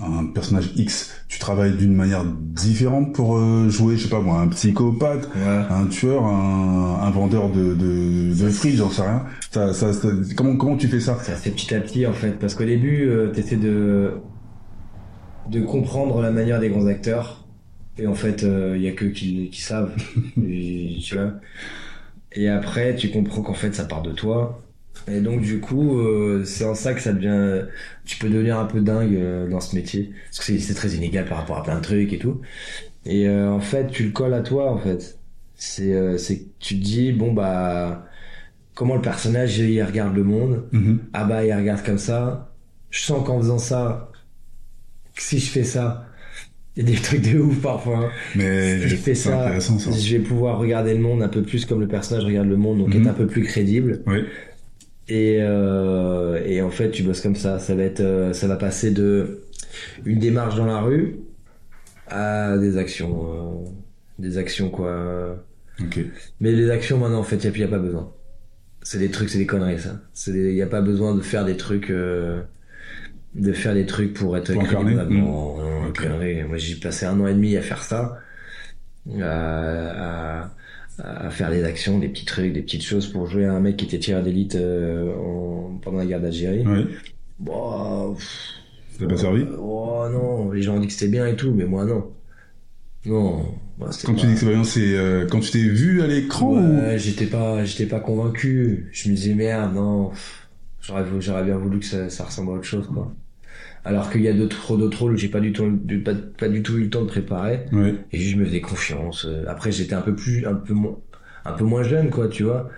un 0.00 0.26
personnage 0.26 0.72
X? 0.76 1.24
Tu 1.28 1.38
travailles 1.38 1.76
d'une 1.76 1.94
manière 1.94 2.24
différente 2.24 3.14
pour 3.14 3.36
euh, 3.38 3.68
jouer, 3.70 3.96
je 3.96 4.04
sais 4.04 4.08
pas 4.10 4.20
moi, 4.20 4.40
un 4.40 4.48
psychopathe, 4.48 5.28
Ouais. 5.34 5.64
un 5.70 5.86
tueur, 5.86 6.24
un, 6.26 7.00
un 7.02 7.10
vendeur 7.10 7.50
de, 7.50 7.74
de, 7.74 8.34
de 8.34 8.50
frites, 8.50 8.76
j'en 8.76 8.90
sais 8.90 9.02
rien. 9.02 9.24
Ça, 9.50 9.72
ça, 9.74 9.92
ça- 9.92 10.08
comment, 10.36 10.56
comment 10.56 10.76
tu 10.76 10.88
fais 10.88 11.00
ça? 11.00 11.16
Fait 11.16 11.50
petit 11.50 11.74
à 11.74 11.80
petit 11.80 12.06
en 12.06 12.12
fait, 12.12 12.32
parce 12.38 12.54
qu'au 12.54 12.64
début, 12.64 13.08
euh, 13.08 13.30
t'essaies 13.32 13.56
de 13.56 14.22
de 15.46 15.60
comprendre 15.62 16.20
la 16.20 16.30
manière 16.30 16.60
des 16.60 16.68
grands 16.70 16.86
acteurs, 16.86 17.47
et 17.98 18.06
en 18.06 18.14
fait, 18.14 18.42
il 18.42 18.80
y 18.82 18.88
a 18.88 18.92
que 18.92 19.06
qui, 19.06 19.50
qui 19.50 19.60
savent, 19.60 19.94
Et, 20.48 20.96
tu 21.02 21.16
vois. 21.16 21.34
Et 22.32 22.48
après, 22.48 22.94
tu 22.94 23.10
comprends 23.10 23.42
qu'en 23.42 23.54
fait, 23.54 23.74
ça 23.74 23.84
part 23.84 24.02
de 24.02 24.12
toi. 24.12 24.62
Et 25.08 25.20
donc 25.20 25.40
du 25.42 25.60
coup, 25.60 25.98
euh, 26.00 26.44
c'est 26.44 26.64
en 26.64 26.74
ça 26.74 26.92
que 26.92 27.00
ça 27.00 27.12
devient, 27.12 27.66
tu 28.04 28.18
peux 28.18 28.28
devenir 28.28 28.58
un 28.58 28.66
peu 28.66 28.80
dingue 28.80 29.14
euh, 29.16 29.48
dans 29.48 29.60
ce 29.60 29.74
métier, 29.76 30.12
parce 30.26 30.38
que 30.40 30.44
c'est- 30.44 30.58
c'est 30.58 30.74
très 30.74 30.90
inégal 30.90 31.24
par 31.26 31.38
rapport 31.38 31.56
à 31.58 31.62
plein 31.62 31.76
de 31.76 31.82
trucs 31.82 32.12
et 32.12 32.18
tout. 32.18 32.40
Et 33.06 33.28
euh, 33.28 33.50
en 33.52 33.60
fait, 33.60 33.88
tu 33.90 34.04
le 34.04 34.10
colles 34.12 34.34
à 34.34 34.42
toi 34.42 34.72
en 34.72 34.78
fait. 34.78 35.18
C'est, 35.56 35.92
euh, 35.94 36.18
c'est, 36.18 36.40
que 36.40 36.44
tu 36.60 36.78
te 36.80 36.84
dis 36.84 37.12
bon 37.12 37.32
bah 37.32 38.06
comment 38.74 38.96
le 38.96 39.02
personnage 39.02 39.58
il 39.58 39.82
regarde 39.84 40.14
le 40.16 40.24
monde? 40.24 40.68
Mhm. 40.72 41.00
ah 41.14 41.24
bah 41.24 41.44
il 41.46 41.54
regarde 41.54 41.84
comme 41.84 41.98
ça. 41.98 42.52
Je 42.90 43.00
sens 43.00 43.24
qu'en 43.26 43.38
faisant 43.40 43.58
ça, 43.58 44.10
que 45.14 45.22
si 45.22 45.38
je 45.38 45.50
fais 45.50 45.64
ça, 45.64 46.07
il 46.78 46.88
y 46.88 46.92
a 46.92 46.96
des 46.96 47.02
trucs 47.02 47.22
de 47.22 47.38
ouf 47.40 47.60
parfois. 47.60 47.98
hein. 48.06 48.10
Mais 48.36 48.78
je 48.80 48.94
fais 48.96 49.14
ça, 49.14 49.58
je 49.58 50.16
vais 50.16 50.22
pouvoir 50.22 50.58
regarder 50.58 50.94
le 50.94 51.00
monde 51.00 51.22
un 51.22 51.28
peu 51.28 51.42
plus 51.42 51.66
comme 51.66 51.80
le 51.80 51.88
personnage 51.88 52.24
regarde 52.24 52.48
le 52.48 52.56
monde, 52.56 52.78
donc 52.78 52.94
Mhm. 52.94 53.02
être 53.02 53.08
un 53.08 53.14
peu 53.14 53.26
plus 53.26 53.42
crédible. 53.42 54.02
Oui. 54.06 54.18
Et, 55.08 55.38
euh, 55.40 56.40
et 56.46 56.62
en 56.62 56.70
fait, 56.70 56.90
tu 56.90 57.02
bosses 57.02 57.20
comme 57.20 57.34
ça. 57.36 57.58
Ça 57.58 57.74
va 57.74 57.82
être, 57.82 58.00
euh, 58.00 58.32
ça 58.32 58.46
va 58.46 58.56
passer 58.56 58.90
de 58.92 59.40
une 60.04 60.18
démarche 60.18 60.54
dans 60.56 60.66
la 60.66 60.80
rue 60.80 61.16
à 62.08 62.56
des 62.58 62.76
actions, 62.76 63.26
euh, 63.26 63.68
des 64.18 64.38
actions 64.38 64.70
quoi. 64.70 65.36
Ok. 65.80 65.98
Mais 66.40 66.52
les 66.52 66.70
actions 66.70 66.98
maintenant, 66.98 67.20
en 67.20 67.22
fait, 67.24 67.42
il 67.44 67.50
n'y 67.52 67.62
a, 67.62 67.68
pas 67.68 67.78
besoin. 67.78 68.12
C'est 68.82 68.98
des 68.98 69.10
trucs, 69.10 69.28
c'est 69.30 69.38
des 69.38 69.46
conneries, 69.46 69.78
ça. 69.80 70.00
Il 70.28 70.54
n'y 70.54 70.62
a 70.62 70.66
pas 70.66 70.80
besoin 70.80 71.14
de 71.14 71.20
faire 71.22 71.44
des 71.44 71.56
trucs, 71.56 71.90
euh, 71.90 72.40
de 73.34 73.52
faire 73.52 73.74
des 73.74 73.86
trucs 73.86 74.14
pour 74.14 74.36
être 74.36 74.52
Pour 74.52 74.62
incarner 74.62 74.94
crédible. 74.94 75.14
Mm. 75.14 75.20
Non. 75.24 75.56
Moi, 76.48 76.56
j'ai 76.58 76.74
passé 76.76 77.06
un 77.06 77.18
an 77.20 77.26
et 77.26 77.34
demi 77.34 77.56
à 77.56 77.62
faire 77.62 77.82
ça, 77.82 78.18
à, 79.22 80.42
à, 80.42 80.50
à 80.98 81.30
faire 81.30 81.50
des 81.50 81.64
actions, 81.64 81.98
des 81.98 82.08
petits 82.08 82.24
trucs, 82.24 82.52
des 82.52 82.62
petites 82.62 82.84
choses 82.84 83.06
pour 83.06 83.26
jouer 83.26 83.46
à 83.46 83.52
un 83.52 83.60
mec 83.60 83.76
qui 83.76 83.84
était 83.86 83.98
tireur 83.98 84.22
d'élite 84.22 84.54
euh, 84.56 85.14
en- 85.16 85.78
pendant 85.82 85.98
la 85.98 86.06
guerre 86.06 86.20
d'Algérie. 86.20 86.64
Oui. 86.66 86.86
Bon, 87.38 88.16
Ça 88.16 88.98
t'a 89.00 89.06
pas 89.06 89.16
servi? 89.16 89.44
Oh 89.58 90.04
non, 90.12 90.50
les 90.50 90.62
gens 90.62 90.74
ont 90.76 90.80
dit 90.80 90.88
que 90.88 90.92
c'était 90.92 91.08
bien 91.10 91.26
et 91.26 91.36
tout, 91.36 91.52
mais 91.54 91.64
moi 91.64 91.84
non. 91.84 92.10
Non. 93.06 93.44
c'était 93.92 94.06
Quand 94.08 94.14
tu 94.14 94.22
pas- 94.22 94.26
dis 94.26 94.34
que 94.34 94.40
c'est 94.40 94.46
pas 94.46 94.52
bien, 94.52 94.64
c'est 94.64 94.96
euh, 94.96 95.26
quand 95.30 95.38
tu 95.40 95.52
t'es 95.52 95.58
vu 95.60 96.02
à 96.02 96.06
l'écran 96.08 96.48
ou? 96.54 96.80
Ouais, 96.80 96.98
j'étais 96.98 97.26
pas, 97.26 97.64
j'étais 97.64 97.86
pas 97.86 98.00
convaincu. 98.00 98.88
Je 98.92 99.08
me 99.08 99.14
disais 99.14 99.34
merde, 99.34 99.74
non. 99.74 100.10
J'aurais, 101.20 101.44
bien 101.44 101.56
voulu 101.58 101.78
que 101.80 101.84
ça, 101.84 102.08
ça 102.08 102.24
ressemble 102.24 102.50
à 102.52 102.54
autre 102.54 102.64
chose, 102.64 102.86
quoi. 102.86 103.14
Alors 103.84 104.10
qu'il 104.10 104.22
y 104.22 104.28
a 104.28 104.32
d'autres, 104.32 104.76
d'autres 104.76 104.98
rôles 105.00 105.12
où 105.14 105.16
j'ai 105.16 105.28
pas 105.28 105.40
du 105.40 105.52
tout, 105.52 105.78
pas, 106.04 106.14
pas 106.14 106.48
du 106.48 106.62
tout 106.62 106.76
eu 106.78 106.84
le 106.84 106.90
temps 106.90 107.02
de 107.02 107.06
préparer. 107.08 107.60
Ouais. 107.72 107.94
Et 108.12 108.18
juste 108.18 108.32
je 108.34 108.40
me 108.40 108.44
faisais 108.44 108.60
confiance. 108.60 109.24
Euh, 109.28 109.44
Après, 109.46 109.70
j'étais 109.72 109.94
un 109.94 110.00
peu 110.02 110.14
plus, 110.14 110.46
un 110.46 110.54
peu 110.54 110.74
moins, 110.74 110.98
un 111.44 111.52
peu 111.52 111.64
moins 111.64 111.82
jeune, 111.82 112.10
quoi, 112.10 112.28
tu 112.28 112.42
vois. 112.42 112.70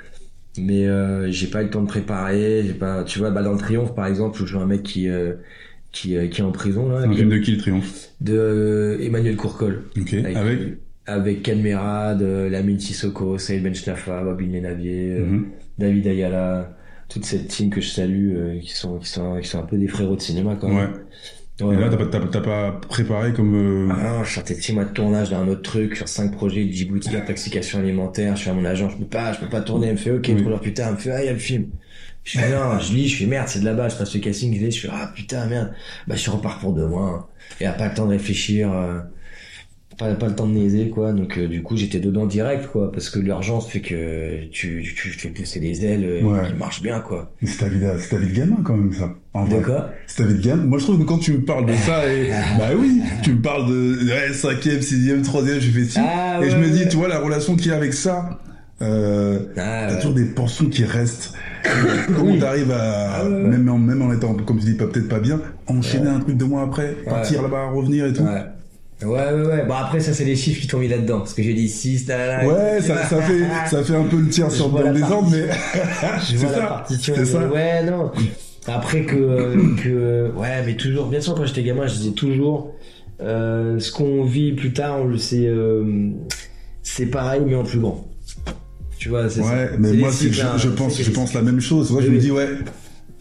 Mais 0.59 0.87
euh, 0.87 1.31
j'ai 1.31 1.47
pas 1.47 1.63
eu 1.63 1.65
le 1.67 1.71
temps 1.71 1.83
de 1.83 1.89
préparer. 1.89 2.63
J'ai 2.67 2.75
pas, 2.75 3.05
tu 3.05 3.19
vois, 3.19 3.31
bah 3.31 3.43
dans 3.43 3.53
le 3.53 3.59
Triomphe, 3.59 3.95
par 3.95 4.07
exemple, 4.07 4.43
où 4.43 4.47
je 4.47 4.53
joue 4.53 4.61
un 4.61 4.67
mec 4.67 4.83
qui, 4.83 5.09
euh, 5.09 5.35
qui, 5.93 6.17
euh, 6.17 6.27
qui 6.29 6.41
est 6.41 6.45
en 6.45 6.53
prison 6.53 6.89
là, 6.89 7.03
C'est 7.03 7.09
un 7.09 7.13
film 7.15 7.31
de 7.31 7.39
qui 7.39 7.53
le 7.53 7.59
triomphe? 7.59 8.09
De 8.21 8.99
Emmanuel 9.01 9.37
Courcol. 9.37 9.85
Ok. 9.99 10.15
Avec 10.15 10.37
avec? 11.07 11.43
Ken 11.43 11.61
Merad, 11.63 12.23
euh, 12.23 12.49
Lamine 12.49 12.79
Sissoko, 12.79 13.39
Saïd 13.39 13.63
Benchnafa, 13.65 14.23
Bobby 14.23 14.47
Menavier, 14.47 15.13
euh, 15.19 15.25
Mhm. 15.27 15.47
David 15.79 16.07
Ayala, 16.07 16.77
toute 17.11 17.25
cette 17.27 17.49
team 17.49 17.69
que 17.69 17.81
je 17.83 17.89
salue, 17.91 18.37
euh, 18.37 18.59
qui 18.61 18.73
sont 18.73 18.99
qui 18.99 19.09
sont 19.09 19.39
qui 19.41 19.49
sont 19.49 19.59
un 19.59 19.67
peu 19.67 19.77
des 19.77 19.89
frérots 19.89 20.17
de 20.17 20.21
cinéma 20.23 20.57
quand 20.59 20.69
même. 20.69 20.93
Ouais. 20.93 20.97
Et 21.63 21.77
là, 21.77 21.91
t'as 21.91 21.99
pas, 21.99 22.07
t'as, 22.07 22.41
pas 22.41 22.73
préparé 22.89 23.35
comme. 23.35 23.55
euh, 23.55 23.93
Ah 23.95 24.15
non, 24.19 24.25
je 24.25 24.33
sortais 24.33 24.55
de 24.55 24.61
de 24.85 24.89
tournage 24.95 25.29
d'un 25.29 25.47
autre 25.47 25.61
truc 25.61 25.95
sur 25.95 26.09
cinq 26.09 26.33
projets 26.33 26.65
de 26.65 26.73
Djibouti, 26.73 27.15
intoxication 27.15 27.81
alimentaire. 27.81 28.35
Je 28.37 28.41
suis 28.43 28.51
à 28.51 28.55
mon 28.55 28.65
agent, 28.65 28.89
je 28.89 28.97
peux 28.97 29.05
pas, 29.05 29.35
je 29.35 29.41
peux 29.41 29.49
pas 29.51 29.61
tourner. 29.61 29.89
Elle 29.89 29.93
me 29.95 29.99
fait 29.99 30.11
ok, 30.13 30.25
Oui. 30.31 30.41
trop 30.41 30.49
leur 30.49 30.61
putain. 30.61 30.87
Elle 30.87 30.93
me 30.95 30.99
fait 30.99 31.11
ah, 31.11 31.23
il 31.23 31.27
y 31.27 31.29
a 31.29 31.33
le 31.35 31.39
film. 31.39 31.67
Je 32.25 32.39
fais 32.39 32.51
non, 32.51 32.79
je 32.79 32.95
lis, 32.95 33.09
je 33.09 33.19
fais 33.19 33.27
merde, 33.27 33.49
c'est 33.49 33.61
de 33.61 33.65
là-bas. 33.67 33.91
Je 33.91 33.97
passe 33.97 34.15
le 34.15 34.21
casting, 34.21 34.55
je 34.55 34.65
lis, 34.65 34.71
je 34.73 34.87
fais 34.87 34.89
ah 34.91 35.13
putain 35.15 35.47
merde. 35.47 35.73
Bah 36.07 36.17
je 36.17 36.31
repars 36.31 36.59
pour 36.61 36.73
deux 36.73 36.87
mois. 36.87 37.29
Et 37.61 37.67
a 37.67 37.73
pas 37.73 37.89
le 37.89 37.95
temps 37.95 38.07
de 38.07 38.13
réfléchir, 38.13 38.73
euh, 38.73 39.01
pas, 40.01 40.15
pas 40.15 40.27
le 40.29 40.35
temps 40.35 40.47
de 40.49 40.53
niaiser 40.55 40.89
quoi. 40.89 41.13
Donc 41.13 41.39
euh, 41.39 41.47
du 41.47 41.63
coup 41.63 41.77
j'étais 41.77 42.01
dedans 42.01 42.27
direct 42.27 42.67
quoi, 42.73 42.91
parce 42.91 43.09
que 43.11 43.19
l'urgence 43.21 43.69
fait 43.69 43.81
que 43.81 44.47
tu 44.51 44.83
tu, 44.85 44.95
tu 44.97 45.11
fais 45.11 45.29
pousser 45.29 45.61
des 45.61 45.85
ailes, 45.85 46.05
euh, 46.05 46.23
Ouais. 46.23 46.49
qui 46.49 46.55
marche 46.55 46.83
bien 46.83 46.99
quoi. 47.01 47.33
Mais 47.43 47.49
c'est 47.49 47.59
ta 47.59 47.69
vie, 47.69 47.79
de- 47.79 47.87
c'est 47.99 48.09
ta 48.09 48.17
vie 48.17 48.33
de 48.33 48.37
gamin 48.37 48.57
quand 48.65 48.77
même 48.77 48.93
ça. 48.93 49.11
En 49.35 49.45
De 49.45 49.51
vrai. 49.55 49.63
quoi? 49.63 49.91
C'est 50.09 50.23
ta 50.23 50.29
vie 50.29 50.35
de 50.39 50.43
gamin. 50.43 50.65
Moi 50.65 50.79
je 50.79 50.85
trouve 50.85 50.99
que 50.99 51.05
quand 51.05 51.19
tu 51.19 51.33
me 51.35 51.45
parles 51.45 51.67
de 51.67 51.75
ça, 51.75 52.13
et, 52.13 52.31
bah 52.59 52.71
oui, 52.77 53.01
tu 53.23 53.35
me 53.35 53.43
parles 53.43 53.69
de 53.69 54.07
ouais, 54.09 54.33
cinquième, 54.33 54.81
sixième, 54.83 55.23
troisième, 55.23 55.61
je 55.61 55.71
fais 55.71 55.85
ci. 55.85 55.99
Ah, 56.01 56.41
et 56.43 56.51
je 56.51 56.57
me 56.57 56.69
dis, 56.69 56.89
tu 56.89 56.97
vois, 56.97 57.09
la 57.09 57.19
relation 57.21 57.55
qu'il 57.55 57.69
y 57.69 57.71
a 57.73 57.77
avec 57.77 57.93
ça, 57.93 58.41
euh, 58.83 59.41
Ah, 59.57 59.87
t'as 59.87 59.89
ouais. 59.91 59.97
toujours 60.01 60.15
des 60.15 60.25
portions 60.25 60.67
qui 60.67 60.85
restent. 60.85 61.35
Comment 62.17 62.39
t'arrives 62.39 62.71
à, 62.73 63.21
Ah, 63.21 63.25
même, 63.29 63.69
en, 63.69 63.77
même 63.79 64.01
en 64.01 64.11
étant, 64.13 64.33
comme 64.35 64.59
tu 64.59 64.65
dis, 64.65 64.75
pas- 64.75 64.87
peut-être 64.87 65.09
pas 65.09 65.21
bien, 65.21 65.41
enchaîner 65.67 66.09
un 66.09 66.21
truc 66.21 66.37
deux 66.39 66.47
mois 66.47 66.63
après, 66.63 66.97
partir 67.07 67.43
là-bas, 67.43 67.67
revenir 67.69 68.07
et 68.07 68.13
tout. 68.15 68.25
Ouais. 69.03 69.09
Ouais, 69.09 69.33
ouais, 69.33 69.47
ouais. 69.47 69.65
Bon, 69.67 69.75
après, 69.75 70.01
ça, 70.01 70.13
c'est 70.13 70.25
les 70.25 70.37
chiffres 70.37 70.61
qui 70.61 70.67
t'ont 70.67 70.79
mis 70.79 70.89
là-dedans. 70.89 71.19
Parce 71.21 71.35
que 71.35 71.43
j'ai 71.43 71.55
dit 71.55 71.69
6, 71.69 72.07
là, 72.09 72.27
là. 72.43 72.47
Ouais, 72.49 72.81
ça, 72.81 73.07
ça 73.07 73.23
fait, 73.23 73.41
ça 73.71 73.83
fait 73.83 73.97
un 73.97 74.05
peu 74.05 74.19
le 74.21 74.29
tir 74.29 74.51
sur 74.51 74.69
dans 74.69 74.83
la 74.83 74.93
le 74.93 75.01
désordre, 75.01 75.31
mais 75.31 75.49
Je 76.31 76.37
c'est 76.37 76.47
ça. 76.47 76.85
C'est 76.89 77.25
ça. 77.25 77.49
Ouais, 77.49 77.83
non. 77.85 78.11
Après 78.67 79.05
que, 79.05 79.75
que, 79.83 80.31
ouais, 80.37 80.63
mais 80.67 80.77
toujours, 80.77 81.07
bien 81.07 81.21
sûr, 81.21 81.35
quand 81.35 81.47
j'étais 81.47 81.63
gamin, 81.63 81.87
je 81.87 81.95
disais 81.95 82.11
toujours, 82.11 82.75
euh, 83.23 83.79
ce 83.79 83.91
qu'on 83.91 84.23
vit 84.25 84.53
plus 84.53 84.73
tard, 84.73 84.99
on 85.01 85.05
le 85.07 85.17
sait, 85.19 85.47
euh, 85.47 86.11
c'est 86.83 87.07
pareil, 87.07 87.41
mais 87.47 87.55
en 87.55 87.65
plus 87.65 87.79
grand. 87.79 88.07
Tu 88.99 89.09
vois, 89.09 89.31
c'est 89.31 89.43
ça. 89.43 89.49
Ouais, 89.49 89.71
mais 89.79 89.95
moi, 89.95 90.09
les 90.09 90.15
cycles, 90.15 90.35
je, 90.35 90.43
hein, 90.43 90.59
je 90.59 90.69
pense, 90.69 90.99
les 90.99 91.05
je 91.05 91.11
pense 91.11 91.33
la 91.33 91.41
même 91.41 91.61
chose. 91.61 91.91
Moi, 91.91 92.03
je 92.03 92.09
Oui, 92.09 92.15
me 92.17 92.21
dis, 92.21 92.31
ouais, 92.31 92.49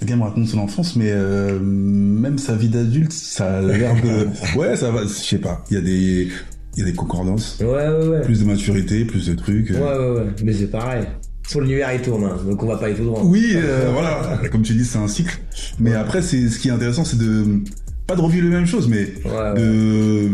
le 0.01 0.07
gars 0.07 0.15
me 0.15 0.23
raconte 0.23 0.47
son 0.47 0.59
enfance, 0.59 0.95
mais 0.95 1.09
euh, 1.11 1.59
même 1.59 2.37
sa 2.37 2.55
vie 2.55 2.69
d'adulte, 2.69 3.11
ça 3.11 3.57
a 3.57 3.61
l'air 3.61 3.95
de. 3.95 4.27
Ouais, 4.57 4.75
ça 4.75 4.91
va, 4.91 5.03
je 5.03 5.07
sais 5.07 5.39
pas. 5.39 5.63
Il 5.69 5.73
y 5.75 5.77
a 5.77 5.81
des, 5.81 6.29
il 6.75 6.79
y 6.79 6.81
a 6.83 6.85
des 6.85 6.93
concordances, 6.93 7.57
Ouais, 7.59 7.67
ouais, 7.67 8.07
ouais. 8.07 8.21
plus 8.21 8.39
de 8.39 8.45
maturité, 8.45 9.03
plus 9.05 9.27
de 9.27 9.33
trucs. 9.35 9.69
Ouais, 9.71 9.77
ouais, 9.79 10.11
ouais. 10.11 10.25
Mais 10.43 10.53
c'est 10.53 10.67
pareil. 10.67 11.05
Sur 11.47 11.61
l'univers, 11.61 11.91
il 11.93 12.01
tourne, 12.01 12.23
hein, 12.25 12.37
donc 12.47 12.61
on 12.61 12.67
va 12.67 12.77
pas 12.77 12.85
aller 12.85 12.95
tout 12.95 13.05
droit. 13.05 13.21
Oui, 13.23 13.53
euh, 13.55 13.89
voilà. 13.91 14.39
Comme 14.51 14.61
tu 14.61 14.73
dis, 14.73 14.85
c'est 14.85 14.99
un 14.99 15.07
cycle. 15.07 15.39
Mais 15.79 15.95
après, 15.95 16.21
c'est 16.21 16.47
ce 16.47 16.59
qui 16.59 16.67
est 16.67 16.71
intéressant, 16.71 17.03
c'est 17.03 17.17
de 17.17 17.61
pas 18.05 18.15
de 18.15 18.21
revivre 18.21 18.45
les 18.45 18.51
mêmes 18.55 18.67
choses, 18.67 18.87
mais 18.87 19.13
Ouais, 19.25 19.53
de. 19.55 20.29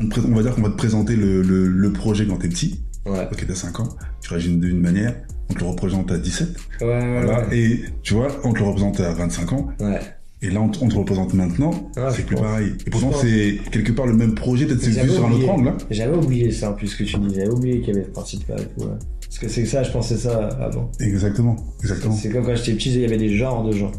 On, 0.00 0.34
va 0.34 0.42
dire 0.42 0.54
qu'on 0.54 0.62
va 0.62 0.68
te 0.68 0.76
présenter 0.76 1.16
le, 1.16 1.42
le, 1.42 1.66
le 1.66 1.92
projet 1.92 2.24
quand 2.26 2.36
t'es 2.36 2.48
petit. 2.48 2.80
Ouais. 3.04 3.26
Ok, 3.32 3.44
t'as 3.48 3.54
5 3.54 3.80
ans, 3.80 3.88
tu 4.20 4.28
réagis 4.30 4.54
d'une 4.56 4.80
manière, 4.80 5.14
on 5.50 5.54
te 5.54 5.60
le 5.60 5.66
représente 5.66 6.10
à 6.12 6.18
17. 6.18 6.48
Ouais, 6.80 6.86
ouais, 6.86 7.22
Voilà. 7.24 7.48
ouais. 7.48 7.58
Et 7.58 7.80
tu 8.02 8.14
vois, 8.14 8.28
on 8.44 8.52
te 8.52 8.58
le 8.58 8.64
représente 8.66 9.00
à 9.00 9.12
25 9.12 9.52
ans, 9.52 9.68
Ouais. 9.80 9.98
et 10.42 10.50
là 10.50 10.60
on 10.60 10.68
te, 10.68 10.78
on 10.84 10.88
te 10.88 10.94
le 10.94 11.00
représente 11.00 11.34
maintenant, 11.34 11.90
Ah, 11.96 12.10
c'est 12.14 12.24
plus 12.26 12.36
pense. 12.36 12.44
pareil. 12.44 12.72
Et 12.86 12.90
pourtant 12.90 13.12
c'est 13.20 13.58
quelque 13.70 13.92
part 13.92 14.06
le 14.06 14.14
même 14.14 14.34
projet, 14.34 14.66
peut-être 14.66 14.82
c'est 14.82 14.90
vu 15.02 15.10
sur 15.10 15.26
un 15.26 15.32
autre 15.32 15.48
angle. 15.48 15.68
Hein. 15.68 15.78
J'avais 15.90 16.16
oublié 16.16 16.50
ça 16.52 16.70
en 16.70 16.74
plus 16.74 16.94
que 16.94 17.04
tu 17.04 17.16
dis. 17.18 17.34
J'avais 17.34 17.50
oublié 17.50 17.80
qu'il 17.80 17.94
y 17.94 17.96
avait 17.96 18.06
ce 18.06 18.10
principe-là 18.10 18.56
et 18.58 18.64
tout. 18.80 18.84
ouais. 18.86 18.92
Parce 19.22 19.38
que 19.40 19.48
c'est 19.48 19.66
ça, 19.66 19.82
je 19.82 19.90
pensais 19.90 20.16
ça 20.16 20.46
avant. 20.60 20.90
Exactement, 21.00 21.54
exactement. 21.82 22.14
C'est 22.14 22.30
comme 22.30 22.46
quand 22.46 22.54
j'étais 22.56 22.72
petit, 22.72 22.94
il 22.94 23.00
y 23.00 23.04
avait 23.04 23.18
des 23.18 23.36
genres 23.36 23.62
de 23.64 23.72
gens. 23.72 23.92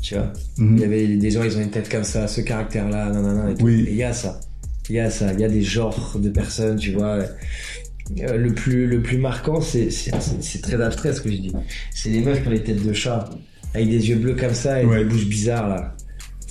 Tu 0.00 0.14
vois? 0.14 0.32
Mhm. 0.58 0.76
Il 0.76 0.80
y 0.80 0.84
avait 0.84 1.16
des 1.16 1.30
gens, 1.30 1.42
ils 1.44 1.56
ont 1.56 1.60
une 1.60 1.70
tête 1.70 1.88
comme 1.88 2.04
ça, 2.04 2.26
ce 2.28 2.40
caractère-là, 2.40 3.10
nanana 3.10 3.50
et 3.50 3.54
tout. 3.54 3.64
Oui. 3.64 3.84
Et 3.88 3.90
il 3.92 3.96
y 3.96 4.02
a 4.04 4.12
ça. 4.12 4.40
Il 4.88 4.96
y 4.96 5.00
a 5.00 5.10
ça. 5.10 5.32
Il 5.32 5.40
y 5.40 5.44
a 5.44 5.48
des 5.48 5.62
genres 5.62 6.16
de 6.16 6.28
personnes, 6.28 6.76
tu 6.76 6.92
vois. 6.92 7.18
Euh, 8.20 8.36
le 8.36 8.52
plus 8.52 8.86
le 8.86 9.00
plus 9.00 9.16
marquant, 9.18 9.60
c'est 9.60 9.88
très 10.62 10.80
abstrait 10.82 11.12
ce 11.12 11.20
que 11.20 11.30
je 11.30 11.36
dis. 11.36 11.52
C'est 11.94 12.10
les 12.10 12.20
meufs 12.20 12.42
qui 12.42 12.48
ont 12.48 12.50
les 12.50 12.62
têtes 12.62 12.84
de 12.86 12.92
chat, 12.92 13.30
avec 13.74 13.88
des 13.88 14.08
yeux 14.10 14.16
bleus 14.16 14.34
comme 14.34 14.54
ça 14.54 14.82
et 14.82 14.84
Ouais. 14.86 14.98
des 14.98 15.04
bouches 15.04 15.26
bizarres 15.26 15.68
là. 15.68 15.94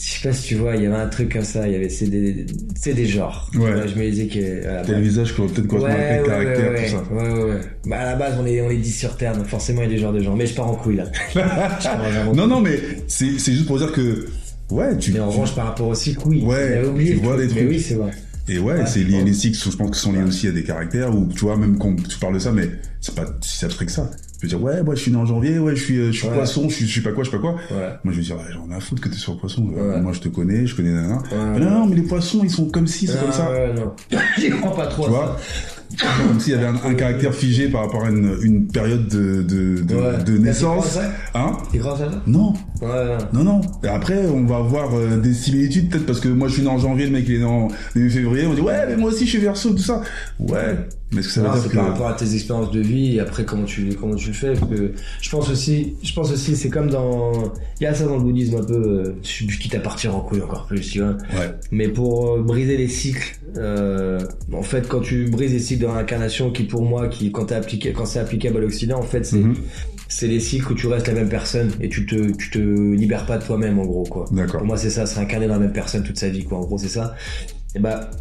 Je 0.03 0.13
sais 0.13 0.27
pas 0.29 0.33
si 0.33 0.47
tu 0.47 0.55
vois, 0.55 0.75
il 0.77 0.81
y 0.81 0.85
avait 0.87 0.95
un 0.95 1.07
truc 1.09 1.31
comme 1.31 1.43
ça, 1.43 1.67
il 1.67 1.73
y 1.73 1.75
avait 1.75 1.89
c'est 1.89 2.07
des 2.07 2.47
c'est 2.75 2.95
des 2.95 3.05
genres. 3.05 3.51
Ouais. 3.53 3.71
vois, 3.71 3.85
Je 3.85 3.93
me 3.95 4.09
disais 4.09 4.25
que 4.25 4.63
T'as 4.63 4.93
le 4.97 5.01
visage 5.01 5.35
qui 5.35 5.41
peut-être 5.41 5.67
correspond 5.67 5.89
Ouais, 5.99 6.03
avec 6.07 6.21
ouais, 6.23 6.27
caractère, 6.27 6.71
ouais, 6.71 6.85
tout 6.85 6.89
ça. 6.91 7.03
ouais, 7.13 7.29
ouais, 7.33 7.43
ouais. 7.51 7.61
Bah, 7.85 7.99
à 7.99 8.05
la 8.05 8.15
base, 8.15 8.33
on 8.41 8.45
est, 8.47 8.61
on 8.61 8.69
est 8.71 8.77
10 8.77 8.91
sur 8.97 9.15
Terre, 9.17 9.37
donc 9.37 9.45
forcément, 9.45 9.81
il 9.83 9.89
y 9.89 9.91
a 9.91 9.93
des 9.93 9.99
genres 9.99 10.13
de 10.13 10.21
gens. 10.21 10.35
Mais 10.35 10.47
je 10.47 10.55
pars 10.55 10.67
en 10.67 10.75
couille, 10.75 10.95
là. 10.95 11.05
En 11.35 12.33
Non, 12.33 12.43
couille. 12.43 12.47
non, 12.49 12.61
mais 12.61 12.79
c'est 13.07 13.37
c'est 13.37 13.51
juste 13.53 13.67
pour 13.67 13.77
dire 13.77 13.91
que, 13.91 14.27
ouais, 14.71 14.97
tu. 14.97 15.11
Mais 15.11 15.19
en 15.19 15.27
tu- 15.29 15.33
revanche, 15.33 15.53
par 15.55 15.67
rapport 15.67 15.87
au 15.89 15.93
cycle, 15.95 16.21
oui. 16.25 16.41
Ouais, 16.43 16.81
oublié 16.83 17.13
tu 17.13 17.19
vois 17.19 17.37
des 17.37 17.43
Mais 17.45 17.49
trucs. 17.49 17.69
oui, 17.69 17.79
c'est 17.79 17.93
vrai. 17.95 18.09
Et 18.47 18.57
ouais, 18.59 18.73
Ouais, 18.73 18.85
c'est 18.85 19.01
je 19.01 19.07
lié, 19.07 19.23
les 19.23 19.33
cycles, 19.33 19.57
je 19.57 19.75
pense 19.77 19.91
que 19.91 19.95
sont 19.97 20.11
liés 20.11 20.23
aussi 20.23 20.47
à 20.47 20.51
des 20.51 20.63
caractères, 20.63 21.15
ou 21.15 21.27
tu 21.33 21.45
vois, 21.45 21.55
même 21.57 21.77
quand 21.77 21.95
tu 22.07 22.17
parles 22.17 22.33
de 22.33 22.39
ça, 22.39 22.51
mais 22.51 22.69
c'est 22.99 23.15
pas 23.15 23.25
si 23.41 23.63
abstrait 23.65 23.85
que 23.85 23.91
ça. 23.91 24.09
Tu 24.33 24.39
peux 24.41 24.47
dire, 24.47 24.61
ouais, 24.61 24.81
moi 24.81 24.95
je 24.95 25.01
suis 25.01 25.11
né 25.11 25.17
en 25.17 25.25
janvier, 25.27 25.59
ouais, 25.59 25.75
je 25.75 25.83
suis, 25.83 25.97
euh, 25.99 26.11
je 26.11 26.17
suis 26.17 26.27
Ouais. 26.27 26.33
poisson, 26.33 26.67
je 26.67 26.73
suis, 26.73 26.85
je 26.87 26.91
suis 26.91 27.01
pas 27.01 27.11
quoi, 27.11 27.23
je 27.23 27.29
sais 27.29 27.37
pas 27.37 27.41
quoi. 27.41 27.51
Ouais. 27.69 27.89
Moi 28.03 28.11
je 28.13 28.17
vais 28.17 28.23
dire, 28.23 28.35
ouais, 28.37 28.43
j'en 28.51 28.69
ai 28.71 28.75
à 28.75 28.79
foutre 28.79 29.01
que 29.01 29.09
t'es 29.09 29.15
sur 29.17 29.37
poisson. 29.39 29.71
Euh, 29.77 29.93
Ouais. 29.95 30.01
Moi 30.01 30.13
je 30.13 30.19
te 30.19 30.29
connais, 30.29 30.65
je 30.65 30.75
connais 30.75 30.91
nanana. 30.91 31.17
Ouais. 31.31 31.37
Mais 31.53 31.59
non, 31.59 31.69
non, 31.71 31.85
mais 31.85 31.95
les 31.95 32.01
poissons, 32.01 32.41
ils 32.43 32.49
sont 32.49 32.67
comme 32.69 32.87
ci, 32.87 33.05
c'est 33.07 33.19
comme 33.19 33.29
Ah, 33.29 33.33
ça. 33.33 33.51
ouais, 33.51 33.73
non. 33.75 33.93
J'y 34.39 34.49
crois 34.49 34.75
pas 34.75 34.87
trop 34.87 35.03
Tu 35.03 35.09
à 35.09 35.11
vois 35.11 35.37
Comme 35.97 36.39
s'il 36.39 36.53
y 36.53 36.55
avait 36.55 36.65
un, 36.67 36.75
un 36.83 36.93
caractère 36.93 37.33
figé 37.33 37.67
par 37.69 37.81
rapport 37.81 38.05
à 38.05 38.09
une, 38.09 38.35
une 38.41 38.67
période 38.67 39.07
de, 39.07 39.41
de, 39.43 39.81
de. 39.83 39.95
Ouais. 39.95 40.23
de 40.25 40.37
naissance. 40.37 40.97
Hein 41.33 41.57
ça 42.07 42.21
Non, 42.27 42.53
Ouais, 42.81 42.87
ouais. 42.87 43.17
non, 43.33 43.43
non. 43.43 43.61
Et 43.83 43.87
après, 43.87 44.25
on 44.27 44.45
va 44.45 44.57
avoir 44.57 44.95
euh, 44.95 45.17
des 45.17 45.33
similitudes, 45.33 45.89
peut-être 45.89 46.05
parce 46.05 46.19
que 46.19 46.29
moi 46.29 46.47
je 46.47 46.53
suis 46.53 46.63
né 46.63 46.69
en 46.69 46.77
janvier, 46.77 47.05
le 47.05 47.11
mec 47.11 47.25
il 47.27 47.35
est 47.35 47.39
né 47.39 47.43
en 47.45 47.67
début 47.95 48.09
février, 48.09 48.45
on 48.47 48.53
dit 48.53 48.61
ouais, 48.61 48.85
mais 48.87 48.95
moi 48.97 49.09
aussi 49.11 49.25
je 49.25 49.29
suis 49.31 49.39
verso, 49.39 49.71
tout 49.71 49.77
ça. 49.79 50.01
Ouais, 50.39 50.77
mais 51.11 51.19
est-ce 51.19 51.27
que 51.27 51.33
ça 51.33 51.41
veut 51.41 51.59
dire 51.59 51.69
que. 51.69 51.75
par 51.75 51.87
rapport 51.87 52.07
à 52.07 52.13
tes 52.13 52.33
expériences 52.33 52.71
de 52.71 52.79
vie 52.79 53.15
et 53.15 53.19
après 53.19 53.43
comment 53.45 53.65
tu 53.65 53.93
comment 53.95 54.15
tu 54.15 54.27
le 54.27 54.33
fais 54.33 54.53
parce 54.53 54.71
que 54.71 54.93
je 55.21 55.29
pense 55.29 55.49
aussi 55.49 55.95
je 56.03 56.13
pense 56.13 56.31
aussi 56.31 56.55
c'est 56.55 56.69
comme 56.69 56.89
dans 56.89 57.31
il 57.79 57.83
y 57.83 57.85
a 57.87 57.93
ça 57.93 58.05
dans 58.05 58.15
le 58.17 58.23
bouddhisme 58.23 58.55
un 58.57 58.63
peu 58.63 58.73
euh, 58.73 59.15
quitte 59.21 59.75
à 59.75 59.79
partir 59.79 60.15
en 60.15 60.21
couille 60.21 60.41
encore 60.41 60.65
plus 60.67 60.81
tu 60.81 60.99
vois 60.99 61.17
Ouais, 61.37 61.51
mais 61.71 61.87
pour 61.89 62.35
euh, 62.35 62.41
briser 62.41 62.77
les 62.77 62.87
cycles 62.87 63.37
euh, 63.57 64.19
en 64.53 64.63
fait 64.63 64.87
quand 64.87 65.01
tu 65.01 65.29
brises 65.29 65.51
les 65.51 65.59
cycles 65.59 65.81
de 65.81 65.87
réincarnation 65.87 66.51
qui 66.51 66.63
pour 66.63 66.83
moi 66.83 67.07
qui 67.09 67.31
quand 67.31 67.45
t'es 67.45 67.55
appliqué 67.55 67.91
quand 67.91 68.05
c'est 68.05 68.19
applicable 68.19 68.57
à 68.57 68.61
l'occident 68.61 68.97
en 68.97 69.03
fait 69.03 69.25
c'est 69.25 69.37
Mhm. 69.37 69.55
c'est 70.07 70.27
les 70.27 70.39
cycles 70.39 70.71
où 70.71 70.75
tu 70.75 70.87
restes 70.87 71.07
la 71.07 71.13
même 71.13 71.29
personne 71.29 71.71
et 71.81 71.89
tu 71.89 72.05
te 72.05 72.31
tu 72.37 72.49
te 72.51 72.59
libères 72.59 73.25
pas 73.25 73.37
de 73.37 73.43
toi-même 73.45 73.79
en 73.79 73.85
gros 73.85 74.03
quoi 74.03 74.25
d'accord. 74.31 74.59
pour 74.59 74.67
moi, 74.67 74.77
c'est 74.77 74.89
ça, 74.89 75.05
se 75.05 75.15
réincarner 75.15 75.47
dans 75.47 75.53
la 75.53 75.59
même 75.59 75.73
personne 75.73 76.03
toute 76.03 76.17
sa 76.19 76.27
vie, 76.29 76.43
quoi. 76.43 76.57
En 76.57 76.61
gros, 76.65 76.77
c'est 76.77 76.89
ça. 76.89 77.15
Et 77.75 77.79
bah, 77.79 78.11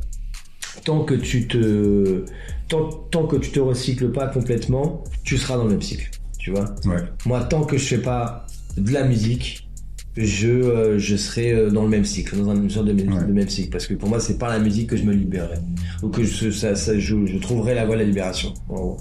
tant 0.85 1.05
que 1.05 1.14
tu 1.14 1.46
te, 1.48 2.24
tant, 2.70 2.88
tant 3.11 3.26
que 3.26 3.37
tu 3.37 3.50
te 3.50 3.61
recycles 3.61 4.11
pas 4.12 4.26
complètement, 4.28 5.04
tu 5.24 5.37
seras 5.37 5.56
dans 5.59 5.64
le 5.64 5.70
même 5.70 5.83
cycle. 5.83 6.11
Tu 6.38 6.50
vois. 6.50 6.74
Ouais, 6.87 7.02
Moi, 7.26 7.42
tant 7.44 7.64
que 7.64 7.76
je 7.76 7.85
fais 7.85 7.98
pas 7.98 8.46
de 8.78 8.90
la 8.92 9.04
musique, 9.04 9.68
je, 10.16 10.48
euh, 10.48 10.98
je 10.98 11.16
serai 11.16 11.52
euh, 11.52 11.70
dans 11.70 11.83
le 11.83 11.88
même 11.90 12.04
cycle, 12.06 12.37
dans 12.42 12.54
une 12.54 12.70
sorte 12.70 12.87
de, 12.87 12.92
même- 12.94 13.12
Ouais. 13.12 13.24
de 13.26 13.33
même 13.33 13.48
cycle. 13.48 13.68
Parce 13.70 13.87
que 13.87 13.92
pour 13.94 14.09
moi, 14.09 14.20
c'est 14.20 14.38
par 14.38 14.48
la 14.48 14.59
musique 14.59 14.88
que 14.88 14.96
je 14.96 15.02
me 15.02 15.12
libérerai. 15.12 15.59
Ou 16.02 16.09
que 16.09 16.24
je, 16.24 16.50
ça, 16.50 16.74
ça, 16.74 16.98
je, 16.98 17.26
je 17.26 17.38
trouverai 17.38 17.74
la 17.74 17.85
voie 17.85 17.96
de 17.96 18.00
la 18.00 18.06
libération. 18.06 18.54
En 18.70 18.74
gros. 18.74 18.96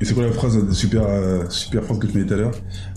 Et 0.00 0.04
c'est 0.04 0.14
quoi 0.14 0.22
la 0.24 0.32
phrase 0.32 0.70
super, 0.72 1.02
euh, 1.04 1.44
super 1.50 1.82
phrase 1.84 1.98
que 1.98 2.06
tu 2.06 2.16
m'as 2.16 2.22
dit 2.22 2.28
tout 2.28 2.34
à 2.34 2.36
l'heure? 2.38 2.52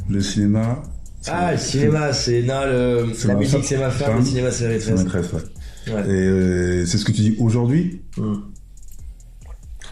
Le 0.10 0.21
cinéma. 0.21 0.84
Ah, 1.28 1.54
le 1.54 1.58
cinéma, 1.58 2.13
c'est, 2.13 2.43
non, 2.43 2.62
le, 2.65 3.06
la 3.28 3.34
ma 3.34 3.39
musique, 3.39 3.63
c'est 3.63 3.78
ma 3.78 3.89
femme, 3.89 4.19
le 4.19 4.26
cinéma, 4.26 4.52
c'est 4.52 4.80
C'est 4.80 4.91
maîtresse. 4.91 5.04
maîtresse, 5.04 5.34
ouais. 5.34 5.93
Ouais. 5.93 6.02
Et 6.08 6.28
euh, 6.28 6.86
c'est 6.86 6.97
ce 6.97 7.04
que 7.06 7.12
tu 7.12 7.21
dis 7.21 7.36
aujourd'hui? 7.39 8.02
Hmm. 8.17 8.36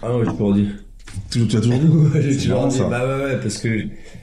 Ah 0.02 0.08
non, 0.10 0.24
j'ai 0.24 0.32
toujours 0.32 0.54
dit. 0.54 0.70
Toujours- 1.30 1.48
Tu 1.50 1.58
as 1.58 1.62
toujours 1.62 1.80
dit 1.80 1.88
Ouais, 1.88 2.22
j'ai 2.22 2.36
toujours 2.38 2.56
marrant, 2.58 2.68
dit. 2.68 2.78
ça. 2.78 2.88
Bah 2.90 3.06
ouais, 3.18 3.24
ouais, 3.26 3.40
parce 3.42 3.58
que 3.58 3.80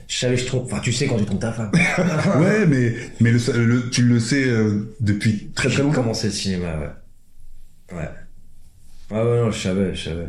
je 0.07 0.17
savais 0.17 0.37
je 0.37 0.45
trompe. 0.45 0.63
Enfin, 0.65 0.79
tu 0.79 0.91
sais 0.91 1.07
quand 1.07 1.17
tu 1.17 1.25
trompes 1.25 1.39
ta 1.41 1.51
femme. 1.53 1.71
Ouais, 2.41 2.65
mais, 2.65 2.93
mais 3.19 3.31
le, 3.31 3.65
le- 3.65 3.89
tu 3.89 4.03
le 4.03 4.19
sais 4.19 4.43
euh, 4.47 4.93
depuis 4.99 5.49
très 5.53 5.67
très 5.67 5.77
J'ai 5.77 5.83
longtemps. 5.83 6.01
commencé 6.01 6.27
le 6.27 6.33
cinéma, 6.33 6.77
ouais. 6.79 7.95
Ouais. 7.97 8.09
Ah 9.11 9.25
ouais, 9.25 9.37
non, 9.41 9.51
je 9.51 9.59
savais, 9.59 9.93
je 9.95 10.03
savais. 10.09 10.27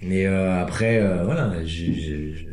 Mais 0.00 0.26
euh, 0.26 0.60
après, 0.62 0.98
euh, 1.00 1.24
voilà, 1.24 1.52
j'ai, 1.64 1.92
j'ai, 1.94 2.34
j'ai- 2.34 2.48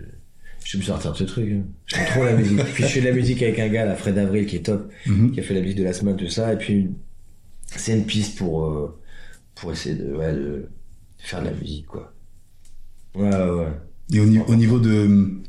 je 0.63 0.77
me 0.77 0.81
suis 0.81 0.91
sortir 0.91 1.11
de 1.11 1.17
ce 1.17 1.23
truc. 1.25 1.47
hein. 1.51 1.61
J'aime 1.87 2.05
trop 2.07 2.23
la 2.25 2.33
musique. 2.33 2.57
Puis 2.73 2.83
je 2.83 2.87
fais 2.89 3.01
de 3.01 3.05
la 3.05 3.11
musique 3.13 3.41
avec 3.43 3.59
un 3.59 3.67
gars, 3.69 3.85
là, 3.85 3.95
Fred 3.95 4.17
Avril, 4.17 4.45
qui 4.47 4.55
est 4.57 4.65
top, 4.65 4.91
Mhm. 5.05 5.31
qui 5.31 5.39
a 5.39 5.43
fait 5.43 5.53
la 5.53 5.61
musique 5.61 5.77
de 5.77 5.83
la 5.83 5.93
semaine, 5.93 6.15
tout 6.17 6.27
ça. 6.29 6.53
Et 6.53 6.57
puis, 6.57 6.89
c'est 7.67 7.93
une 7.95 8.05
piste 8.05 8.37
pour, 8.37 8.65
euh, 8.65 8.99
pour 9.53 9.71
essayer 9.71 9.93
de, 9.95 10.11
ouais, 10.15 10.33
de 10.33 10.69
faire 11.27 11.41
de 11.41 11.45
la 11.45 11.51
musique, 11.53 11.87
quoi. 11.87 12.13
Ouais, 13.15 13.29
ouais, 13.29 13.49
ouais. 13.49 13.71
Et 14.13 14.19
au, 14.19 14.25
ni- 14.25 14.39
au 14.39 14.55
niveau 14.55 14.79
de. 14.79 15.41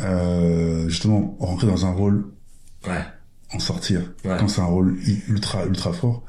Euh, 0.00 0.88
justement, 0.88 1.36
rentrer 1.40 1.66
dans 1.66 1.84
un 1.86 1.90
rôle, 1.92 2.26
Ouais. 2.86 3.02
en 3.52 3.58
sortir, 3.58 4.12
Ouais. 4.24 4.36
quand 4.38 4.48
c'est 4.48 4.60
un 4.60 4.64
rôle 4.66 4.96
ultra 5.28 5.64
ultra 5.66 5.92
fort. 5.92 6.24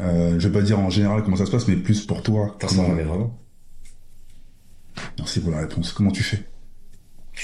Euh, 0.00 0.38
je 0.38 0.48
vais 0.48 0.52
pas 0.52 0.62
dire 0.62 0.78
en 0.78 0.90
général 0.90 1.22
comment 1.22 1.36
ça 1.36 1.46
se 1.46 1.50
passe, 1.50 1.68
mais 1.68 1.76
plus 1.76 2.04
pour 2.04 2.22
toi. 2.22 2.56
T'en 2.58 2.66
comment- 2.66 2.88
vraiment. 2.88 3.38
Merci 5.18 5.40
pour 5.40 5.50
la 5.52 5.60
réponse. 5.60 5.92
Comment 5.92 6.10
tu 6.10 6.22
fais? 6.22 6.44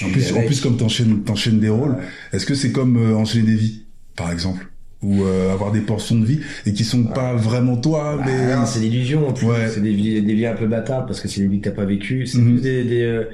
En 0.03 0.11
plus, 0.11 0.33
en 0.33 0.42
plus 0.46 0.61
comme 0.61 0.77
t'enchaînes, 0.79 1.22
t'enchaînes 1.22 1.61
des 1.61 1.68
rôles, 1.68 1.92
Ouais. 1.92 2.05
est-ce 2.33 2.46
que 2.46 2.55
c'est 2.55 2.72
comme 2.72 2.96
euh, 2.96 3.14
enchaîner 3.16 3.44
des 3.46 3.57
vies, 3.57 3.87
par 4.16 4.31
exemple, 4.33 4.71
ou 5.03 5.25
euh, 5.25 5.53
avoir 5.53 5.73
des 5.73 5.81
portions 5.81 6.17
de 6.17 6.25
vie 6.25 6.41
et 6.65 6.73
qui 6.73 6.85
sont 6.85 7.05
pas 7.05 7.35
vraiment 7.35 7.77
toi, 7.77 8.17
Bah, 8.19 8.25
mais 8.27 8.55
non, 8.55 8.65
c'est 8.67 8.79
l'illusion 8.81 9.27
en 9.29 9.33
plus. 9.33 9.47
Ouais. 9.47 9.69
C'est 9.69 9.81
des 9.81 9.93
vies, 9.93 10.23
des 10.23 10.35
vies 10.35 10.47
un 10.47 10.55
peu 10.55 10.67
bâtardes 10.67 11.07
parce 11.07 11.21
que 11.21 11.29
c'est 11.29 11.41
des 11.41 11.49
vies 11.49 11.61
que 11.61 11.69
t'as 11.69 11.75
pas 11.75 11.85
vécues. 11.85 12.27
C'est 12.27 12.38
Mhm. 12.38 12.53
plus 12.55 12.61
des, 12.62 12.85
des, 12.85 13.03
euh, 13.03 13.25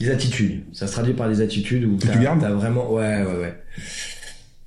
des 0.00 0.10
attitudes. 0.10 0.62
Ça 0.72 0.86
se 0.86 0.92
traduit 0.92 1.12
par 1.14 1.28
des 1.28 1.40
attitudes 1.40 1.84
où 1.84 1.96
t'as, 1.96 2.08
tu 2.12 2.18
gardes 2.20 2.40
t'as 2.40 2.52
vraiment, 2.52 2.90
ouais, 2.92 3.22
ouais, 3.22 3.38
ouais. 3.40 3.54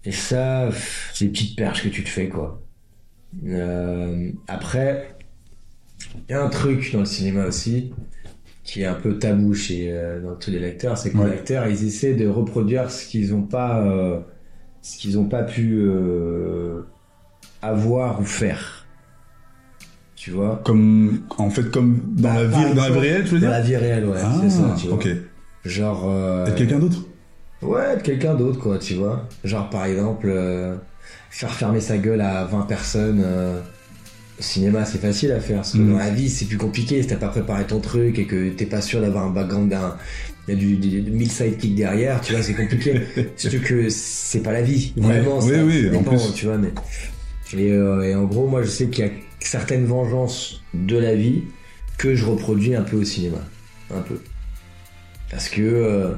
Et 0.05 0.11
ça, 0.11 0.69
c'est 1.13 1.25
des 1.25 1.31
petites 1.31 1.57
perches 1.57 1.83
que 1.83 1.89
tu 1.89 2.03
te 2.03 2.09
fais, 2.09 2.27
quoi. 2.29 2.61
Euh, 3.47 4.29
après, 4.47 5.09
il 6.29 6.31
y 6.31 6.33
a 6.35 6.43
un 6.43 6.49
truc 6.49 6.91
dans 6.93 6.99
le 6.99 7.05
cinéma 7.05 7.45
aussi 7.45 7.91
qui 8.63 8.81
est 8.81 8.85
un 8.85 8.93
peu 8.93 9.17
tabou 9.17 9.53
chez 9.53 9.93
dans 10.23 10.35
tous 10.35 10.51
les 10.51 10.59
lecteurs, 10.59 10.97
c'est 10.97 11.09
que 11.11 11.17
Ouais. 11.17 11.25
les 11.27 11.31
acteurs, 11.33 11.67
ils 11.67 11.85
essaient 11.87 12.13
de 12.13 12.27
reproduire 12.27 12.91
ce 12.91 13.05
qu'ils 13.07 13.33
ont 13.33 13.41
pas, 13.41 13.81
ce 14.81 14.97
qu'ils 14.97 15.17
ont 15.19 15.25
pas 15.25 15.43
pu 15.43 15.77
euh, 15.79 16.81
avoir 17.61 18.19
ou 18.21 18.23
faire. 18.25 18.85
Tu 20.15 20.31
vois? 20.31 20.61
Comme 20.65 21.21
en 21.37 21.49
fait 21.49 21.69
comme 21.71 21.99
dans 22.15 22.29
Bah, 22.33 22.35
la 22.35 22.45
vie, 22.45 22.73
dans 22.75 22.83
la 22.83 22.89
vie 22.89 22.99
réelle, 22.99 23.23
tu 23.23 23.29
veux 23.29 23.39
Dans 23.39 23.47
dire? 23.47 23.49
la 23.51 23.61
vie 23.61 23.77
réelle, 23.77 24.05
ouais, 24.05 24.17
Ah, 24.21 24.35
c'est 24.41 24.49
ça, 24.49 24.75
tu 24.77 24.87
vois. 24.87 24.95
ok. 24.97 25.07
Genre. 25.65 26.03
euh, 26.09 26.45
Être 26.47 26.55
quelqu'un 26.55 26.79
d'autre? 26.79 26.97
Ouais, 27.61 27.81
être 27.93 28.03
quelqu'un 28.03 28.35
d'autre, 28.35 28.59
quoi, 28.59 28.77
tu 28.77 28.95
vois. 28.95 29.27
Genre, 29.43 29.69
par 29.69 29.85
exemple, 29.85 30.27
euh, 30.29 30.75
faire 31.29 31.51
fermer 31.51 31.79
sa 31.81 31.97
gueule 31.97 32.21
à 32.21 32.45
20 32.45 32.61
personnes. 32.63 33.21
euh, 33.23 33.59
au 34.39 34.43
cinéma, 34.43 34.85
c'est 34.85 34.99
facile 34.99 35.31
à 35.31 35.39
faire. 35.39 35.57
Parce 35.57 35.73
que 35.73 35.77
Mm. 35.79 35.91
dans 35.93 35.97
la 35.97 36.09
vie, 36.11 36.29
c'est 36.29 36.45
plus 36.45 36.57
compliqué. 36.57 37.01
Si 37.01 37.07
t'as 37.07 37.15
pas 37.15 37.29
préparé 37.29 37.65
ton 37.65 37.79
truc 37.79 38.19
et 38.19 38.25
que 38.27 38.49
t'es 38.49 38.67
pas 38.67 38.81
sûr 38.81 39.01
d'avoir 39.01 39.25
un 39.25 39.31
background 39.31 39.69
d'un. 39.69 39.97
Il 40.47 40.53
y 40.53 40.57
a 40.57 40.59
du, 40.59 40.77
du, 40.77 41.01
du 41.01 41.11
mille 41.11 41.29
sidekicks 41.31 41.75
derrière, 41.75 42.21
tu 42.21 42.33
vois, 42.33 42.41
c'est 42.41 42.53
compliqué. 42.53 43.01
Surtout 43.35 43.59
que 43.59 43.89
c'est 43.89 44.39
pas 44.41 44.53
la 44.53 44.61
vie. 44.61 44.93
Vraiment, 44.95 45.39
oui, 45.39 45.51
ça, 45.53 45.63
oui, 45.65 45.89
ça 45.91 45.97
en 45.97 46.03
plus. 46.03 46.33
tu 46.33 46.45
vois, 46.45 46.57
mais. 46.57 46.69
Et, 47.53 47.71
euh, 47.71 48.01
et 48.03 48.15
en 48.15 48.23
gros, 48.25 48.47
moi, 48.47 48.63
je 48.63 48.69
sais 48.69 48.87
qu'il 48.87 49.05
y 49.05 49.07
a 49.07 49.11
certaines 49.39 49.85
vengeances 49.85 50.61
de 50.73 50.97
la 50.97 51.15
vie 51.15 51.43
que 51.97 52.15
je 52.15 52.25
reproduis 52.25 52.75
un 52.75 52.81
peu 52.83 52.97
au 52.97 53.03
cinéma. 53.03 53.39
Un 53.93 54.01
peu. 54.01 54.19
Parce 55.29 55.49
que. 55.49 55.61
euh, 55.61 56.13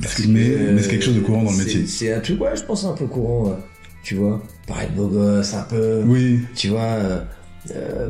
Parce 0.00 0.14
que- 0.16 0.28
mais, 0.28 0.50
euh, 0.50 0.72
mais 0.74 0.82
c'est 0.82 0.88
quelque 0.90 1.04
chose 1.04 1.14
de 1.16 1.20
courant 1.20 1.42
dans 1.42 1.52
le 1.52 1.56
métier. 1.58 1.86
C'est 1.86 2.12
un 2.12 2.20
truc, 2.20 2.40
ouais, 2.40 2.54
je 2.56 2.62
pense 2.64 2.84
un 2.84 2.92
peu 2.94 3.06
courant, 3.06 3.48
ouais. 3.50 3.56
tu 4.02 4.16
vois. 4.16 4.42
Paraître 4.66 4.92
beau 4.92 5.08
gosse, 5.08 5.54
un 5.54 5.62
peu, 5.62 6.02
Oui, 6.06 6.40
tu 6.54 6.68
vois. 6.68 7.24
Euh, 7.70 8.08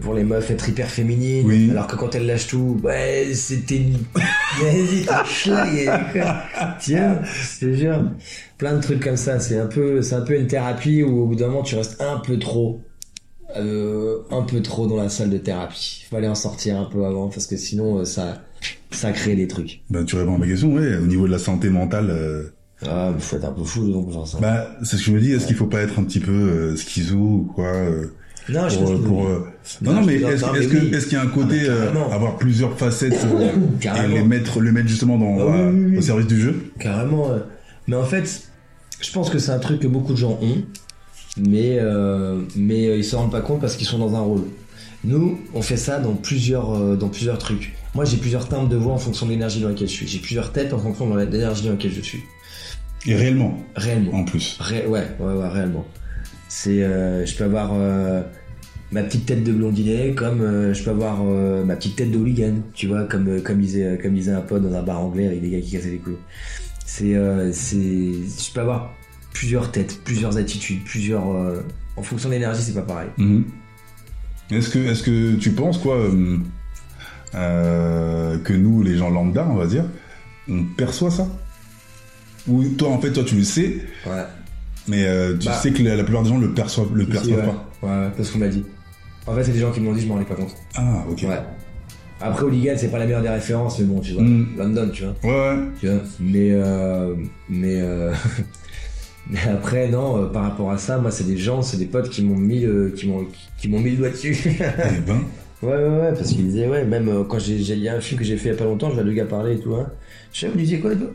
pour 0.00 0.14
les 0.14 0.24
meufs, 0.24 0.50
être 0.50 0.68
hyper 0.68 0.88
féminine. 0.88 1.44
Oui. 1.46 1.70
Alors 1.70 1.86
que 1.86 1.96
quand 1.96 2.14
elles 2.14 2.26
lâchent 2.26 2.46
tout, 2.48 2.78
ouais, 2.82 3.28
c'était 3.34 3.76
une. 3.76 3.98
Vas-y. 4.62 5.06
Tiens, 6.80 7.20
je 7.24 7.66
te 7.66 7.72
jure. 7.74 8.10
Plein 8.58 8.74
de 8.76 8.80
trucs 8.80 9.00
comme 9.02 9.16
ça. 9.16 9.38
C'est 9.40 9.58
un 9.58 9.66
peu, 9.66 10.00
c'est 10.02 10.14
un 10.14 10.22
peu 10.22 10.38
une 10.38 10.46
thérapie 10.46 11.02
où 11.02 11.22
au 11.22 11.26
bout 11.26 11.34
d'un 11.34 11.48
moment, 11.48 11.62
tu 11.62 11.74
restes 11.76 12.00
un 12.00 12.18
peu 12.18 12.38
trop. 12.38 12.80
euh, 13.56 14.18
un 14.30 14.42
peu 14.42 14.62
trop 14.62 14.86
dans 14.86 14.96
la 14.96 15.08
salle 15.08 15.30
de 15.30 15.38
thérapie. 15.38 16.02
Il 16.04 16.08
fallait 16.08 16.28
en 16.28 16.34
sortir 16.34 16.78
un 16.78 16.84
peu 16.86 17.04
avant 17.04 17.28
parce 17.28 17.46
que 17.46 17.56
sinon 17.56 17.98
euh, 17.98 18.04
ça 18.04 18.42
ça 18.90 19.12
crée 19.12 19.36
des 19.36 19.46
trucs. 19.46 19.82
bah, 19.90 20.04
tu 20.04 20.16
réponds 20.16 20.36
à 20.36 20.38
ma 20.38 20.46
question, 20.46 20.72
ouais, 20.72 20.96
au 20.96 21.06
niveau 21.06 21.26
de 21.26 21.32
la 21.32 21.38
santé 21.38 21.68
mentale, 21.68 22.52
Ah, 22.86 23.10
mais 23.14 23.20
faut 23.20 23.36
être 23.36 23.44
un 23.44 23.52
peu 23.52 23.62
fou 23.64 23.90
donc 23.90 24.10
genre 24.12 24.26
ça. 24.26 24.38
bah, 24.40 24.68
c'est 24.82 24.96
ce 24.96 25.02
que 25.02 25.06
je 25.08 25.12
me 25.12 25.20
dis, 25.20 25.32
est-ce 25.32 25.46
qu'il 25.46 25.56
faut 25.56 25.66
pas 25.66 25.80
être 25.82 25.98
un 25.98 26.04
petit 26.04 26.20
peu 26.20 26.74
schizo 26.76 27.16
ou 27.16 27.52
quoi 27.54 27.70
non, 28.48 28.68
je 28.68 28.76
pour, 28.78 28.90
pense 28.92 29.00
pour, 29.06 29.26
euh, 29.26 29.46
non, 29.82 29.92
non, 29.94 30.02
mais 30.04 30.14
est-ce 30.16 30.44
oui. 30.44 31.00
qu'il 31.04 31.12
y 31.12 31.16
a 31.16 31.22
un 31.22 31.26
côté, 31.28 31.60
Ah, 31.62 31.66
carrément. 31.86 32.10
euh, 32.10 32.14
avoir 32.14 32.36
plusieurs 32.36 32.76
facettes 32.78 33.24
euh, 33.24 33.48
et 34.04 34.08
les 34.08 34.22
mettre, 34.22 34.60
les 34.60 34.72
mettre 34.72 34.88
justement 34.88 35.16
dans, 35.18 35.36
oui, 35.36 35.60
oui, 35.72 35.84
oui. 35.92 35.98
au 35.98 36.02
service 36.02 36.26
du 36.26 36.40
jeu? 36.40 36.70
Carrément. 36.78 37.30
Mais 37.88 37.96
en 37.96 38.04
fait, 38.04 38.42
je 39.00 39.10
pense 39.12 39.30
que 39.30 39.38
c'est 39.38 39.52
un 39.52 39.58
truc 39.58 39.80
que 39.80 39.86
beaucoup 39.86 40.12
de 40.12 40.18
gens 40.18 40.38
ont, 40.42 40.62
mais, 41.38 41.78
euh, 41.80 42.40
mais 42.56 42.98
ils 42.98 43.04
se 43.04 43.16
rendent 43.16 43.32
pas 43.32 43.40
compte 43.40 43.60
parce 43.60 43.76
qu'ils 43.76 43.86
sont 43.86 43.98
dans 43.98 44.14
un 44.14 44.20
rôle. 44.20 44.42
Nous, 45.04 45.38
on 45.54 45.60
fait 45.62 45.76
ça 45.76 45.98
dans 45.98 46.14
plusieurs, 46.14 46.96
dans 46.96 47.08
plusieurs 47.08 47.36
trucs. 47.38 47.74
Moi, 47.94 48.04
j'ai 48.06 48.16
plusieurs 48.16 48.48
timbres 48.48 48.68
de 48.68 48.76
voix 48.76 48.94
en 48.94 48.98
fonction 48.98 49.26
de 49.26 49.32
l'énergie 49.32 49.60
dans 49.60 49.68
laquelle 49.68 49.88
je 49.88 49.92
suis. 49.92 50.06
J'ai 50.08 50.18
plusieurs 50.18 50.50
têtes 50.52 50.72
en 50.72 50.78
fonction 50.78 51.08
de 51.08 51.18
l'énergie 51.20 51.62
dans 51.64 51.70
laquelle 51.72 51.92
je 51.92 52.00
suis. 52.00 52.20
Et 53.06 53.14
réellement, 53.14 53.58
réellement. 53.76 54.14
en 54.14 54.24
plus. 54.24 54.56
Ré- 54.60 54.86
ouais, 54.86 55.04
ouais, 55.20 55.34
ouais, 55.34 55.48
réellement. 55.48 55.84
C'est, 56.48 56.82
euh, 56.82 57.26
je 57.26 57.34
peux 57.36 57.44
avoir 57.44 57.72
euh, 57.74 58.22
ma 58.94 59.02
petite 59.02 59.26
tête 59.26 59.42
de 59.42 59.52
blondinet, 59.52 60.14
comme 60.14 60.40
euh, 60.40 60.72
je 60.72 60.84
peux 60.84 60.90
avoir 60.90 61.18
euh, 61.26 61.64
ma 61.64 61.74
petite 61.74 61.96
tête 61.96 62.10
de 62.12 62.16
hooligan, 62.16 62.54
tu 62.74 62.86
vois, 62.86 63.02
comme 63.04 63.26
euh, 63.28 63.40
comme 63.42 63.58
disait 63.60 63.98
comme 64.00 64.14
disait 64.14 64.30
un 64.32 64.40
pote 64.40 64.62
dans 64.62 64.72
un 64.78 64.82
bar 64.82 65.00
anglais 65.00 65.26
avec 65.26 65.40
des 65.42 65.50
gars 65.50 65.60
qui 65.60 65.72
cassaient 65.72 65.90
les 65.90 65.98
couilles. 65.98 66.14
C'est, 66.86 67.16
euh, 67.16 67.50
c'est, 67.52 67.76
je 67.78 68.52
peux 68.54 68.60
avoir 68.60 68.94
plusieurs 69.32 69.72
têtes, 69.72 70.00
plusieurs 70.04 70.36
attitudes, 70.36 70.84
plusieurs. 70.84 71.24
en 71.96 72.02
fonction 72.02 72.28
de 72.28 72.34
l'énergie, 72.34 72.62
c'est 72.62 72.72
pas 72.74 72.82
pareil. 72.82 73.08
Mhm. 73.18 73.44
Est-ce 74.52 74.68
que, 74.70 74.78
est-ce 74.78 75.02
que 75.02 75.34
tu 75.36 75.50
penses 75.50 75.78
quoi 75.78 75.98
que 77.32 78.52
nous, 78.52 78.82
les 78.82 78.96
gens 78.96 79.10
lambda, 79.10 79.46
on 79.50 79.56
va 79.56 79.66
dire, 79.66 79.86
on 80.48 80.62
perçoit 80.76 81.10
ça? 81.10 81.26
Ou 82.46 82.62
toi, 82.68 82.90
en 82.90 83.00
fait, 83.00 83.10
toi, 83.12 83.24
tu 83.24 83.34
le 83.36 83.42
sais, 83.42 83.78
Ouais. 84.06 84.22
mais 84.86 85.04
euh, 85.06 85.36
tu 85.38 85.46
Bah. 85.48 85.54
sais 85.54 85.72
que 85.72 85.82
la, 85.82 85.96
la 85.96 86.04
plupart 86.04 86.22
des 86.22 86.28
gens 86.28 86.38
le 86.38 86.52
perçoivent, 86.52 86.94
le 86.94 87.06
perçoivent 87.06 87.38
ouais. 87.40 87.46
pas. 87.46 87.70
Ouais, 87.82 87.88
ouais, 88.04 88.10
parce 88.16 88.30
qu'on 88.30 88.38
m'a 88.38 88.48
dit. 88.48 88.64
En 89.26 89.34
fait, 89.34 89.44
c'est 89.44 89.52
des 89.52 89.58
gens 89.60 89.72
qui 89.72 89.80
m'ont 89.80 89.92
dit, 89.92 90.02
je 90.02 90.06
m'en 90.06 90.14
rendais 90.14 90.26
pas 90.26 90.34
compte. 90.34 90.54
Ah, 90.76 91.04
ok. 91.10 91.22
Ouais. 91.28 91.38
Après, 92.20 92.44
hooligan, 92.44 92.74
c'est 92.76 92.88
pas 92.90 92.98
la 92.98 93.06
meilleure 93.06 93.22
des 93.22 93.28
références, 93.28 93.78
mais 93.78 93.86
bon, 93.86 94.00
tu 94.00 94.12
vois. 94.12 94.22
Mm. 94.22 94.46
London, 94.58 94.90
tu 94.92 95.04
vois. 95.04 95.14
Ouais, 95.24 95.56
ouais. 95.58 95.64
tu 95.80 95.86
vois. 95.88 96.00
Mais, 96.20 96.50
euh, 96.52 97.14
mais, 97.48 97.80
euh, 97.80 98.12
mais 99.30 99.40
après, 99.50 99.88
non, 99.88 100.22
euh, 100.22 100.26
par 100.26 100.42
rapport 100.42 100.70
à 100.70 100.78
ça, 100.78 100.98
moi, 100.98 101.10
c'est 101.10 101.24
des 101.24 101.36
gens, 101.36 101.62
c'est 101.62 101.76
des 101.78 101.86
potes 101.86 102.10
qui 102.10 102.22
m'ont 102.22 102.36
mis, 102.36 102.60
le- 102.60 102.90
qui 102.90 103.06
m'ont, 103.08 103.26
qui 103.58 103.68
m'ont 103.68 103.80
mis 103.80 103.90
le 103.92 103.96
doigt 103.96 104.10
dessus. 104.10 104.36
Eh 104.60 105.00
ben, 105.00 105.20
ouais, 105.62 105.72
ouais, 105.76 106.00
ouais, 106.00 106.12
parce 106.14 106.30
qu'ils 106.30 106.46
disaient, 106.46 106.68
ouais, 106.68 106.84
même 106.84 107.08
euh, 107.08 107.24
quand 107.24 107.38
j'ai, 107.38 107.54
il 107.56 107.78
y 107.78 107.88
a 107.88 107.94
un 107.96 108.00
film 108.00 108.18
que 108.20 108.24
j'ai 108.26 108.36
fait 108.36 108.50
il 108.50 108.52
y 108.52 108.54
a 108.54 108.58
pas 108.58 108.64
longtemps, 108.64 108.90
je 108.90 108.94
vois 108.94 109.04
deux 109.04 109.12
gars 109.12 109.24
parler 109.24 109.54
et 109.56 109.58
tout, 109.60 109.74
hein. 109.74 109.88
Je 110.32 110.40
sais, 110.40 110.48
vous 110.48 110.56
disiez 110.58 110.80
quoi 110.80 110.92
et 110.92 110.96
tout 110.96 111.10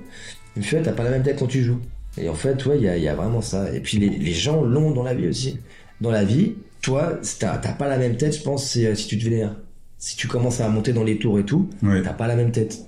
Il 0.56 0.60
me 0.62 0.66
fait, 0.66 0.82
t'as 0.82 0.92
pas 0.94 1.04
la 1.04 1.12
même 1.12 1.24
tête 1.24 1.38
quand 1.40 1.48
tu 1.48 1.64
joues. 1.64 1.80
Et 2.18 2.28
en 2.28 2.34
fait, 2.34 2.66
ouais, 2.66 2.78
il 2.78 2.84
y 2.84 2.90
a, 2.90 2.98
y 2.98 3.08
a 3.08 3.14
vraiment 3.16 3.42
ça. 3.42 3.72
Et 3.74 3.80
puis, 3.80 3.98
les, 4.00 4.10
les 4.10 4.34
gens 4.34 4.64
l'ont 4.64 4.92
dans 4.92 5.04
la 5.04 5.14
vie 5.14 5.28
aussi. 5.28 5.60
Dans 6.02 6.12
la 6.12 6.24
vie, 6.24 6.56
toi, 6.82 7.20
t'as, 7.40 7.58
pas 7.58 7.88
la 7.88 7.98
même 7.98 8.16
tête, 8.18 8.38
je 8.38 8.42
pense, 8.42 8.70
si, 8.70 8.86
si 8.96 9.08
tu 9.08 9.18
te 9.18 9.24
vénères. 9.26 9.56
Si 9.98 10.16
tu 10.16 10.28
commences 10.28 10.62
à 10.62 10.70
monter 10.70 10.94
dans 10.94 11.04
les 11.04 11.18
tours 11.18 11.40
et 11.40 11.44
tout, 11.44 11.70
ouais. 11.84 12.02
t'as 12.02 12.14
pas 12.14 12.28
la 12.28 12.36
même 12.36 12.52
tête 12.52 12.80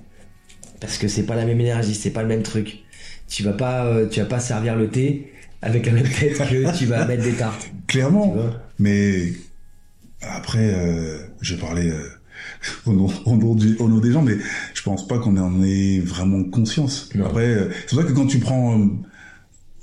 parce 0.80 0.98
que 0.98 1.06
c'est 1.08 1.22
pas 1.24 1.36
la 1.36 1.44
même 1.44 1.60
énergie 1.60 1.94
c'est 1.94 2.10
pas 2.10 2.22
le 2.22 2.28
même 2.28 2.42
truc 2.42 2.80
tu 3.28 3.44
vas 3.44 3.52
pas 3.52 3.84
euh, 3.86 4.08
tu 4.08 4.18
vas 4.18 4.26
pas 4.26 4.40
servir 4.40 4.74
le 4.74 4.88
thé 4.88 5.30
avec 5.60 5.86
la 5.86 5.92
même 5.92 6.08
tête 6.20 6.36
que 6.38 6.76
tu 6.76 6.86
vas 6.86 7.06
mettre 7.06 7.22
des 7.22 7.34
tartes 7.34 7.70
Clairement. 7.86 8.34
Mais 8.80 9.32
après, 10.22 10.74
euh, 10.74 11.18
je 11.40 11.54
vais 11.54 11.60
parler 11.60 11.90
euh, 11.90 12.08
au, 12.86 12.94
nom, 12.94 13.08
au, 13.26 13.36
nom 13.36 13.54
du- 13.54 13.76
au 13.76 13.88
nom 13.88 13.98
des 13.98 14.10
gens, 14.10 14.22
mais 14.22 14.34
je 14.74 14.82
pense 14.82 15.06
pas 15.06 15.18
qu'on 15.18 15.36
en 15.36 15.62
ait 15.62 16.00
vraiment 16.00 16.42
conscience. 16.44 17.10
Non. 17.14 17.26
Après, 17.26 17.46
euh, 17.46 17.68
c'est 17.86 17.90
pour 17.94 18.00
ça 18.02 18.08
que 18.08 18.12
quand 18.12 18.26
tu 18.26 18.38
prends, 18.38 18.74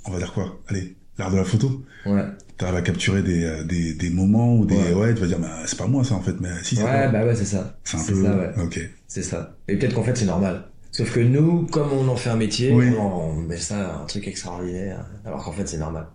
on 0.05 0.11
va 0.11 0.17
dire 0.17 0.33
quoi? 0.33 0.59
Allez, 0.67 0.95
l'art 1.17 1.31
de 1.31 1.37
la 1.37 1.45
photo. 1.45 1.85
ouais 2.05 2.25
T'arrives 2.59 2.75
à 2.75 2.81
capturer 2.81 3.23
des, 3.23 3.43
euh, 3.45 3.63
des, 3.63 3.93
des 3.93 4.09
moments 4.09 4.55
ou 4.57 4.65
des 4.65 4.75
Ouais. 4.75 4.93
ouais, 4.93 5.15
tu 5.15 5.21
vas 5.21 5.27
dire 5.27 5.39
bah, 5.39 5.47
c'est 5.65 5.77
pas 5.79 5.87
moi 5.87 6.03
ça 6.03 6.13
en 6.15 6.21
fait 6.21 6.35
mais 6.41 6.49
si 6.61 6.75
c'est 6.75 6.83
ouais 6.83 7.09
bah 7.09 7.25
ouais 7.25 7.33
c'est 7.33 7.45
ça. 7.45 7.77
C'est 7.85 7.97
un 7.97 8.03
peu 8.03 8.21
ça 8.23 8.37
ouais. 8.37 8.49
Ok. 8.63 8.79
C'est 9.07 9.23
ça. 9.23 9.55
Et 9.69 9.77
peut-être 9.77 9.95
qu'en 9.95 10.03
fait 10.03 10.15
c'est 10.17 10.25
normal. 10.25 10.65
Sauf 10.91 11.13
que 11.13 11.21
nous 11.21 11.65
comme 11.67 11.91
on 11.93 12.07
en 12.09 12.15
fait 12.17 12.29
un 12.29 12.35
métier 12.35 12.71
Oui. 12.73 12.89
on, 12.99 13.33
met 13.35 13.55
ça 13.57 14.01
un 14.01 14.05
truc 14.05 14.27
extraordinaire 14.27 15.05
alors 15.25 15.41
qu'en 15.43 15.53
fait 15.53 15.67
c'est 15.67 15.77
normal. 15.77 16.07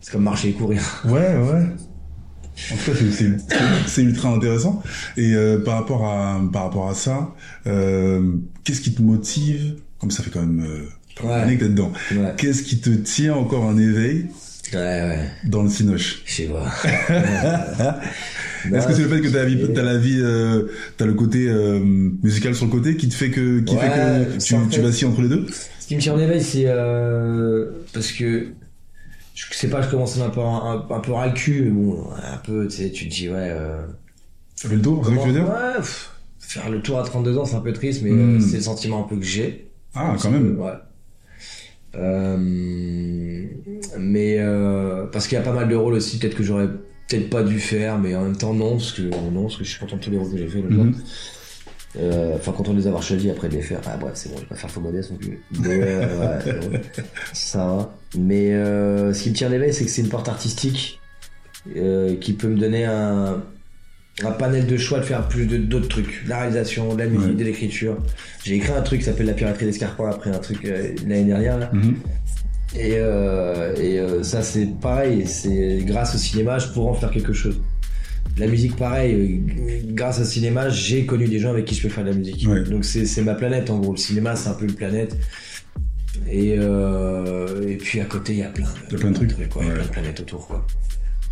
C'est 0.00 0.12
comme 0.12 0.24
marcher 0.24 0.50
et 0.50 0.52
courir. 0.52 0.82
Ouais 1.06 1.36
ouais. 1.36 1.66
En 2.72 2.76
tout 2.76 2.90
cas 2.90 2.98
c'est- 3.86 4.02
ultra 4.02 4.28
intéressant. 4.34 4.82
Et 5.16 5.32
euh, 5.34 5.58
par 5.64 5.74
rapport 5.76 6.04
à 6.06 6.38
par 6.52 6.64
rapport 6.64 6.88
à 6.90 6.94
ça 6.94 7.34
euh, 7.66 8.34
qu'est-ce 8.62 8.82
qui 8.82 8.92
te 8.94 9.00
motive? 9.00 9.76
Comme 10.00 10.10
ça 10.10 10.22
fait 10.22 10.30
quand 10.30 10.40
même 10.44 10.64
euh, 10.66 10.84
Ouais. 11.26 11.56
que 11.56 11.64
t'es 11.64 11.68
dedans. 11.70 11.92
Ouais. 12.12 12.34
Qu'est-ce 12.36 12.62
qui 12.62 12.80
te 12.80 12.90
tient 12.90 13.34
encore 13.34 13.64
en 13.64 13.76
éveil 13.78 14.26
ouais 14.74 14.80
ouais 14.80 15.18
dans 15.44 15.62
le 15.62 15.68
cinoche 15.70 16.22
je 16.24 16.32
sais 16.32 16.44
pas 16.48 16.66
Est-ce 18.74 18.86
que 18.88 18.92
c'est 18.94 19.02
le 19.02 19.08
fait 19.08 19.20
que 19.20 19.28
t'as 19.28 19.38
la 19.38 19.44
vie, 19.44 19.58
c'est- 19.66 19.72
t'as 19.72 19.82
la 19.82 19.96
vie, 19.98 20.18
euh, 20.20 20.64
t'as 20.96 21.06
le 21.06 21.14
côté 21.14 21.48
euh, 21.48 21.78
musical 21.80 22.54
sur 22.56 22.66
le 22.66 22.72
côté 22.72 22.96
qui 22.96 23.08
te 23.08 23.14
fait 23.14 23.30
que, 23.30 23.60
qui 23.60 23.76
Ouais, 23.76 23.80
fait 23.80 23.88
que 23.88 24.32
tu, 24.38 24.54
tu 24.68 24.76
fait- 24.76 24.82
vacilles 24.82 25.06
entre 25.06 25.22
les 25.22 25.28
deux? 25.28 25.46
Ce 25.78 25.86
qui 25.86 25.94
me 25.94 26.00
tient 26.00 26.14
en 26.14 26.18
éveil, 26.18 26.42
c'est 26.42 26.64
euh, 26.66 27.70
parce 27.94 28.10
que 28.12 28.48
je 29.34 29.44
sais 29.52 29.68
pas, 29.70 29.80
je 29.80 29.88
commence 29.88 30.18
un 30.20 30.28
peu 30.30 30.40
un, 30.40 30.84
un 30.90 30.98
peu 31.00 31.12
ras 31.12 31.28
le 31.28 31.32
cul, 31.34 31.62
mais 31.62 31.70
bon, 31.70 32.08
un 32.20 32.36
peu, 32.38 32.66
tu 32.66 32.76
sais, 32.76 32.90
tu 32.90 33.08
te 33.08 33.14
dis 33.14 33.28
ouais. 33.28 33.36
Euh, 33.38 33.86
fait 34.56 34.74
le 34.74 34.82
tour, 34.82 35.06
c'est 35.06 35.14
que 35.14 35.20
tu 35.22 35.28
veux 35.28 35.32
dire? 35.34 35.44
Ouais, 35.48 35.76
pff, 35.76 36.10
faire 36.40 36.68
le 36.68 36.80
tour 36.82 36.98
à 36.98 37.04
32 37.04 37.38
ans, 37.38 37.44
c'est 37.44 37.54
un 37.54 37.60
peu 37.60 37.72
triste, 37.72 38.02
mais 38.02 38.10
euh, 38.10 38.40
c'est 38.40 38.56
le 38.56 38.62
sentiment 38.62 39.04
un 39.04 39.08
peu 39.08 39.16
que 39.16 39.24
j'ai. 39.24 39.70
Ah, 39.94 40.16
quand 40.20 40.30
même. 40.32 40.58
Ouais. 40.58 40.72
Euh, 41.98 43.46
mais 43.98 44.36
euh, 44.38 45.06
parce 45.06 45.26
qu'il 45.26 45.36
y 45.36 45.40
a 45.40 45.44
pas 45.44 45.52
mal 45.52 45.68
de 45.68 45.74
rôles 45.74 45.94
aussi, 45.94 46.18
peut-être 46.18 46.36
que 46.36 46.42
j'aurais 46.42 46.68
peut-être 47.08 47.30
pas 47.30 47.42
dû 47.42 47.58
faire, 47.58 47.98
mais 47.98 48.14
en 48.14 48.22
même 48.22 48.36
temps 48.36 48.54
non, 48.54 48.72
parce 48.72 48.92
que 48.92 49.02
non, 49.02 49.42
parce 49.42 49.56
que 49.56 49.64
je 49.64 49.70
suis 49.70 49.80
content 49.80 49.96
de 49.96 50.02
tous 50.02 50.10
les 50.10 50.18
rôles 50.18 50.30
que 50.30 50.38
j'ai 50.38 50.48
fait. 50.48 50.62
le 50.62 50.68
Mhm. 50.68 50.94
Euh, 51.96 52.36
Enfin, 52.36 52.52
content 52.52 52.74
de 52.74 52.78
les 52.78 52.86
avoir 52.86 53.02
choisis 53.02 53.30
après 53.30 53.48
de 53.48 53.54
les 53.54 53.62
faire. 53.62 53.80
Ah 53.86 53.96
bref, 53.96 54.12
c'est 54.14 54.28
bon, 54.28 54.36
je 54.36 54.42
vais 54.42 54.48
pas 54.48 54.54
faire 54.56 54.70
faux 54.70 54.80
modeste 54.80 55.10
non 55.10 55.16
plus. 55.16 55.42
Mais 55.58 55.78
ouais, 55.78 56.82
ça 57.32 57.58
va. 57.58 57.94
Mais 58.16 58.52
euh, 58.52 59.12
ce 59.14 59.22
qui 59.22 59.30
me 59.30 59.34
tient 59.34 59.48
d'éveil, 59.48 59.72
c'est 59.72 59.84
que 59.84 59.90
c'est 59.90 60.02
une 60.02 60.10
porte 60.10 60.28
artistique 60.28 61.00
qui 62.20 62.32
peut 62.32 62.48
me 62.48 62.56
donner 62.56 62.84
un, 62.84 63.42
un 64.24 64.32
panel 64.32 64.66
de 64.66 64.76
choix 64.76 64.98
de 65.00 65.04
faire 65.04 65.28
plus 65.28 65.46
de 65.46 65.56
d'autres 65.58 65.88
trucs, 65.88 66.24
de 66.24 66.28
la 66.30 66.38
réalisation, 66.40 66.92
de 66.94 66.98
la 66.98 67.06
musique, 67.06 67.28
Ouais. 67.28 67.34
de 67.34 67.44
l'écriture. 67.44 67.96
J'ai 68.44 68.56
écrit 68.56 68.72
un 68.72 68.82
truc 68.82 68.98
qui 69.00 69.04
s'appelle 69.06 69.26
La 69.26 69.32
piraterie 69.34 69.66
d'Escarpin 69.66 70.10
après 70.10 70.30
un 70.30 70.38
truc 70.38 70.64
euh, 70.64 70.94
l'année 71.06 71.24
dernière 71.24 71.58
là. 71.58 71.70
Mhm. 71.72 71.96
Et, 72.76 72.94
euh, 72.96 73.74
et 73.76 73.98
euh, 73.98 74.22
ça 74.22 74.42
c'est 74.42 74.66
pareil, 74.80 75.26
c'est 75.26 75.78
grâce 75.84 76.14
au 76.14 76.18
cinéma 76.18 76.58
je 76.58 76.68
pourrais 76.68 76.90
en 76.90 76.94
faire 76.94 77.10
quelque 77.10 77.32
chose. 77.32 77.60
La 78.36 78.46
musique 78.46 78.76
pareil, 78.76 79.42
grâce 79.90 80.20
au 80.20 80.24
cinéma 80.24 80.68
j'ai 80.68 81.06
connu 81.06 81.26
des 81.28 81.38
gens 81.38 81.50
avec 81.50 81.64
qui 81.64 81.74
je 81.74 81.82
peux 81.82 81.88
faire 81.88 82.04
de 82.04 82.10
la 82.10 82.16
musique. 82.16 82.46
Ouais. 82.48 82.62
Donc 82.64 82.84
c'est 82.84 83.22
ma 83.22 83.34
planète 83.34 83.70
en 83.70 83.78
gros, 83.78 83.92
le 83.92 83.98
cinéma 83.98 84.34
c'est 84.36 84.48
un 84.48 84.54
peu 84.54 84.64
une 84.66 84.74
planète. 84.74 85.16
Et, 86.30 86.50
et 86.54 87.76
puis 87.76 88.00
à 88.00 88.04
côté 88.04 88.32
il 88.34 88.38
y 88.40 88.42
a 88.42 88.48
plein 88.48 88.66
de, 88.90 88.96
plein 88.96 89.10
de 89.10 89.14
trucs. 89.14 89.48
quoi, 89.48 89.62
il 89.62 89.68
y 89.68 89.70
a 89.70 89.72
Ouais. 89.74 89.78
plein 89.78 89.86
de 89.86 89.92
planètes 89.92 90.20
autour 90.20 90.46
quoi. 90.48 90.66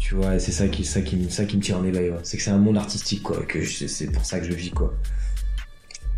Tu 0.06 0.14
vois, 0.14 0.36
et 0.36 0.38
c'est 0.38 0.52
ça 0.52 0.68
qui, 0.68 0.84
ça 0.84 1.00
qui, 1.02 1.16
me- 1.16 1.28
ça 1.28 1.44
qui 1.46 1.56
me 1.56 1.62
tire 1.62 1.78
en 1.78 1.84
éveil. 1.84 2.10
ouais. 2.10 2.18
C'est 2.22 2.36
que 2.36 2.42
c'est 2.42 2.50
un 2.50 2.58
monde 2.58 2.76
artistique 2.78 3.22
quoi, 3.24 3.42
que 3.48 3.64
c'est 3.64 4.06
pour 4.12 4.24
ça 4.24 4.38
que 4.38 4.46
je 4.46 4.52
vis 4.52 4.70
quoi. 4.70 4.94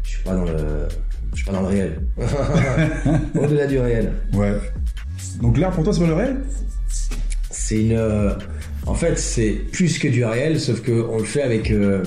Je 0.03 0.11
suis 0.11 0.23
pas 0.25 0.35
dans 0.35 0.45
le, 0.45 0.89
je 1.33 1.37
suis 1.37 1.47
pas 1.47 1.53
dans 1.53 1.63
le 1.63 1.69
réel. 1.69 2.01
Au-delà 3.35 3.67
du 3.67 3.79
réel. 3.79 4.13
Ouais. 4.35 4.59
Donc 5.41 5.57
l'art 5.57 5.71
pour 5.73 5.85
toi 5.85 5.93
c'est 5.95 6.01
pas 6.01 6.07
le 6.07 6.15
réel? 6.15 6.37
C'est 7.51 7.81
une. 7.81 7.93
euh, 7.93 8.35
en 8.87 8.95
fait, 8.95 9.19
c'est 9.19 9.53
plus 9.73 9.99
que 9.99 10.09
du 10.09 10.23
réel, 10.25 10.61
sauf 10.61 10.83
que 10.83 10.93
on 10.93 11.19
le 11.19 11.25
fait 11.25 11.43
avec. 11.43 11.71
euh, 11.71 12.03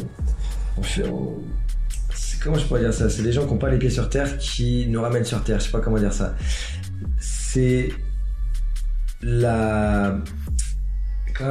on 0.77 0.84
fait- 0.84 1.07
on- 1.07 1.39
Comment 2.43 2.57
je 2.57 2.65
pourrais 2.65 2.82
dire 2.82 2.93
ça? 2.93 3.07
C'est 3.09 3.21
des 3.23 3.32
gens 3.32 3.45
qui 3.45 3.53
n'ont 3.53 3.59
pas 3.59 3.69
les 3.69 3.77
pieds 3.77 3.89
sur 3.91 4.09
terre 4.09 4.38
qui 4.39 4.88
nous 4.88 4.99
ramènent 5.01 5.25
sur 5.25 5.43
terre. 5.43 5.59
Je 5.59 5.65
sais 5.65 5.71
pas 5.71 5.79
comment 5.79 5.99
dire 5.99 6.13
ça. 6.13 6.36
C'est 7.19 7.89
la. 9.21 10.17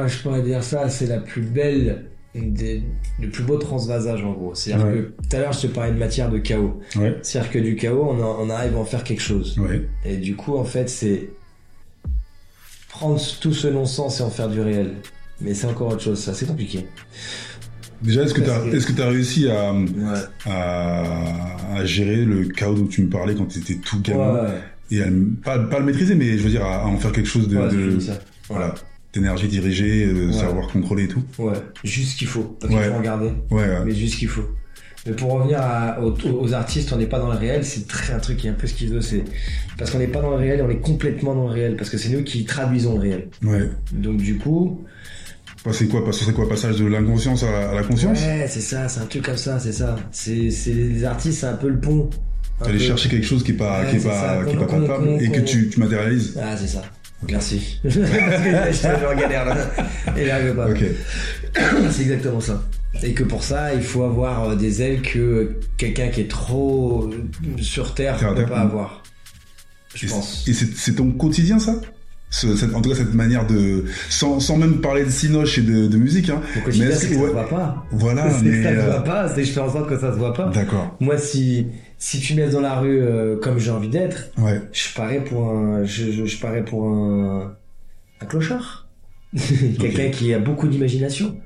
Je 0.07 0.21
pourrais 0.21 0.41
dire 0.41 0.63
ça 0.63 0.89
C'est 0.89 1.07
la 1.07 1.19
plus 1.19 1.41
belle. 1.41 2.05
Des, 2.33 2.81
le 3.21 3.29
plus 3.29 3.43
beau 3.43 3.57
transvasage 3.57 4.23
en 4.23 4.31
gros. 4.31 4.55
C'est-à-dire 4.55 4.85
Ouais. 4.85 4.93
que 4.93 4.99
tout 5.29 5.35
à 5.35 5.39
l'heure 5.39 5.51
je 5.51 5.61
te 5.63 5.67
parlais 5.67 5.91
de 5.91 5.97
matière 5.97 6.29
de 6.29 6.37
chaos. 6.37 6.79
Ouais. 6.95 7.17
C'est-à-dire 7.23 7.51
que 7.51 7.59
du 7.59 7.75
chaos, 7.75 8.07
on, 8.09 8.23
en- 8.23 8.37
on 8.39 8.49
arrive 8.49 8.75
à 8.77 8.79
en 8.79 8.85
faire 8.85 9.03
quelque 9.03 9.21
chose. 9.21 9.57
Ouais. 9.59 9.85
Et 10.05 10.15
du 10.15 10.37
coup, 10.37 10.55
en 10.55 10.63
fait, 10.63 10.87
c'est 10.89 11.27
prendre 12.89 13.19
tout 13.41 13.53
ce 13.53 13.67
non-sens 13.67 14.19
et 14.19 14.23
en 14.23 14.29
faire 14.29 14.47
du 14.49 14.61
réel. 14.61 14.93
Mais 15.41 15.53
c'est 15.53 15.67
encore 15.67 15.89
autre 15.91 16.01
chose, 16.03 16.19
ça, 16.19 16.33
c'est 16.33 16.45
compliqué. 16.45 16.85
Déjà 18.01 18.23
est-ce 18.23 18.33
que 18.33 18.41
que 18.41 18.91
t'as 18.93 19.09
réussi 19.09 19.49
à, 19.49 19.73
Ouais. 19.73 19.83
à, 20.45 21.75
à 21.75 21.85
gérer 21.85 22.23
le 22.25 22.45
chaos 22.45 22.75
dont 22.75 22.87
tu 22.87 23.03
me 23.03 23.09
parlais 23.09 23.35
quand 23.35 23.45
t'étais 23.45 23.75
tout 23.75 24.01
gamin 24.01 24.45
et 24.89 25.01
à 25.03 25.07
pas, 25.43 25.59
pas 25.59 25.79
le 25.79 25.85
maîtriser 25.85 26.15
mais 26.15 26.37
je 26.37 26.43
veux 26.43 26.49
dire 26.49 26.65
à, 26.65 26.85
en 26.87 26.97
faire 26.97 27.11
quelque 27.11 27.27
chose 27.29 27.47
de, 27.47 27.57
de- 27.57 27.97
voilà 28.49 28.73
d'énergie 29.13 29.47
dirigée, 29.47 30.05
euh, 30.05 30.27
Ouais. 30.27 30.33
savoir 30.33 30.67
contrôler 30.69 31.03
et 31.03 31.07
tout. 31.07 31.23
Ouais, 31.39 31.53
juste 31.83 32.13
ce 32.13 32.17
qu'il 32.17 32.27
faut. 32.27 32.57
Parce 32.59 32.73
Ouais. 32.73 32.81
qu'il 32.81 32.91
faut 32.91 32.97
regarder, 32.97 33.31
Ouais. 33.49 33.63
ouais. 33.63 33.85
mais 33.85 33.91
juste 33.93 34.13
ce 34.15 34.19
qu'il 34.19 34.27
faut. 34.29 34.45
Mais 35.07 35.13
pour 35.13 35.31
revenir 35.31 35.59
à- 35.59 35.99
aux, 35.99 36.15
aux 36.39 36.53
artistes, 36.53 36.93
on 36.93 36.97
n'est 36.97 37.07
pas 37.07 37.17
dans 37.19 37.31
le 37.31 37.37
réel, 37.37 37.65
c'est 37.65 37.87
très 37.87 38.13
un 38.13 38.19
truc 38.19 38.37
qui 38.37 38.45
est 38.47 38.51
un 38.51 38.53
peu 38.53 38.67
veut, 38.87 39.01
c'est 39.01 39.23
parce 39.77 39.89
qu'on 39.89 39.97
n'est 39.97 40.05
pas 40.07 40.21
dans 40.21 40.29
le 40.29 40.35
réel, 40.35 40.61
on 40.63 40.69
est 40.69 40.77
complètement 40.79 41.33
dans 41.33 41.47
le 41.47 41.53
réel, 41.53 41.75
parce 41.75 41.89
que 41.89 41.97
c'est 41.97 42.09
nous 42.09 42.23
qui 42.23 42.45
traduisons 42.45 42.93
le 42.95 42.99
réel. 42.99 43.27
Ouais. 43.43 43.67
Donc 43.93 44.17
du 44.17 44.37
coup, 44.37 44.81
Passer 45.63 45.87
quoi 45.87 46.03
c'est 46.11 46.33
quoi 46.33 46.49
Passage 46.49 46.77
de 46.77 46.85
l'inconscience 46.85 47.43
à, 47.43 47.69
à 47.71 47.75
la 47.75 47.83
conscience? 47.83 48.19
Ouais, 48.19 48.45
c'est 48.49 48.61
ça, 48.61 48.87
c'est 48.87 48.99
un 48.99 49.05
truc 49.05 49.23
comme 49.23 49.37
ça, 49.37 49.59
c'est 49.59 49.71
ça. 49.73 49.95
C'est 50.11 50.49
c'est 50.49 50.73
les 50.73 51.03
artistes, 51.03 51.39
c'est 51.41 51.45
un 51.47 51.53
peu 51.55 51.69
le 51.69 51.79
pont. 51.79 52.09
Aller 52.61 52.73
peu. 52.73 52.79
chercher 52.79 53.09
quelque 53.09 53.25
chose 53.25 53.43
qui 53.43 53.51
est 53.51 53.55
pas, 53.55 53.81
Ouais, 53.81 53.89
qui 53.91 53.95
est 53.95 53.99
c'est 53.99 54.07
pas, 54.07 54.39
ça, 54.39 54.45
qui 54.45 54.55
est 54.55 54.59
pas 54.59 54.65
palpable 54.65 55.09
et 55.19 55.29
que 55.31 55.39
tu, 55.41 55.69
tu 55.69 55.79
matérialises. 55.79 56.35
Ah, 56.41 56.55
c'est 56.57 56.67
ça. 56.67 56.81
Merci. 57.29 57.79
Parce 57.83 57.95
que 57.95 58.01
je 58.01 58.77
suis 58.77 58.87
en 58.87 59.15
galère 59.19 59.45
là. 59.45 59.55
Et 60.17 60.25
j'arrive 60.25 60.55
pas. 60.55 60.67
C'est 61.91 62.01
exactement 62.03 62.39
ça. 62.39 62.63
Et 63.03 63.13
que 63.13 63.23
pour 63.23 63.43
ça, 63.43 63.73
il 63.73 63.81
faut 63.83 64.03
avoir 64.03 64.49
euh, 64.49 64.55
des 64.55 64.81
ailes 64.81 65.01
que 65.01 65.55
quelqu'un 65.77 66.07
qui 66.09 66.21
est 66.21 66.29
trop 66.29 67.09
euh, 67.11 67.61
sur 67.61 67.93
Terre 67.93 68.17
ne 68.31 68.35
peut 68.41 68.45
pas 68.49 68.59
mm. 68.59 68.67
avoir. 68.67 69.03
Je 69.95 70.05
Et 70.05 70.09
pense. 70.09 70.45
Et 70.47 70.53
c'est 70.53 70.93
ton 70.95 71.11
quotidien, 71.11 71.59
ça? 71.59 71.75
Ce- 72.29 72.55
cette- 72.55 72.73
En 72.73 72.81
tout 72.81 72.89
cas, 72.89 72.95
cette 72.95 73.13
manière 73.13 73.45
de... 73.45 73.85
Sans, 74.09 74.39
sans 74.39 74.57
même 74.57 74.79
parler 74.81 75.03
de 75.05 75.09
cinoche 75.09 75.57
et 75.57 75.61
de, 75.61 75.87
de 75.87 75.97
musique, 75.97 76.29
hein. 76.29 76.41
Est-ce 76.67 76.77
c'est 76.77 77.07
que- 77.09 77.15
ça 77.15 77.21
ouais. 77.21 77.27
se 77.27 77.33
voit 77.33 77.49
pas. 77.49 77.85
Voilà, 77.91 78.29
c'est 78.39 78.43
mais... 78.45 78.63
ça 78.63 78.69
se 78.69 78.75
euh, 78.75 78.85
voit 78.91 79.03
pas, 79.03 79.29
c'est 79.35 79.43
je 79.43 79.51
fais 79.51 79.59
en 79.59 79.71
sorte 79.71 79.89
que 79.89 79.99
ça 79.99 80.11
se 80.13 80.17
voit 80.17 80.33
pas. 80.33 80.49
D'accord. 80.49 80.95
Moi, 81.01 81.17
si, 81.17 81.67
si 82.03 82.19
tu 82.19 82.33
me 82.33 82.39
laisses 82.39 82.53
dans 82.53 82.61
la 82.61 82.79
rue 82.79 82.99
euh, 82.99 83.37
comme 83.37 83.59
j'ai 83.59 83.69
envie 83.69 83.87
d'être, 83.89 84.31
Ouais. 84.39 84.59
je 84.73 84.91
parais 84.95 85.23
pour 85.23 85.47
un, 85.49 85.85
je, 85.85 86.11
je, 86.11 86.25
je 86.25 86.37
parais 86.39 86.65
pour 86.65 86.87
un, 86.87 87.55
un 88.21 88.25
clochard. 88.25 88.87
quelqu'un 89.79 90.09
qui 90.09 90.33
a 90.33 90.39
beaucoup 90.39 90.67
d'imagination. 90.67 91.37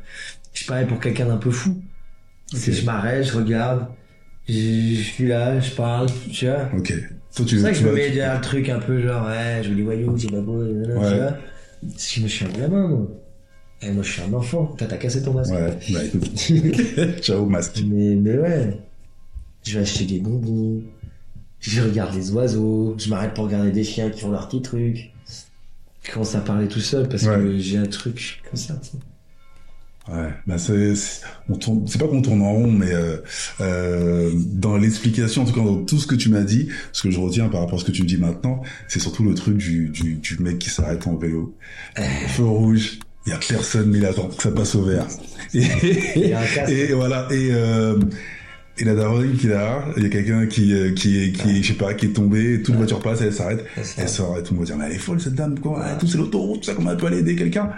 Je 0.54 0.66
parais 0.66 0.88
pour 0.88 1.00
quelqu'un 1.02 1.26
d'un 1.26 1.36
peu 1.38 1.52
fou. 1.52 1.82
C'est 2.54 2.72
je 2.72 2.86
m'arrête, 2.86 3.26
je 3.26 3.36
regarde, 3.38 3.88
je, 4.48 4.54
je 4.54 5.02
suis 5.02 5.28
là, 5.28 5.60
je 5.60 5.72
parle, 5.72 6.08
tu 6.32 6.46
vois. 6.46 6.70
Ok. 6.78 6.94
Toi, 7.36 7.46
tu 7.46 7.58
C'est 7.58 7.62
ça 7.64 7.72
que 7.72 7.76
tu 7.78 7.84
je 7.84 7.88
me 7.90 7.94
mets 7.94 8.06
derrière 8.12 8.36
le 8.36 8.42
truc 8.42 8.70
un 8.70 8.80
peu 8.80 9.02
genre, 9.02 9.26
ouais, 9.28 9.62
je 9.62 9.72
les 9.74 9.84
voyous, 9.84 10.18
c'est 10.18 10.32
pas 10.32 10.40
beau, 10.40 10.64
Ouais. 10.64 10.84
tu 10.86 10.92
vois. 11.18 11.38
Parce 11.92 12.12
que 12.14 12.22
je 12.22 12.28
suis 12.28 12.46
un 12.46 12.50
gamin, 12.50 12.88
moi. 12.88 13.08
Et 13.82 13.92
moi, 13.92 14.04
je 14.04 14.12
suis 14.14 14.22
un 14.22 14.34
enfant. 14.34 14.74
T'as 14.78 14.86
cassé 14.98 15.22
ton 15.22 15.34
masque. 15.34 15.52
Ouais, 15.52 15.78
bah 15.92 16.00
écoute. 16.06 16.32
Ciao, 17.22 17.46
masque. 17.46 17.84
Mais, 17.86 18.16
mais 18.16 18.38
ouais. 18.38 18.78
Je 19.66 19.74
vais 19.76 19.82
acheter 19.82 20.06
des 20.06 20.20
bonbons. 20.20 20.82
Je 21.60 21.82
regarde 21.82 22.16
les 22.16 22.32
oiseaux. 22.32 22.96
Je 22.98 23.10
m'arrête 23.10 23.34
pour 23.34 23.46
regarder 23.46 23.72
des 23.72 23.84
chiens 23.84 24.10
qui 24.10 24.22
font 24.22 24.32
leurs 24.32 24.48
petits 24.48 24.62
trucs. 24.62 25.12
Je 26.04 26.12
commence 26.12 26.36
à 26.36 26.42
parler 26.42 26.68
tout 26.68 26.80
seul 26.82 27.10
parce 27.10 27.24
que 27.24 27.58
j'ai 27.58 27.78
un 27.78 27.88
truc 27.88 28.42
comme 28.50 28.58
ça. 28.60 28.80
Ouais, 30.08 30.30
bah 30.46 30.60
c'est, 30.60 30.94
c'est- 30.94 31.22
on 31.50 31.56
tourne, 31.56 31.88
c'est 31.88 31.98
pas 31.98 32.08
qu'on 32.08 32.22
tourne 32.22 32.44
en 32.44 32.54
rond, 32.54 32.72
mais 32.72 32.94
euh, 32.94 33.18
euh, 33.60 34.32
dans 34.36 34.78
l'explication, 34.78 35.42
en 35.42 35.46
tout 35.46 35.54
cas 35.54 35.62
dans 35.66 35.84
tout 35.84 35.98
ce 35.98 36.06
que 36.06 36.14
tu 36.14 36.30
m'as 36.30 36.44
dit, 36.44 36.70
ce 36.92 37.02
que 37.02 37.10
je 37.10 37.20
retiens 37.20 37.50
par 37.50 37.62
rapport 37.62 37.80
à 37.80 37.82
ce 37.82 37.86
que 37.86 37.92
tu 37.92 38.04
me 38.04 38.08
dis 38.08 38.18
maintenant, 38.18 38.62
c'est 38.88 39.00
surtout 39.00 39.24
le 39.24 39.34
truc 39.34 39.58
du, 39.58 39.90
du, 39.90 40.14
du 40.14 40.38
mec 40.38 40.60
qui 40.60 40.70
s'arrête 40.70 41.08
en 41.08 41.16
vélo, 41.16 41.56
feu 42.28 42.44
rouge, 42.44 43.00
il 43.26 43.32
y 43.32 43.34
a 43.34 43.40
personne 43.40 43.90
mais 43.90 43.98
il 43.98 44.06
attend 44.06 44.28
que 44.28 44.44
ça 44.44 44.52
passe 44.52 44.76
au 44.76 44.84
vert. 44.84 45.08
Et, 45.56 45.64
et 46.70 46.94
voilà, 46.94 47.28
et 47.32 47.50
euh, 47.52 47.98
et 48.78 48.84
la 48.84 48.94
daronne 48.96 49.34
qui 49.38 49.48
est 49.48 49.52
là, 49.52 49.86
il 49.98 50.04
y 50.04 50.06
a 50.06 50.10
quelqu'un 50.10 50.48
qui 50.48 50.74
euh, 50.74 50.92
qui 50.94 51.24
est 51.24 51.32
qui 51.32 51.64
je 51.64 51.68
sais 51.70 51.78
pas 51.78 51.94
qui 51.94 52.08
est 52.08 52.10
tombé, 52.10 52.62
toute 52.62 52.74
la 52.74 52.78
voiture 52.80 53.00
passe, 53.00 53.22
elle 53.22 53.34
s'arrête, 53.34 53.64
elle 53.98 54.10
sort 54.10 54.38
et 54.38 54.44
tout 54.44 54.54
le 54.54 54.60
monde 54.60 54.68
va 54.68 54.74
dire 54.74 54.78
mais 54.78 54.90
elle 54.92 54.96
est 54.98 55.00
folle 55.00 55.20
cette 55.22 55.36
dame 55.36 55.58
quoi, 55.60 55.80
ouais, 55.80 55.98
tout 56.00 56.08
c'est 56.08 56.18
l'autoroute, 56.18 56.60
tout 56.62 56.66
ça 56.66 56.74
comment 56.74 56.92
elle 56.92 56.98
peut 56.98 57.08
aller 57.08 57.20
aider 57.20 57.36
quelqu'un 57.36 57.70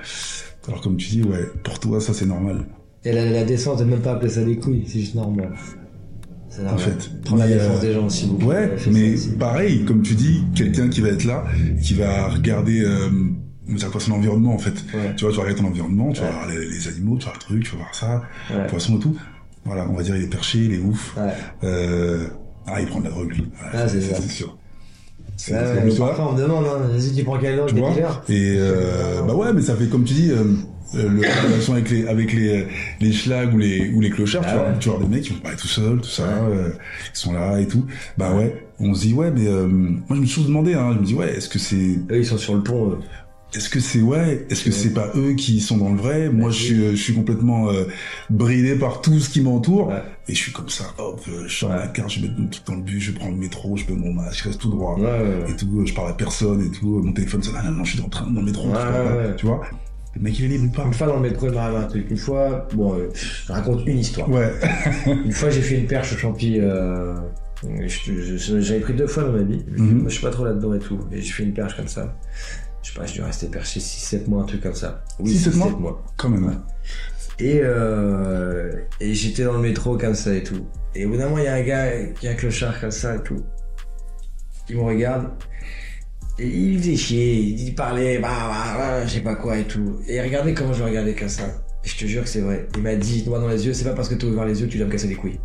Alors 0.67 0.81
comme 0.81 0.97
tu 0.97 1.09
dis 1.09 1.23
ouais, 1.23 1.45
pour 1.63 1.79
toi 1.79 1.99
ça 2.01 2.13
c'est 2.13 2.25
normal. 2.25 2.65
Et 3.05 3.11
la, 3.13 3.25
la 3.29 3.43
descente, 3.45 3.79
même 3.81 3.99
pas 4.01 4.13
appeler 4.13 4.29
ça 4.31 4.43
des 4.43 4.57
couilles, 4.57 4.83
c'est 4.87 4.99
juste 4.99 5.15
normal. 5.15 5.51
C'est 6.49 6.63
normal. 6.63 6.73
En 6.75 6.77
fait. 6.83 7.21
Prendre 7.23 7.41
la 7.43 7.47
défense 7.47 7.77
euh, 7.77 7.87
des 7.87 7.93
gens 7.93 8.05
aussi. 8.07 8.25
beaucoup. 8.27 8.45
Ouais, 8.47 8.71
mais 8.91 9.13
pareil, 9.39 9.85
comme 9.85 10.01
tu 10.01 10.15
dis, 10.15 10.43
quelqu'un 10.55 10.89
qui 10.89 11.01
va 11.01 11.09
être 11.09 11.23
là, 11.23 11.45
qui 11.81 11.93
va 11.93 12.27
regarder 12.29 12.81
euh, 12.83 13.09
quoi 13.91 14.01
son 14.01 14.13
environnement 14.13 14.55
en 14.55 14.57
fait. 14.57 14.73
Ouais. 14.93 15.13
Tu 15.15 15.23
vois, 15.23 15.31
tu 15.31 15.37
vas 15.37 15.43
regarder 15.43 15.61
ton 15.61 15.67
environnement, 15.67 16.11
tu 16.11 16.21
vas 16.21 16.27
Ouais. 16.27 16.33
voir 16.33 16.47
les, 16.49 16.67
les 16.67 16.87
animaux, 16.87 17.17
tu 17.17 17.25
vas 17.25 17.31
voir 17.31 17.35
le 17.35 17.39
truc, 17.45 17.63
tu 17.63 17.71
vas 17.71 17.77
voir 17.77 17.95
ça, 17.95 18.23
Ouais. 18.49 18.67
poisson 18.67 18.97
et 18.97 18.99
tout. 18.99 19.15
Voilà, 19.67 19.85
on 19.89 19.93
va 19.93 20.01
dire 20.01 20.15
il 20.15 20.23
est 20.23 20.27
perché, 20.27 20.57
il 20.59 20.73
est 20.73 20.79
ouf. 20.79 21.15
Ouais. 21.17 21.33
Euh, 21.63 22.27
ah, 22.65 22.81
il 22.81 22.87
prend 22.87 22.99
de 22.99 23.05
la 23.05 23.11
drogue 23.11 23.31
lui. 23.33 23.45
Ah, 23.73 23.87
c'est 23.87 24.01
sûr. 24.29 24.57
C'est 25.39 25.53
ouais, 25.53 25.81
comme 25.81 25.95
toi. 25.95 26.07
parfois 26.07 26.29
on 26.31 26.33
me 26.33 26.41
demande, 26.41 26.65
hein, 26.65 26.87
vas-y, 26.91 27.13
tu 27.13 27.23
prends 27.23 27.37
quelle 27.37 27.57
drogue, 27.57 27.69
tu 27.69 27.75
vois 27.75 28.23
et 28.27 28.55
euh, 28.57 29.21
bah 29.21 29.35
ouais 29.35 29.53
mais 29.53 29.61
ça 29.61 29.75
fait 29.75 29.85
comme 29.87 30.03
tu 30.03 30.15
dis 30.15 30.31
euh, 30.31 30.43
euh, 30.95 31.09
le 31.09 31.21
la 31.21 31.41
relation 31.43 31.73
avec 31.73 31.91
les 31.91 32.07
avec 32.07 32.33
les 32.33 32.65
les 32.99 33.11
schlags 33.13 33.53
ou 33.53 33.59
les 33.59 33.91
ou 33.93 34.01
les 34.01 34.09
clochards 34.09 34.41
tu 34.41 34.47
Ah 34.49 34.55
vois 34.57 34.67
ouais. 34.69 34.73
tu 34.79 34.89
vois 34.89 34.97
des 34.99 35.05
mecs 35.05 35.21
qui 35.25 35.33
vont 35.33 35.39
parler 35.41 35.57
tout 35.57 35.67
seuls 35.67 36.01
tout 36.01 36.09
ça 36.09 36.23
euh, 36.23 36.69
ils 37.13 37.17
sont 37.19 37.33
là 37.33 37.59
et 37.59 37.67
tout 37.67 37.85
bah 38.17 38.33
ouais 38.33 38.65
on 38.79 38.95
se 38.95 39.01
dit 39.01 39.13
ouais 39.13 39.29
mais 39.29 39.45
euh, 39.45 39.67
moi 39.67 40.15
je 40.15 40.15
me 40.21 40.25
suis 40.25 40.35
toujours 40.41 40.47
demandé 40.49 40.73
hein 40.73 40.89
je 40.95 40.99
me 41.01 41.05
dis 41.05 41.13
ouais 41.13 41.29
est-ce 41.37 41.49
que 41.49 41.59
c'est 41.59 41.99
Eux, 42.09 42.17
ils 42.17 42.25
sont 42.25 42.39
sur 42.39 42.55
le 42.55 42.63
pont. 42.63 42.89
eux. 42.93 42.97
Est-ce 43.57 43.69
que 43.69 43.79
c'est 43.79 44.01
ouais 44.01 44.45
est-ce 44.49 44.63
que 44.63 44.71
c'est 44.71 44.93
pas 44.93 45.11
eux 45.15 45.33
qui 45.33 45.59
sont 45.59 45.77
dans 45.77 45.89
le 45.89 45.97
vrai? 45.97 46.29
Moi 46.29 46.49
je 46.51 46.55
suis 46.63 46.79
euh, 46.85 46.91
je 46.91 46.95
suis 47.01 47.13
complètement 47.13 47.69
euh, 47.69 47.83
bridé 48.29 48.75
par 48.75 49.01
tout 49.01 49.19
ce 49.19 49.29
qui 49.29 49.41
m'entoure 49.41 49.87
Ouais. 49.89 50.01
et 50.29 50.33
je 50.33 50.37
suis 50.37 50.51
comme 50.53 50.69
ça 50.69 50.85
hop 50.97 51.19
euh, 51.27 51.43
je 51.47 51.57
sors 51.57 51.69
Ouais. 51.71 51.75
la 51.77 51.87
carte 51.87 52.11
je 52.11 52.21
mets 52.21 52.29
mon 52.37 52.47
truc 52.47 52.65
dans 52.67 52.75
le 52.75 52.81
bus 52.83 53.03
je 53.03 53.11
prends 53.11 53.29
le 53.29 53.35
métro 53.35 53.75
je 53.75 53.85
mets 53.91 53.99
mon 53.99 54.13
masque 54.13 54.39
je 54.43 54.47
reste 54.49 54.61
tout 54.61 54.69
droit 54.69 54.95
Ouais, 54.97 55.51
et 55.51 55.55
tout, 55.55 55.83
je 55.85 55.93
parle 55.93 56.09
à 56.11 56.13
personne 56.13 56.61
et 56.65 56.71
tout, 56.71 57.01
mon 57.03 57.11
téléphone 57.13 57.43
sonne, 57.43 57.55
ah 57.57 57.69
non, 57.69 57.83
je 57.83 57.95
suis 57.95 58.01
en 58.01 58.09
train 58.09 58.29
dans 58.31 58.39
le 58.39 58.45
métro, 58.45 58.69
pas, 58.69 59.33
tu 59.37 59.45
vois. 59.45 59.61
Le 60.15 60.21
mec 60.21 60.39
il 60.39 60.45
est 60.45 60.47
libre, 60.47 60.63
il 60.65 60.71
parle. 60.71 60.87
Une 60.87 60.93
fois 60.93 61.07
dans 61.07 61.15
le 61.17 61.21
métro, 61.21 61.45
il 61.47 61.51
m'est 61.51 61.57
arrivé 61.57 61.77
un 61.77 61.83
truc. 61.87 62.07
Une 62.09 62.17
fois, 62.17 62.67
bon, 62.73 62.93
euh, 62.95 63.09
je 63.13 63.51
raconte 63.51 63.85
une 63.85 63.99
histoire. 63.99 64.29
Ouais. 64.31 64.51
Une 65.25 65.31
fois, 65.31 65.49
j'ai 65.51 65.61
fait 65.61 65.77
une 65.79 65.85
perche 65.85 66.13
au 66.13 66.17
champi. 66.17 66.57
Euh, 66.59 67.13
J'avais 68.59 68.79
pris 68.79 68.93
deux 68.93 69.05
fois 69.07 69.23
dans 69.23 69.31
ma 69.33 69.43
vie. 69.43 69.63
Mhm. 69.77 69.99
Moi, 70.01 70.09
je 70.09 70.13
suis 70.15 70.23
pas 70.23 70.31
trop 70.31 70.45
là-dedans 70.45 70.73
et 70.73 70.79
tout. 70.79 70.99
Et 71.11 71.21
j'ai 71.21 71.31
fait 71.31 71.43
une 71.43 71.53
perche 71.53 71.75
comme 71.75 71.87
ça. 71.87 72.15
Je 72.87 72.93
sais 72.93 72.99
pas, 72.99 73.05
je 73.05 73.13
dû 73.13 73.21
rester 73.21 73.47
perché 73.47 73.81
6-7 73.81 74.29
mois, 74.29 74.43
un 74.43 74.45
truc 74.45 74.61
comme 74.61 74.73
ça. 74.73 75.03
Oui, 75.19 75.33
6-7 75.35 75.55
mois 75.55 75.67
6-7 75.67 75.77
mois. 75.77 76.05
Quand 76.15 76.29
même. 76.29 76.45
hein. 76.47 76.63
Et, 77.37 77.59
euh, 77.61 78.71
et 79.01 79.13
j'étais 79.13 79.43
dans 79.43 79.53
le 79.53 79.59
métro 79.59 79.97
comme 79.97 80.15
ça 80.15 80.33
et 80.33 80.41
tout. 80.41 80.65
Et 80.95 81.05
au 81.05 81.09
bout 81.09 81.17
d'un 81.17 81.25
moment, 81.25 81.39
il 81.39 81.43
y 81.43 81.47
a 81.47 81.55
un 81.55 81.61
gars 81.63 81.91
qui 82.17 82.29
a 82.29 82.31
un 82.31 82.35
clochard 82.35 82.79
comme 82.79 82.91
ça 82.91 83.15
et 83.15 83.23
tout. 83.23 83.43
Il 84.69 84.77
me 84.77 84.83
regarde. 84.83 85.31
Et 86.39 86.47
il 86.47 86.79
faisait 86.79 86.95
chier, 86.95 87.35
il 87.39 87.75
parlait, 87.75 88.19
bah, 88.19 88.29
bah, 88.47 88.75
bah, 88.77 89.05
je 89.05 89.15
sais 89.15 89.21
pas 89.21 89.35
quoi 89.35 89.57
et 89.57 89.65
tout. 89.65 89.99
Et 90.07 90.21
regardez 90.21 90.53
comment 90.53 90.71
je 90.71 90.79
le 90.79 90.85
regardais 90.85 91.13
comme 91.13 91.27
ça. 91.27 91.43
Et 91.83 91.89
je 91.89 91.97
te 91.97 92.05
jure 92.05 92.23
que 92.23 92.29
c'est 92.29 92.41
vrai. 92.41 92.69
Il 92.77 92.83
m'a 92.83 92.95
dit, 92.95 93.25
moi 93.27 93.39
dans 93.39 93.49
les 93.49 93.65
yeux, 93.65 93.73
c'est 93.73 93.83
pas 93.83 93.95
parce 93.95 94.07
que 94.07 94.15
tu 94.15 94.27
ouvert 94.27 94.45
les 94.45 94.61
yeux 94.61 94.67
que 94.67 94.71
tu 94.71 94.77
dois 94.77 94.87
me 94.87 94.91
casser 94.93 95.07
les 95.09 95.15
couilles. 95.15 95.41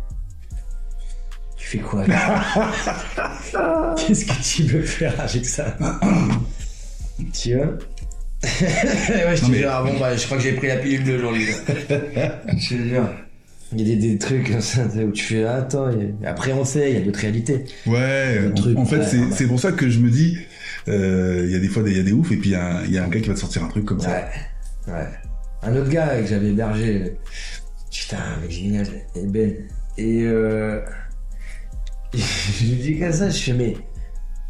Tu 1.57 1.67
fais 1.67 1.79
quoi 1.79 2.05
Qu'est-ce 3.97 4.25
que 4.25 4.41
tu 4.43 4.63
veux 4.63 4.83
faire 4.83 5.19
avec 5.19 5.45
ça? 5.45 5.77
Tu 7.33 7.55
vois 7.55 7.65
Ouais, 8.43 9.35
je 9.35 9.39
te 9.39 9.45
Non, 9.45 9.49
mais- 9.51 9.57
jure, 9.59 9.69
ah 9.71 9.83
bon, 9.83 9.97
bah, 9.99 10.15
je 10.17 10.25
crois 10.25 10.37
que 10.37 10.43
j'ai 10.43 10.53
pris 10.53 10.67
la 10.67 10.75
pilule 10.77 11.03
de 11.05 11.13
aujourd'hui. 11.17 11.47
je 11.77 12.69
te 12.69 12.83
jure. 12.83 13.09
Il 13.75 13.79
y 13.87 13.91
a 13.91 13.95
des, 13.95 14.09
des 14.11 14.17
trucs 14.19 14.51
comme 14.51 14.61
ça 14.61 14.83
où 14.85 15.11
tu 15.11 15.23
fais, 15.23 15.43
ah, 15.45 15.55
attends, 15.55 15.87
a- 15.87 16.29
après 16.29 16.51
on 16.53 16.63
sait, 16.65 16.91
il 16.91 16.97
y 16.99 17.01
a 17.01 17.05
d'autres 17.05 17.19
réalités. 17.21 17.63
Ouais, 17.87 18.51
en, 18.75 18.85
fait, 18.85 18.97
ouais, 18.97 19.03
c'est 19.31 19.43
ouais. 19.43 19.47
pour 19.47 19.59
ça 19.59 19.71
que 19.71 19.89
je 19.89 19.99
me 19.99 20.09
dis, 20.11 20.37
euh, 20.89 21.43
il 21.45 21.51
y 21.51 21.55
a 21.55 21.59
des 21.59 21.69
fois, 21.69 21.81
des- 21.83 21.91
il 21.91 21.97
y 21.97 21.99
a 21.99 22.03
des 22.03 22.11
oufs, 22.11 22.31
et 22.31 22.37
puis 22.37 22.49
il 22.49 22.53
y, 22.53 22.55
a 22.55 22.65
un- 22.79 22.83
il 22.83 22.91
y 22.91 22.97
a 22.97 23.03
un 23.03 23.07
gars 23.07 23.19
qui 23.19 23.29
va 23.29 23.33
te 23.35 23.39
sortir 23.39 23.63
un 23.63 23.69
truc 23.69 23.85
comme 23.85 23.99
ça. 23.99 24.09
Ouais. 24.87 24.93
Ouais. 24.93 25.07
Un 25.63 25.75
autre 25.77 25.89
gars 25.89 26.19
que 26.21 26.27
j'avais 26.27 26.49
hébergé, 26.49 27.15
putain, 27.91 28.17
mec 28.41 28.51
génial, 28.51 28.87
et 29.15 29.25
Ben. 29.25 29.53
Et 29.97 30.23
euh, 30.23 30.81
je 32.13 32.65
lui 32.65 32.75
dis 32.75 32.99
comme 32.99 33.11
ça, 33.13 33.29
je 33.29 33.39
fais, 33.41 33.53
mais 33.53 33.75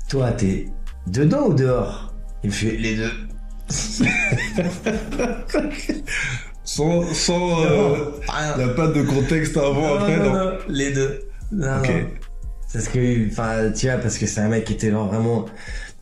toi, 0.10 0.32
t'es 0.32 0.66
dedans 1.08 1.48
ou 1.48 1.54
dehors? 1.54 2.13
Il 2.44 2.50
me 2.50 2.54
fait 2.54 2.78
les 2.78 2.96
deux. 2.96 3.12
Sans, 6.66 7.04
sans, 7.14 7.62
euh, 7.66 7.94
Rien. 8.28 8.54
il 8.58 8.64
n'y 8.66 8.72
a 8.72 8.74
pas 8.74 8.88
de 8.88 9.02
contexte 9.04 9.58
avant, 9.58 9.96
après, 9.96 10.18
non, 10.18 10.24
non. 10.34 10.34
non, 10.46 10.52
les 10.70 10.92
deux. 10.92 11.20
Non, 11.52 11.80
Ok. 11.80 11.90
non. 11.90 12.06
Parce 12.72 12.88
que, 12.88 13.28
enfin, 13.30 13.72
tu 13.76 13.86
vois, 13.88 13.98
parce 13.98 14.18
que 14.18 14.26
c'est 14.26 14.40
un 14.42 14.48
mec 14.48 14.64
qui 14.66 14.74
était 14.74 14.90
genre 14.90 15.08
vraiment. 15.08 15.46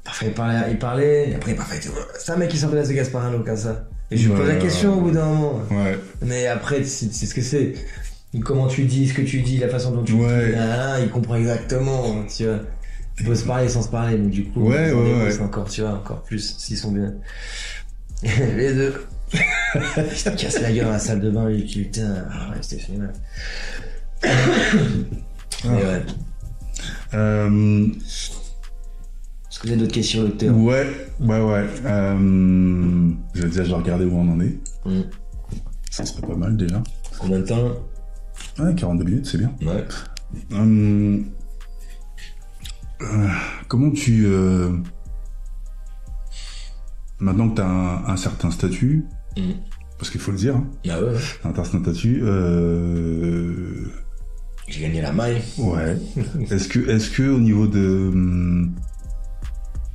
Parfois, 0.03 0.27
il 0.27 0.33
parlait, 0.33 0.71
il 0.71 0.77
parlait, 0.79 1.29
et 1.31 1.35
après, 1.35 1.53
parfois, 1.53 1.75
il. 1.77 1.89
C'est 2.19 2.31
un 2.31 2.37
mec 2.37 2.49
qui 2.49 2.57
sortait 2.57 2.81
de 2.87 2.93
Gasparano 2.93 3.39
comme 3.43 3.57
ça. 3.57 3.87
Et 4.11 4.17
je 4.17 4.29
lui 4.29 4.35
pose 4.35 4.47
la 4.47 4.55
question 4.55 4.97
au 4.97 5.01
bout 5.01 5.11
d'un 5.11 5.25
moment. 5.25 5.61
Ouais. 5.71 5.97
Mais 6.21 6.47
après, 6.47 6.83
c'est 6.83 7.11
ce 7.25 7.33
que 7.33 7.41
c'est. 7.41 7.73
Comment 8.45 8.67
tu 8.67 8.83
dis, 8.83 9.09
ce 9.09 9.13
que 9.13 9.21
tu 9.23 9.41
dis, 9.41 9.57
la 9.57 9.67
façon 9.67 9.91
dont 9.91 10.03
tu 10.03 10.13
Ouais. 10.13 10.53
dis, 10.53 11.03
il 11.03 11.09
comprend 11.09 11.35
exactement, 11.35 12.23
tu 12.33 12.45
vois. 12.45 12.59
Il 13.19 13.25
peut 13.25 13.35
se 13.35 13.45
parler 13.45 13.69
sans 13.69 13.81
se 13.83 13.89
parler, 13.89 14.17
donc 14.17 14.29
du 14.31 14.45
coup, 14.45 14.61
Ouais, 14.69 14.91
ouais, 14.91 15.13
ouais. 15.25 15.41
encore, 15.41 15.69
tu 15.69 15.81
vois, 15.81 15.91
encore 15.91 16.23
plus, 16.23 16.55
s'ils 16.57 16.77
sont 16.77 16.91
bien. 16.91 17.13
Les 18.23 18.73
deux. 18.73 18.93
je 19.33 20.23
te 20.23 20.29
casse 20.41 20.59
la 20.61 20.71
gueule 20.71 20.85
dans 20.85 20.91
la 20.91 20.99
salle 20.99 21.21
de 21.21 21.29
bain, 21.29 21.49
lui, 21.49 21.63
putain, 21.63 22.25
ah 22.31 22.49
ouais, 22.49 22.57
c'était 22.61 22.81
génial. 22.83 23.13
Mais 25.65 25.69
ouais. 25.69 26.01
Euh, 27.13 27.87
Est-ce 27.87 29.59
que 29.59 29.67
vous 29.67 29.73
avez 29.73 29.81
d'autres 29.81 29.93
questions, 29.93 30.23
docteur? 30.23 30.55
Ouais, 30.57 30.87
ouais, 31.19 31.41
ouais. 31.41 31.65
Euh, 31.85 33.09
je 33.35 33.41
vais 33.41 33.47
déjà, 33.49 33.63
je 33.63 33.69
vais 33.69 33.75
regarder 33.75 34.05
où 34.05 34.15
on 34.15 34.29
en 34.31 34.39
est. 34.41 34.57
Hmm. 34.85 35.01
Ça 35.89 36.05
serait 36.05 36.21
pas 36.25 36.35
mal, 36.35 36.57
déjà. 36.57 36.81
Combien 37.19 37.39
de 37.39 37.45
temps? 37.45 37.71
Ouais, 38.59 38.73
42 38.75 39.03
minutes, 39.03 39.25
c'est 39.27 39.37
bien. 39.37 39.53
Ouais. 39.61 39.85
Hum, 40.51 41.25
euh, 43.01 43.27
comment 43.67 43.91
tu... 43.91 44.25
euh, 44.25 44.69
maintenant 47.19 47.49
que 47.49 47.55
tu 47.55 47.61
as 47.61 47.67
un, 47.67 48.05
un 48.07 48.17
certain 48.17 48.51
statut, 48.51 49.05
Mhm. 49.37 49.53
parce 49.97 50.09
qu'il 50.09 50.19
faut 50.21 50.31
le 50.31 50.37
dire, 50.37 50.55
hein, 50.55 50.67
Ah 50.89 51.01
ouais, 51.01 51.13
un 51.43 51.53
certain 51.53 51.79
statut, 51.81 52.21
euh, 52.23 53.85
j'ai 54.67 54.81
gagné 54.81 55.01
la 55.01 55.11
maille. 55.11 55.41
ouais. 55.57 55.97
est-ce 56.49 56.67
que, 56.67 56.79
est-ce 56.89 57.09
que 57.11 57.23
au 57.29 57.39
niveau 57.39 57.67
de... 57.67 58.09
hum, 58.11 58.75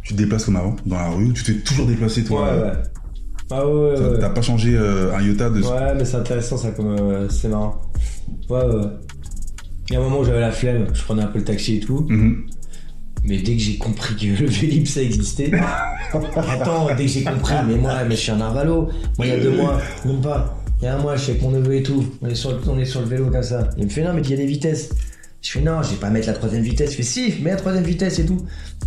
tu 0.03 0.15
te 0.15 0.19
déplaces 0.19 0.45
comme 0.45 0.57
avant, 0.57 0.77
dans 0.87 0.97
la 0.97 1.09
rue, 1.11 1.27
ou 1.27 1.33
tu 1.33 1.43
t'es 1.43 1.61
toujours 1.61 1.87
déplacé, 1.87 2.23
toi 2.25 2.45
Ouais, 2.55 2.63
ouais. 2.63 2.73
Ah 3.51 3.67
ouais, 3.67 3.95
T'as- 3.97 4.09
ouais. 4.11 4.19
T'as 4.21 4.31
pas 4.31 4.43
changé 4.43 4.77
euh, 4.77 5.15
un 5.15 5.21
iota 5.23 5.51
de... 5.51 5.61
Ouais, 5.63 5.95
mais 5.97 6.05
c'est 6.05 6.17
intéressant 6.17 6.57
ça, 6.57 6.71
comme 6.73 6.97
euh, 6.99 7.29
c'est 7.29 7.49
marrant. 7.49 7.81
Ouais, 8.49 8.65
ouais. 8.65 8.87
Il 9.89 9.93
y 9.95 9.97
a 9.97 10.01
un 10.01 10.03
moment 10.03 10.21
où 10.21 10.25
j'avais 10.25 10.41
la 10.41 10.51
flemme, 10.53 10.87
je 10.93 11.03
prenais 11.03 11.23
un 11.23 11.29
peu 11.29 11.39
le 11.39 11.45
taxi 11.45 11.77
et 11.77 11.81
tout. 11.81 12.07
Mhm. 12.09 12.47
Mais 13.27 13.39
dès 13.39 13.55
que 13.55 13.63
j'ai 13.63 13.77
compris 13.77 14.15
que 14.15 14.43
le 14.43 14.49
Vélib 14.49 14.87
ça 14.87 15.03
existait, 15.03 15.51
attends, 16.13 16.87
dès 16.97 17.07
que 17.07 17.11
j'ai 17.11 17.25
compris, 17.25 17.55
mais 17.67 17.75
moi, 17.75 18.05
mais 18.05 18.15
je 18.15 18.21
suis 18.21 18.33
un 18.33 18.41
arvalo. 18.41 18.89
Moi, 19.19 19.27
il 19.27 19.29
y 19.29 19.33
a 19.33 19.41
deux 19.41 19.57
mois, 19.57 19.81
même 20.05 20.21
pas. 20.21 20.63
Il 20.81 20.85
y 20.85 20.89
a 20.89 20.97
un 20.97 20.99
mois, 20.99 21.17
je 21.17 21.23
suis 21.23 21.31
avec 21.33 21.43
mon 21.43 21.51
neveu 21.51 21.77
et 21.77 21.83
tout. 21.83 22.07
On 22.23 22.29
est 22.29 22.35
sur 22.35 22.53
le, 22.53 22.59
on 22.69 22.79
est 22.79 22.85
sur 22.85 23.01
le 23.01 23.07
vélo 23.07 23.31
comme 23.31 23.43
ça. 23.43 23.71
Il 23.79 23.85
me 23.85 23.91
fait 23.91 24.05
non, 24.05 24.13
mais 24.13 24.23
il 24.23 24.31
y 24.31 24.35
a 24.35 24.37
des 24.37 24.47
vitesses. 24.47 24.91
Je 25.47 25.51
fais 25.51 25.61
non, 25.61 25.83
je 25.83 25.91
vais 25.91 25.97
pas 25.97 26.11
mettre 26.11 26.27
la 26.27 26.33
troisième 26.33 26.63
vitesse. 26.63 26.91
Je 26.91 26.97
fais 26.97 27.03
si, 27.03 27.35
mets 27.41 27.51
la 27.51 27.57
troisième 27.57 27.85
vitesse 27.85 28.19
et 28.19 28.27
tout. 28.27 28.45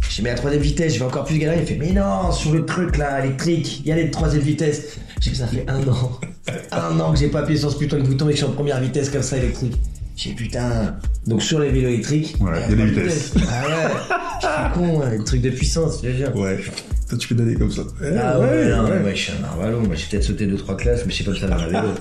Je 0.09 0.21
mets 0.21 0.29
la 0.29 0.35
troisième 0.35 0.61
vitesse, 0.61 0.93
je 0.93 0.99
vais 0.99 1.05
encore 1.05 1.23
plus 1.23 1.37
galérer. 1.37 1.61
Il 1.61 1.65
fait 1.65 1.75
mais 1.75 1.93
non, 1.93 2.31
sur 2.31 2.51
le 2.53 2.65
truc 2.65 2.97
là, 2.97 3.23
électrique, 3.23 3.81
il 3.83 3.87
y 3.87 3.91
a 3.91 3.95
les 3.95 4.11
troisième 4.11 4.41
vitesse. 4.41 4.97
J'ai 5.21 5.33
ça 5.33 5.47
fait 5.47 5.65
un 5.67 5.87
an. 5.87 6.19
Un 6.71 6.99
an 6.99 7.13
que 7.13 7.19
j'ai 7.19 7.27
pas 7.27 7.39
appuyé 7.41 7.59
sur 7.59 7.71
ce 7.71 7.77
putain 7.77 7.97
de 7.97 8.03
bouton 8.03 8.25
et 8.25 8.31
que 8.31 8.39
je 8.39 8.43
suis 8.43 8.51
en 8.51 8.53
première 8.53 8.81
vitesse 8.81 9.09
comme 9.09 9.21
ça 9.21 9.37
électrique. 9.37 9.75
J'ai 10.22 10.34
putain. 10.34 10.97
Donc 11.28 11.41
sur 11.41 11.59
les 11.59 11.70
vélos 11.72 11.88
électriques. 11.89 12.36
Ouais, 12.41 12.51
il 12.67 12.78
y 12.78 12.82
a 12.82 12.86
des 12.86 12.91
vitesses. 12.91 13.34
Ah 13.49 13.63
ouais. 13.67 13.93
Je 14.41 14.47
suis 14.47 14.74
con, 14.74 15.01
le 15.09 15.24
truc 15.24 15.41
de 15.41 15.49
puissance, 15.49 16.01
je 16.03 16.09
veux 16.09 16.13
dire. 16.15 16.36
Ouais. 16.36 16.59
Toi, 17.07 17.17
tu 17.17 17.28
peux 17.30 17.36
d'aller 17.36 17.55
comme 17.55 17.72
ça. 17.72 17.84
Eh, 18.03 18.17
Ah 18.17 18.38
ouais, 18.39 18.70
non, 18.70 18.84
ouais. 18.84 19.01
ouais, 19.01 19.15
je 19.15 19.22
suis 19.22 19.32
un 19.32 19.43
arvalo. 19.45 19.80
Moi, 19.80 19.95
j'ai 19.95 20.05
peut-être 20.09 20.24
sauté 20.26 20.45
deux 20.45 20.57
trois 20.57 20.76
classes, 20.76 21.03
mais 21.05 21.13
je 21.13 21.24
sais 21.24 21.24
pas 21.24 21.47
va 21.47 21.55
à 21.55 21.67
vélo. 21.67 21.93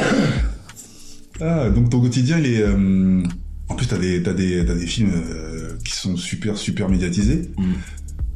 Ah, 1.42 1.70
donc 1.70 1.88
ton 1.90 2.00
quotidien, 2.00 2.38
il 2.38 2.46
est. 2.54 2.62
euh, 2.62 3.22
En 3.68 3.74
plus, 3.74 3.86
t'as 3.86 3.96
des, 3.98 4.22
t'as 4.22 4.32
des, 4.34 4.64
t'as 4.66 4.74
des 4.74 4.86
films 4.86 5.10
euh, 5.14 5.72
qui 5.84 5.92
sont 5.92 6.16
super, 6.16 6.56
super 6.58 6.88
médiatisés. 6.88 7.50
Mm. 7.56 7.72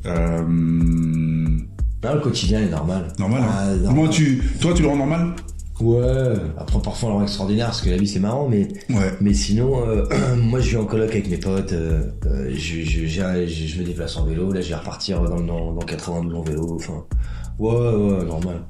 Euh, 0.06 0.42
Non, 0.48 2.14
le 2.14 2.20
quotidien 2.20 2.60
est 2.62 2.70
normal. 2.70 3.08
normal. 3.18 3.42
hein. 3.42 3.48
Ah, 3.52 3.66
normal. 3.74 3.84
Comment 3.88 4.08
tu, 4.08 4.40
toi, 4.60 4.72
tu 4.74 4.82
le 4.82 4.88
rends 4.88 4.96
normal? 4.96 5.34
Ouais. 5.80 6.34
Après, 6.56 6.78
parfois, 6.80 7.10
rend 7.10 7.22
extraordinaire 7.22 7.66
parce 7.66 7.80
que 7.82 7.90
la 7.90 7.96
vie 7.96 8.06
c'est 8.06 8.20
marrant, 8.20 8.48
mais 8.48 8.68
Ouais. 8.90 9.12
mais 9.20 9.34
sinon, 9.34 9.88
euh, 9.88 10.04
moi, 10.36 10.60
je 10.60 10.70
vis 10.70 10.76
en 10.76 10.84
coloc 10.84 11.10
avec 11.10 11.28
mes 11.28 11.36
potes. 11.38 11.72
euh, 11.72 12.02
euh, 12.26 12.50
je, 12.54 12.80
je, 12.82 13.06
j'ai- 13.06 13.46
je, 13.48 13.66
je 13.66 13.80
me 13.80 13.84
déplace 13.84 14.16
en 14.16 14.24
vélo. 14.24 14.52
Là, 14.52 14.60
je 14.60 14.68
vais 14.68 14.74
repartir 14.76 15.20
dans, 15.22 15.40
dans, 15.40 15.72
dans 15.72 15.84
92 15.84 16.34
en 16.34 16.42
vélo. 16.42 16.76
Enfin, 16.76 17.04
ouais, 17.58 17.70
ouais, 17.72 18.24
normal. 18.24 18.60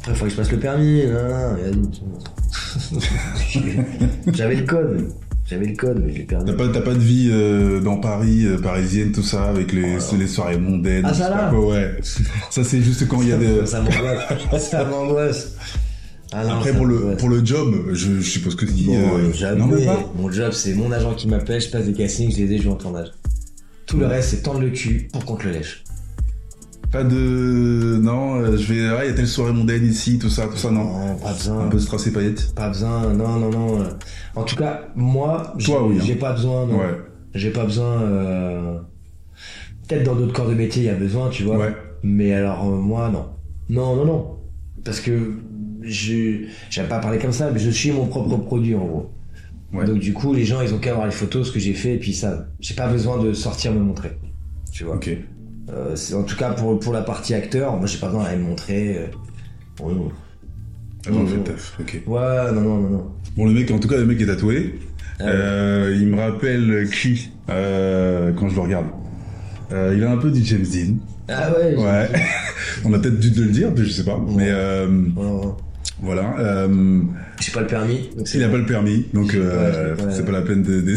Après, 0.00 0.12
il 0.12 0.16
faut 0.16 0.24
que 0.26 0.30
je 0.32 0.36
passe 0.36 0.52
le 0.52 0.58
permis. 0.58 1.02
Non, 1.06 1.90
J'avais 4.32 4.56
le 4.56 4.66
code. 4.66 5.08
J'avais 5.46 5.66
le 5.66 5.76
code, 5.76 6.02
mais 6.04 6.12
je 6.12 6.18
l'ai 6.18 6.24
perdu. 6.24 6.46
T'as 6.52 6.56
pas, 6.56 6.68
t'as 6.72 6.80
pas 6.80 6.94
de 6.94 6.98
vie 6.98 7.28
euh, 7.30 7.80
dans 7.80 7.98
Paris, 7.98 8.46
euh, 8.46 8.58
parisienne, 8.58 9.12
tout 9.12 9.22
ça, 9.22 9.44
avec 9.44 9.72
les, 9.72 9.98
les 10.18 10.26
soirées 10.26 10.58
mondaines. 10.58 11.04
Ah, 11.06 11.12
ça, 11.12 11.28
là 11.28 11.50
quoi, 11.50 11.66
Ouais. 11.68 11.96
Ça, 12.50 12.64
c'est 12.64 12.80
juste 12.80 13.06
quand 13.08 13.20
il 13.20 13.28
y 13.28 13.32
a 13.32 13.36
des. 13.36 13.66
Ça 13.66 13.80
m'angoisse. 13.82 14.70
Ça 14.70 14.84
m'angoisse. 14.84 15.56
Ah 16.36 16.44
non, 16.44 16.54
Après, 16.54 16.72
pour 16.74 16.86
le, 16.86 17.16
pour 17.16 17.28
le 17.28 17.44
job, 17.44 17.74
je, 17.92 18.16
je 18.16 18.20
suppose 18.28 18.56
que 18.56 18.64
tu 18.64 18.72
dis. 18.72 18.86
Bon, 18.86 19.18
euh, 19.18 19.32
jamais. 19.32 19.60
non, 19.60 19.68
pas. 19.84 20.10
Mon 20.16 20.30
job, 20.32 20.50
c'est 20.52 20.74
mon 20.74 20.90
agent 20.90 21.14
qui 21.14 21.28
m'appelle, 21.28 21.60
je 21.60 21.68
passe 21.70 21.84
des 21.86 21.92
castings, 21.92 22.32
je 22.32 22.38
les 22.42 22.52
ai, 22.54 22.58
je 22.58 22.64
vais 22.64 22.70
en 22.70 22.74
tournage. 22.76 23.08
Tout 23.86 23.98
le 23.98 24.06
reste, 24.06 24.30
c'est 24.30 24.42
tendre 24.42 24.60
le 24.60 24.70
cul 24.70 25.08
pour 25.12 25.24
qu'on 25.24 25.36
te 25.36 25.44
le 25.44 25.52
lèche. 25.52 25.84
Pas 26.90 27.04
de. 27.04 27.98
Non, 28.02 28.36
euh, 28.36 28.56
je 28.56 28.72
vais. 28.72 28.88
Ah, 28.88 29.04
il 29.04 29.10
y 29.10 29.12
a 29.12 29.14
telle 29.14 29.26
soirée 29.28 29.52
mondaine 29.52 29.84
ici, 29.86 30.18
tout 30.18 30.28
ça, 30.30 30.46
tout 30.46 30.56
ça, 30.56 30.70
non. 30.70 30.84
Non, 30.84 31.16
pas 31.16 31.32
besoin. 31.32 31.66
Un 31.66 31.68
peu 31.68 31.78
strassé 31.78 32.12
paillettes. 32.12 32.52
Pas 32.54 32.68
besoin, 32.68 33.12
non, 33.12 33.38
non, 33.38 33.50
non. 33.50 33.80
euh. 33.82 33.84
En 34.34 34.42
tout 34.42 34.56
cas, 34.56 34.88
moi, 34.96 35.54
j'ai 35.58 35.66
Toi, 35.66 35.86
oui, 35.86 35.96
hein. 36.00 36.02
j'ai 36.04 36.14
pas 36.16 36.32
besoin, 36.32 36.66
non. 36.66 36.78
Ouais. 36.78 36.98
J'ai 37.34 37.50
pas 37.50 37.64
besoin. 37.64 38.00
euh, 38.02 38.78
Peut-être 39.88 40.04
dans 40.04 40.14
d'autres 40.14 40.32
corps 40.32 40.48
de 40.48 40.54
métier, 40.54 40.82
il 40.82 40.86
y 40.86 40.90
a 40.90 40.94
besoin, 40.94 41.28
tu 41.30 41.42
vois. 41.44 41.58
Ouais. 41.58 41.74
Mais 42.02 42.32
alors, 42.32 42.64
euh, 42.66 42.76
moi, 42.76 43.10
non. 43.10 43.26
Non, 43.68 43.96
non, 43.96 44.04
non. 44.04 44.30
Parce 44.84 45.00
que 45.00 45.32
je. 45.84 46.46
J'aime 46.70 46.86
pas 46.88 46.98
parler 46.98 47.18
comme 47.18 47.32
ça, 47.32 47.50
mais 47.52 47.58
je 47.58 47.70
suis 47.70 47.90
mon 47.92 48.06
propre 48.06 48.36
produit, 48.38 48.74
en 48.74 48.84
gros. 48.84 49.10
Ouais. 49.72 49.84
Donc, 49.84 49.98
du 49.98 50.12
coup, 50.12 50.32
les 50.34 50.44
gens, 50.44 50.60
ils 50.60 50.72
ont 50.74 50.78
qu'à 50.78 50.94
voir 50.94 51.06
les 51.06 51.12
photos, 51.12 51.48
ce 51.48 51.52
que 51.52 51.58
j'ai 51.58 51.74
fait, 51.74 51.94
et 51.94 51.98
puis 51.98 52.12
ça. 52.14 52.46
J'ai 52.60 52.74
pas 52.74 52.86
besoin 52.88 53.22
de 53.22 53.32
sortir 53.32 53.72
me 53.72 53.80
montrer. 53.80 54.12
Tu 54.72 54.84
vois. 54.84 54.96
Ok. 54.96 55.10
Euh, 55.70 55.96
c'est- 55.96 56.14
en 56.14 56.22
tout 56.22 56.36
cas, 56.36 56.50
pour, 56.52 56.78
pour 56.78 56.92
la 56.92 57.02
partie 57.02 57.34
acteur, 57.34 57.76
moi, 57.76 57.86
j'ai 57.86 57.98
pas 57.98 58.06
besoin 58.06 58.24
d'aller 58.24 58.38
me 58.38 58.44
montrer. 58.48 58.98
euh, 58.98 59.06
bon, 59.78 59.88
non. 59.90 60.12
Ah, 61.06 61.10
bon, 61.10 61.20
Non, 61.20 61.26
fait 61.26 61.36
non. 61.36 61.42
taf. 61.42 61.76
Ok. 61.80 62.02
Ouais, 62.06 62.52
non, 62.52 62.60
non, 62.60 62.76
non, 62.80 62.90
non. 62.90 63.10
Bon, 63.36 63.46
le 63.46 63.52
mec, 63.52 63.70
en 63.70 63.78
tout 63.78 63.88
cas, 63.88 63.96
le 63.96 64.06
mec 64.06 64.20
est 64.20 64.26
tatoué. 64.26 64.78
Ah 65.20 65.24
ouais. 65.24 65.30
Euh, 65.32 65.96
il 66.00 66.06
me 66.08 66.16
rappelle 66.20 66.88
qui 66.90 67.30
euh, 67.50 68.32
quand 68.32 68.48
je 68.48 68.54
le 68.56 68.60
regarde. 68.60 68.86
Euh, 69.72 69.94
il 69.96 70.02
a 70.04 70.10
un 70.10 70.16
peu 70.18 70.30
du 70.30 70.44
James 70.44 70.62
Dean. 70.64 70.94
Ah 71.28 71.50
ouais, 71.56 71.74
Ouais. 71.76 72.08
On 72.84 72.92
a 72.92 72.98
peut-être 72.98 73.18
dû 73.18 73.32
te 73.32 73.40
le 73.40 73.48
dire, 73.50 73.70
je 73.76 73.84
sais 73.90 74.04
pas. 74.04 74.20
Mais 74.36 74.48
euh, 74.50 74.86
Ouais, 74.88 75.22
ouais. 75.24 75.52
Voilà. 76.04 76.38
Euh, 76.38 77.02
J'ai 77.40 77.52
pas 77.52 77.62
le 77.62 77.66
permis. 77.66 78.10
donc 78.16 78.32
il 78.34 78.42
a 78.42 78.46
bon. 78.46 78.52
pas 78.52 78.58
le 78.58 78.66
permis, 78.66 79.06
donc 79.14 79.34
euh, 79.34 79.96
ouais. 79.96 80.12
c'est 80.12 80.24
pas 80.24 80.32
la 80.32 80.42
peine 80.42 80.62
de. 80.62 80.80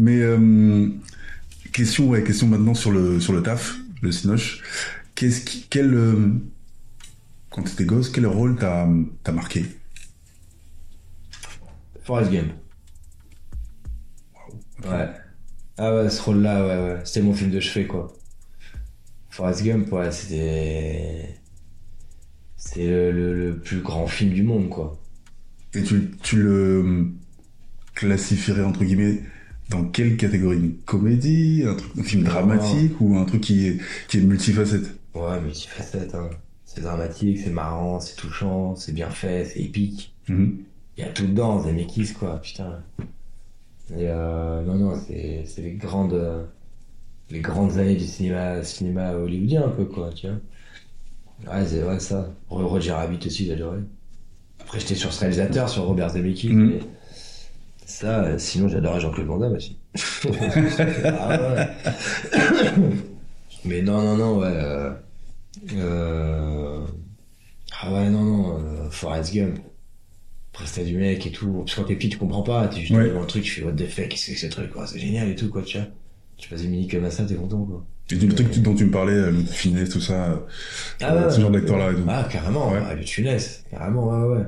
Mais 0.00 0.20
euh, 0.20 0.88
question, 1.72 2.08
ouais, 2.08 2.22
question 2.22 2.46
maintenant 2.46 2.74
sur 2.74 2.92
le 2.92 3.20
sur 3.20 3.32
le 3.32 3.42
taf, 3.42 3.76
le 4.00 4.12
cinoche. 4.12 4.62
Qu'est-ce 5.14 5.40
qui, 5.42 5.66
quel 5.68 5.98
quand 7.50 7.62
t'étais 7.62 7.84
gosse, 7.84 8.08
quel 8.08 8.26
rôle 8.26 8.56
t'as 8.56 8.86
marqué? 9.32 9.66
Forrest 12.04 12.32
Gump. 12.32 12.52
Ouais. 14.84 15.08
Ah 15.78 15.94
ouais, 15.94 16.10
ce 16.10 16.20
rôle-là, 16.22 16.66
ouais, 16.66 16.92
ouais. 16.92 17.00
C'était 17.04 17.22
mon 17.22 17.34
film 17.34 17.50
de 17.50 17.60
chevet, 17.60 17.86
quoi. 17.86 18.12
Forrest 19.30 19.64
Gump, 19.64 19.92
ouais, 19.92 20.10
c'était. 20.12 21.41
C'est 22.64 22.86
le, 22.86 23.10
le, 23.10 23.34
le 23.34 23.58
plus 23.58 23.80
grand 23.80 24.06
film 24.06 24.32
du 24.32 24.44
monde, 24.44 24.68
quoi. 24.68 24.96
Et 25.74 25.82
tu, 25.82 26.12
tu 26.22 26.36
le 26.40 27.08
classifierais 27.94 28.62
entre 28.62 28.84
guillemets 28.84 29.20
dans 29.68 29.84
quelle 29.84 30.16
catégorie? 30.16 30.58
Une 30.58 30.76
comédie, 30.76 31.64
un, 31.66 31.74
truc, 31.74 31.90
un 31.98 32.02
film 32.02 32.22
dramatique 32.22 33.00
ou 33.00 33.16
un 33.16 33.24
truc 33.24 33.42
qui 33.42 33.66
est, 33.66 33.78
qui 34.08 34.18
est 34.18 34.20
multifacette? 34.22 34.94
Ouais, 35.14 35.40
multifacette, 35.40 36.14
hein. 36.14 36.30
C'est 36.64 36.80
dramatique, 36.82 37.38
c'est 37.38 37.50
marrant, 37.50 38.00
c'est 38.00 38.16
touchant, 38.16 38.76
c'est 38.76 38.92
bien 38.92 39.10
fait, 39.10 39.44
c'est 39.44 39.60
épique. 39.60 40.14
Mhm. 40.28 40.58
Il 40.96 41.04
y 41.04 41.06
a 41.06 41.10
tout 41.10 41.26
dedans, 41.26 41.62
des 41.62 41.72
Mekis, 41.72 42.14
quoi, 42.14 42.40
putain. 42.40 42.82
Et 43.90 44.08
euh, 44.08 44.62
non, 44.62 44.76
non, 44.76 44.94
c'est 44.96 45.44
c'est 45.46 45.62
les 45.62 45.72
grandes, 45.72 46.14
euh, 46.14 46.44
les 47.28 47.40
grandes 47.40 47.76
années 47.76 47.96
du 47.96 48.04
cinéma, 48.04 48.62
cinéma 48.62 49.14
hollywoodien, 49.14 49.64
un 49.66 49.70
peu, 49.70 49.84
quoi, 49.84 50.10
tu 50.14 50.28
vois. 50.28 50.36
Ouais, 51.46 51.66
c'est 51.66 51.80
vrai, 51.80 51.98
ça. 52.00 52.30
Ro- 52.48 52.66
Roger 52.68 52.92
Rabbit 52.92 53.26
aussi, 53.26 53.46
j'adorais. 53.46 53.80
Après, 54.60 54.78
j'étais 54.80 54.94
sur 54.94 55.12
ce 55.12 55.20
réalisateur, 55.20 55.68
sur 55.68 55.84
Robert 55.84 56.10
Zemeckis, 56.10 56.50
Mhm. 56.50 56.66
mais 56.68 56.80
ça, 57.84 58.24
euh, 58.24 58.38
sinon, 58.38 58.68
j'adorais 58.68 59.00
Jean-Claude 59.00 59.26
Van 59.26 59.38
Damme 59.38 59.54
aussi. 59.54 59.78
Ah 61.18 61.38
ouais. 61.54 61.68
mais 63.64 63.82
non, 63.82 64.02
non, 64.02 64.16
non, 64.16 64.38
ouais. 64.38 64.46
euh, 64.46 64.90
euh, 65.74 66.86
Ah 67.80 67.92
ouais, 67.92 68.08
non, 68.10 68.22
non, 68.22 68.58
euh, 68.60 68.90
Forrest 68.90 69.34
Gump. 69.34 69.58
Après, 70.52 70.66
c'était 70.66 70.86
du 70.86 70.96
mec 70.96 71.26
et 71.26 71.32
tout. 71.32 71.50
Parce 71.52 71.74
que 71.74 71.80
quand 71.80 71.86
t'es 71.88 71.96
petit, 71.96 72.08
tu 72.10 72.18
comprends 72.18 72.42
pas. 72.42 72.68
T'es 72.68 72.80
juste 72.80 72.92
Ouais. 72.92 73.10
dans 73.12 73.20
le 73.20 73.26
truc, 73.26 73.42
tu 73.42 73.50
fais 73.50 73.62
what 73.64 73.72
the 73.72 73.86
fuck, 73.86 74.08
qu'est-ce 74.08 74.26
que 74.26 74.32
c'est 74.32 74.34
que 74.34 74.40
ce 74.40 74.46
truc, 74.46 74.70
quoi. 74.70 74.86
C'est 74.86 74.98
génial 74.98 75.28
et 75.28 75.34
tout, 75.34 75.48
quoi, 75.50 75.62
tu 75.62 75.78
vois. 75.78 75.86
Tu 76.36 76.48
passes 76.48 76.62
une 76.62 76.70
mini 76.70 76.86
comme 76.88 77.10
ça, 77.10 77.24
t'es 77.24 77.34
content, 77.34 77.64
quoi. 77.64 77.84
Et 78.12 78.16
du 78.16 78.28
truc 78.28 78.60
dont 78.60 78.74
tu 78.74 78.84
me 78.86 78.90
parlais, 78.90 79.12
euh, 79.14 79.30
le 79.30 79.38
finesse, 79.44 79.90
tout 79.90 80.00
ça, 80.00 80.24
euh, 80.32 80.36
Ah 81.02 81.30
ce 81.30 81.40
genre 81.40 81.50
d'acteur-là 81.50 81.90
et 81.92 81.94
tout. 81.94 82.02
Ah, 82.08 82.26
carrément, 82.30 82.70
Ouais. 82.72 82.78
ouais. 82.78 82.96
le 82.96 83.02
Funès. 83.02 83.64
Carrément, 83.70 84.06
ouais, 84.08 84.36
ouais. 84.36 84.44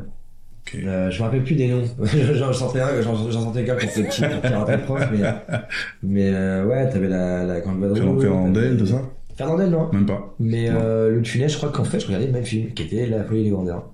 Ok. 0.66 0.80
Euh, 0.84 1.10
je 1.10 1.18
me 1.18 1.24
rappelle 1.24 1.44
plus 1.44 1.54
des 1.56 1.68
noms. 1.68 1.84
j'en 2.34 2.52
sentais 2.52 2.80
un, 2.80 3.00
j'en 3.02 3.30
sentais 3.30 3.64
qu'un 3.64 3.74
quand 3.74 3.80
j'étais 3.80 4.08
petit, 4.08 4.20
faire 4.22 4.60
un 4.60 4.64
peu 4.64 4.78
proche, 4.78 5.02
mais, 5.12 5.20
mais 6.02 6.30
euh, 6.32 6.64
ouais, 6.66 6.88
t'avais 6.88 7.08
la, 7.08 7.44
la 7.44 7.60
grande 7.60 7.80
vadrouille. 7.80 7.98
Fernand 8.00 8.20
Fernandel, 8.20 8.76
tout 8.78 8.86
ça 8.86 9.02
Fernandel, 9.36 9.70
non. 9.70 9.90
Même 9.92 10.06
pas. 10.06 10.34
Mais 10.38 10.70
Non. 10.70 10.78
euh, 10.82 11.10
le 11.10 11.24
Funès, 11.24 11.50
je 11.52 11.56
crois 11.56 11.70
qu'en 11.70 11.84
fait, 11.84 12.00
je 12.00 12.06
regardais 12.06 12.26
le 12.26 12.32
même 12.32 12.44
film, 12.44 12.72
qui 12.72 12.82
était 12.84 13.06
La 13.06 13.24
folie 13.24 13.44
des 13.44 13.50
grandeurs. 13.50 13.90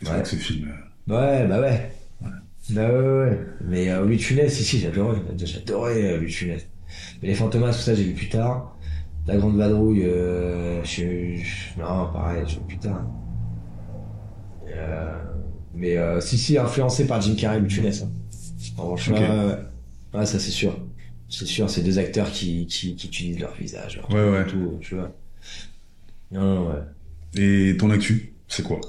C'est 0.00 0.08
Ouais. 0.08 0.14
vrai 0.14 0.22
que 0.22 0.28
ce 0.28 0.36
film. 0.36 0.68
euh, 1.10 1.14
Ouais, 1.14 1.46
bah 1.48 1.60
ouais. 1.60 1.90
Bah 2.70 2.88
ouais, 2.88 2.98
ouais, 3.00 3.18
ouais. 3.30 3.38
Mais 3.66 3.90
euh, 3.90 4.18
Funès, 4.18 4.52
si, 4.54 4.62
si, 4.62 4.78
j'adorais. 4.78 5.18
J'adorais 5.36 6.02
euh, 6.14 6.26
Funès. 6.28 6.66
Mais 7.22 7.28
les 7.28 7.34
Fantomas, 7.34 7.72
tout 7.72 7.78
ça, 7.80 7.94
j'ai 7.94 8.04
vu 8.04 8.14
plus 8.14 8.28
tard. 8.28 8.76
La 9.26 9.36
Grande 9.36 9.56
Vadrouille, 9.56 10.02
euh, 10.04 10.82
je, 10.84 11.36
je- 11.36 11.80
Non, 11.80 12.10
pareil, 12.12 12.42
j'ai 12.46 12.56
vu 12.56 12.62
plus 12.66 12.78
tard. 12.78 13.04
Euh, 14.68 15.18
mais 15.74 15.96
euh, 15.96 16.20
si, 16.20 16.38
si, 16.38 16.58
influencé 16.58 17.06
par 17.06 17.20
Jim 17.20 17.34
Carrey, 17.36 17.60
de 17.60 17.68
Funès. 17.68 18.02
Hein. 18.02 18.10
En 18.78 18.82
revanche, 18.84 19.08
Ok. 19.10 19.18
ouais, 19.18 20.18
ouais, 20.18 20.26
ça 20.26 20.38
c'est 20.38 20.50
sûr. 20.50 20.76
C'est 21.28 21.46
sûr, 21.46 21.70
c'est 21.70 21.82
deux 21.82 21.98
acteurs 21.98 22.30
qui, 22.30 22.66
qui, 22.66 22.94
qui 22.94 23.06
utilisent 23.06 23.40
leur 23.40 23.54
visage, 23.54 23.96
leur 23.96 24.10
Ouais, 24.10 24.30
ouais. 24.38 24.46
tout, 24.46 24.78
tu 24.80 24.96
vois. 24.96 25.10
Non, 26.30 26.42
non, 26.42 26.70
ouais. 26.70 27.40
Et 27.40 27.76
ton 27.78 27.90
actu, 27.90 28.34
c'est 28.48 28.62
quoi? 28.62 28.80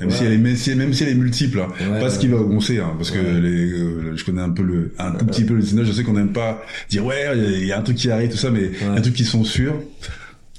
Même, 0.00 0.08
Ouais. 0.08 0.14
si 0.14 0.24
elle 0.24 0.32
est, 0.32 0.38
même, 0.38 0.56
si, 0.56 0.74
même 0.74 0.92
si 0.92 1.02
elle 1.04 1.10
est 1.10 1.14
multiple, 1.14 1.60
hein. 1.60 1.68
Ouais, 1.92 2.00
pas 2.00 2.10
ce 2.10 2.18
qui 2.18 2.26
va 2.28 2.38
sait, 2.60 2.80
hein, 2.80 2.92
parce 2.96 3.10
que 3.12 3.18
les, 3.18 3.72
euh, 3.72 4.16
je 4.16 4.24
connais 4.24 4.42
un 4.42 4.50
peu 4.50 4.62
le, 4.62 4.92
un 4.98 5.12
tout 5.12 5.26
petit 5.26 5.44
peu 5.44 5.54
le 5.54 5.62
cinéma, 5.62 5.86
je 5.86 5.92
sais 5.92 6.02
qu'on 6.02 6.14
n'aime 6.14 6.32
pas 6.32 6.62
dire 6.90 7.04
ouais, 7.04 7.22
il 7.34 7.42
y 7.42 7.46
a- 7.46 7.50
il 7.58 7.66
y, 7.66 7.72
a 7.72 7.78
un 7.78 7.82
truc 7.82 7.96
qui 7.96 8.10
arrive, 8.10 8.30
tout 8.30 8.36
ça, 8.36 8.50
mais 8.50 8.70
il 8.72 8.80
y 8.80 8.84
a 8.84 8.90
Ouais. 8.90 8.96
des 8.96 9.02
trucs 9.02 9.14
qui 9.14 9.24
sont 9.24 9.44
sûrs. 9.44 9.74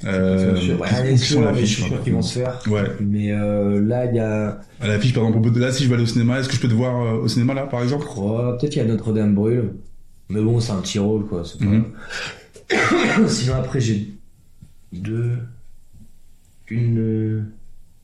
Euh. 0.06 0.54
Ouais, 0.78 0.88
qui- 1.18 1.18
sont 1.18 1.42
je 1.54 1.66
suis 1.66 1.68
sûr 1.84 1.90
quoi. 1.90 1.98
qu'ils 2.00 2.14
vont 2.14 2.22
se 2.22 2.40
faire. 2.40 2.62
Ouais. 2.68 2.84
Mais 3.02 3.32
euh, 3.32 3.82
là, 3.82 4.06
il 4.06 4.16
y 4.16 4.20
a. 4.20 4.62
À 4.82 4.88
l'affiche, 4.88 5.14
par 5.14 5.26
exemple, 5.28 5.58
là, 5.60 5.72
si 5.72 5.84
je 5.84 5.90
vais 5.90 5.96
aller 5.96 6.04
au 6.04 6.08
cinéma, 6.08 6.40
est-ce 6.40 6.48
que 6.50 6.56
je 6.56 6.62
peux 6.62 6.68
te 6.68 6.74
voir 6.74 7.02
euh, 7.02 7.22
au 7.24 7.28
cinéma, 7.28 7.54
là, 7.54 7.64
par 7.64 7.82
exemple? 7.82 8.06
Oh, 8.18 8.52
Peut-être 8.60 8.72
qu'il 8.74 8.82
y 8.82 8.86
a 8.86 8.88
Notre-Dame 8.88 9.34
brûle. 9.34 9.72
Mais 10.30 10.42
bon, 10.42 10.60
c'est 10.60 10.72
un 10.74 10.82
petit 10.82 11.00
rôle, 11.00 11.26
quoi. 11.26 11.44
Mhm. 11.60 11.86
Sinon, 13.28 13.56
après, 13.56 13.80
j'ai 13.80 14.10
deux. 14.94 15.32
Une. 16.70 17.46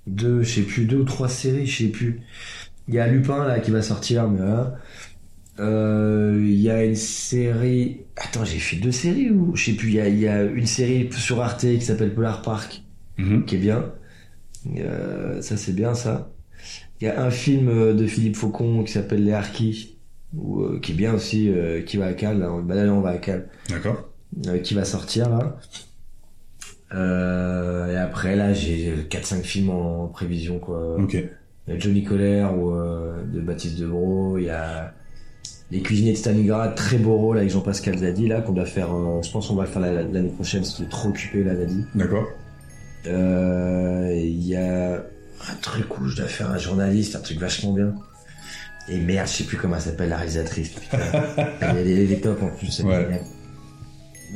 Deux, 0.07 0.41
je 0.43 0.55
sais 0.55 0.61
plus, 0.61 0.85
deux 0.85 0.97
ou 0.97 1.03
trois 1.03 1.29
séries, 1.29 1.65
je 1.67 1.83
sais 1.83 1.89
plus. 1.89 2.21
Il 2.87 2.93
y 2.95 2.99
a 2.99 3.07
Lupin, 3.07 3.45
là, 3.45 3.59
qui 3.59 3.71
va 3.71 3.81
sortir, 3.81 4.27
mais 4.29 4.37
voilà. 4.39 4.75
Euh, 5.59 6.39
Il 6.43 6.59
y 6.59 6.69
a 6.69 6.83
une 6.83 6.95
série. 6.95 8.01
Attends, 8.17 8.45
j'ai 8.45 8.57
fait 8.59 8.77
deux 8.77 8.91
séries 8.91 9.29
ou 9.29 9.55
je 9.55 9.65
sais 9.65 9.73
plus. 9.73 9.89
Il 9.89 9.93
y 9.95 9.99
a, 9.99 10.07
il 10.07 10.19
y 10.19 10.27
a 10.27 10.43
une 10.43 10.65
série 10.65 11.09
sur 11.11 11.41
Arte 11.41 11.61
qui 11.61 11.81
s'appelle 11.81 12.13
Polar 12.13 12.41
Park, 12.41 12.83
Mhm. 13.17 13.45
qui 13.45 13.55
est 13.55 13.59
bien. 13.59 13.91
Euh, 14.77 15.41
ça, 15.41 15.57
c'est 15.57 15.73
bien, 15.73 15.93
ça. 15.93 16.31
Il 16.99 17.05
y 17.05 17.07
a 17.07 17.23
un 17.23 17.31
film 17.31 17.67
euh, 17.69 17.93
de 17.93 18.05
Philippe 18.07 18.35
Faucon 18.35 18.83
qui 18.83 18.91
s'appelle 18.91 19.23
Les 19.23 19.33
Harkis, 19.33 19.97
euh, 20.37 20.79
qui 20.79 20.91
est 20.93 20.95
bien 20.95 21.13
aussi, 21.13 21.51
qui 21.85 21.97
va 21.97 22.07
à 22.07 22.13
Cannes. 22.13 22.39
Là, 22.39 22.49
Bah, 22.63 22.75
là, 22.75 22.91
on 22.93 23.01
va 23.01 23.09
à 23.11 23.17
Cannes 23.17 23.45
D'accord. 23.69 24.09
qui 24.63 24.73
va 24.73 24.85
sortir 24.85 25.29
là. 25.29 25.59
Euh, 26.93 27.91
et 27.93 27.95
après 27.97 28.35
là 28.35 28.53
j'ai 28.53 28.93
4-5 29.09 29.43
films 29.43 29.69
en 29.69 30.07
prévision 30.07 30.59
quoi. 30.59 30.97
Ok. 30.97 31.13
Il 31.67 31.73
y 31.73 31.77
a 31.77 31.79
Johnny 31.79 32.03
Colère 32.03 32.57
ou 32.57 32.71
euh, 32.71 33.23
de 33.31 33.39
Baptiste 33.39 33.79
Debro, 33.79 34.37
il 34.37 34.45
y 34.45 34.49
a 34.49 34.93
Les 35.71 35.81
cuisiniers 35.81 36.11
de 36.13 36.17
Stalingrad, 36.17 36.75
très 36.75 36.97
beau 36.97 37.15
rôle 37.17 37.37
avec 37.37 37.49
Jean-Pascal 37.49 37.97
Zadi 37.97 38.27
là 38.27 38.41
qu'on 38.41 38.51
doit 38.53 38.65
faire, 38.65 38.93
euh, 38.93 39.21
je 39.21 39.31
pense 39.31 39.47
qu'on 39.47 39.55
va 39.55 39.63
le 39.63 39.69
faire 39.69 39.81
la- 39.81 40.01
l'année 40.03 40.29
prochaine 40.29 40.61
parce 40.61 40.73
qu'il 40.75 40.85
est 40.85 40.89
trop 40.89 41.09
occupé 41.09 41.43
là 41.45 41.55
Zadi. 41.55 41.85
D'accord. 41.95 42.25
Euh, 43.07 44.11
Il 44.13 44.45
y 44.45 44.55
a 44.55 44.95
un 44.95 45.55
truc 45.61 45.97
où 45.99 46.07
je 46.07 46.17
dois 46.17 46.27
faire 46.27 46.51
un 46.51 46.57
journaliste, 46.57 47.15
un 47.15 47.19
truc 47.19 47.39
vachement 47.39 47.73
bien. 47.73 47.93
Et 48.89 48.97
merde, 48.99 49.27
je 49.27 49.33
sais 49.33 49.43
plus 49.45 49.57
comment 49.57 49.75
elle 49.75 49.81
s'appelle 49.81 50.09
la 50.09 50.17
réalisatrice. 50.17 50.69
Putain. 50.79 50.97
Elle 51.61 51.87
est, 51.87 52.03
elle 52.05 52.11
est 52.11 52.21
top 52.21 52.41
en 52.43 52.49
plus. 52.49 52.81
Ouais. 52.83 53.21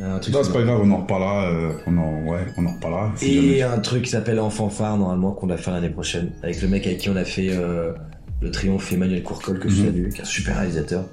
Un 0.01 0.19
truc 0.19 0.33
Non, 0.35 0.41
c'est 0.43 0.51
pas 0.53 0.63
grave, 0.63 0.81
on 0.83 0.91
en 0.91 0.97
reparlera. 0.97 1.49
euh, 1.49 1.71
on 1.87 1.97
en, 1.97 2.23
ouais, 2.27 2.45
on 2.57 2.65
en 2.65 2.73
reparlera. 2.73 3.13
Et 3.21 3.63
un 3.63 3.79
truc 3.79 4.03
qui 4.03 4.09
s'appelle 4.09 4.39
Enfant 4.39 4.69
phare 4.69 4.97
normalement 4.97 5.31
qu'on 5.31 5.47
doit 5.47 5.57
faire 5.57 5.73
l'année 5.73 5.89
prochaine 5.89 6.31
avec 6.43 6.61
le 6.61 6.67
mec 6.67 6.85
avec 6.85 6.99
qui 6.99 7.09
on 7.09 7.15
a 7.15 7.23
fait 7.23 7.49
euh, 7.51 7.93
le 8.41 8.51
triomphe 8.51 8.91
Emmanuel 8.91 9.23
Courcol 9.23 9.59
que 9.59 9.69
je 9.69 9.81
Mhm. 9.81 9.85
salue, 9.85 10.09
qui 10.09 10.17
est 10.19 10.21
un 10.21 10.25
super 10.25 10.57
réalisateur. 10.57 11.05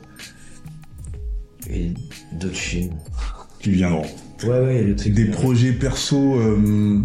Et 1.70 1.92
d'autres 2.32 2.54
films. 2.56 2.92
Qui 3.60 3.70
viendront. 3.70 4.02
Ouais 4.44 4.48
ouais, 4.60 4.84
y 4.84 5.10
a 5.10 5.12
des 5.14 5.26
projets 5.26 5.72
perso 5.72 6.16
euh, 6.40 6.98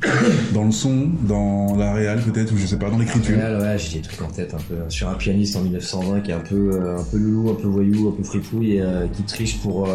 dans 0.54 0.64
le 0.64 0.70
son, 0.72 1.10
dans 1.28 1.76
la 1.76 1.92
réal 1.92 2.22
peut-être, 2.22 2.54
ou 2.54 2.56
je 2.56 2.64
sais 2.66 2.78
pas, 2.78 2.88
dans 2.88 2.96
l'écriture. 2.96 3.36
Ouais, 3.36 3.56
ouais, 3.56 3.76
j'ai 3.78 3.98
des 3.98 4.02
trucs 4.02 4.22
en 4.22 4.28
tête 4.30 4.54
un 4.54 4.58
peu. 4.66 4.76
Sur 4.88 5.10
un 5.10 5.14
pianiste 5.14 5.56
en 5.56 5.60
1920 5.60 6.20
qui 6.22 6.30
est 6.30 6.34
un 6.34 6.40
peu, 6.40 6.80
un 6.98 7.04
peu 7.04 7.18
loulou, 7.18 7.50
un 7.50 7.54
peu 7.60 7.68
voyou, 7.68 8.08
un 8.08 8.12
peu 8.16 8.22
fripouille 8.22 8.78
et 8.78 8.82
qui 9.12 9.22
triche 9.24 9.58
pour, 9.60 9.86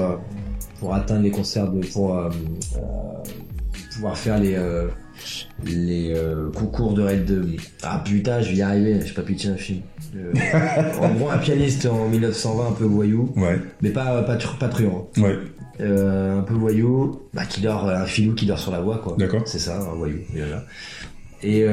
pour 0.79 0.93
atteindre 0.93 1.23
les 1.23 1.31
concerts 1.31 1.71
de, 1.71 1.85
pour 1.87 2.17
euh, 2.17 2.29
euh, 2.75 2.79
pouvoir 3.93 4.17
faire 4.17 4.39
les, 4.39 4.55
euh, 4.55 4.87
les 5.63 6.13
euh, 6.15 6.49
concours 6.51 6.93
de 6.93 7.01
raid 7.01 7.25
de. 7.25 7.45
Ah 7.83 8.01
putain, 8.03 8.41
je 8.41 8.49
vais 8.51 8.57
y 8.57 8.61
arriver, 8.61 8.99
j'ai 9.05 9.13
pas 9.13 9.21
pitché 9.21 9.49
un 9.49 9.55
film. 9.57 9.81
Euh, 10.15 10.31
en 11.01 11.13
gros, 11.15 11.29
un 11.29 11.37
pianiste 11.37 11.85
en 11.85 12.07
1920 12.07 12.67
un 12.67 12.71
peu 12.71 12.85
voyou, 12.85 13.33
Ouais, 13.35 13.59
mais 13.81 13.89
pas, 13.89 14.21
pas, 14.23 14.37
pas 14.59 14.67
truand. 14.69 15.09
ouais, 15.17 15.37
Euh, 15.81 16.39
un 16.39 16.41
peu 16.41 16.53
voyou, 16.53 17.19
bah, 17.33 17.45
qui 17.45 17.59
dort, 17.61 17.87
un 17.89 18.05
filou 18.05 18.33
qui 18.33 18.45
dort 18.45 18.59
sur 18.59 18.71
la 18.71 18.79
voie, 18.79 18.99
quoi. 18.99 19.15
D'accord. 19.17 19.41
C'est 19.45 19.59
ça, 19.59 19.77
un 19.77 19.95
voyou, 19.95 20.19
déjà. 20.33 20.63
Et 21.43 21.65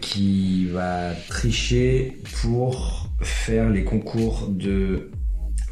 qui 0.00 0.66
va 0.66 1.10
tricher 1.28 2.18
pour 2.42 3.08
faire 3.20 3.70
les 3.70 3.84
concours 3.84 4.48
de. 4.50 5.10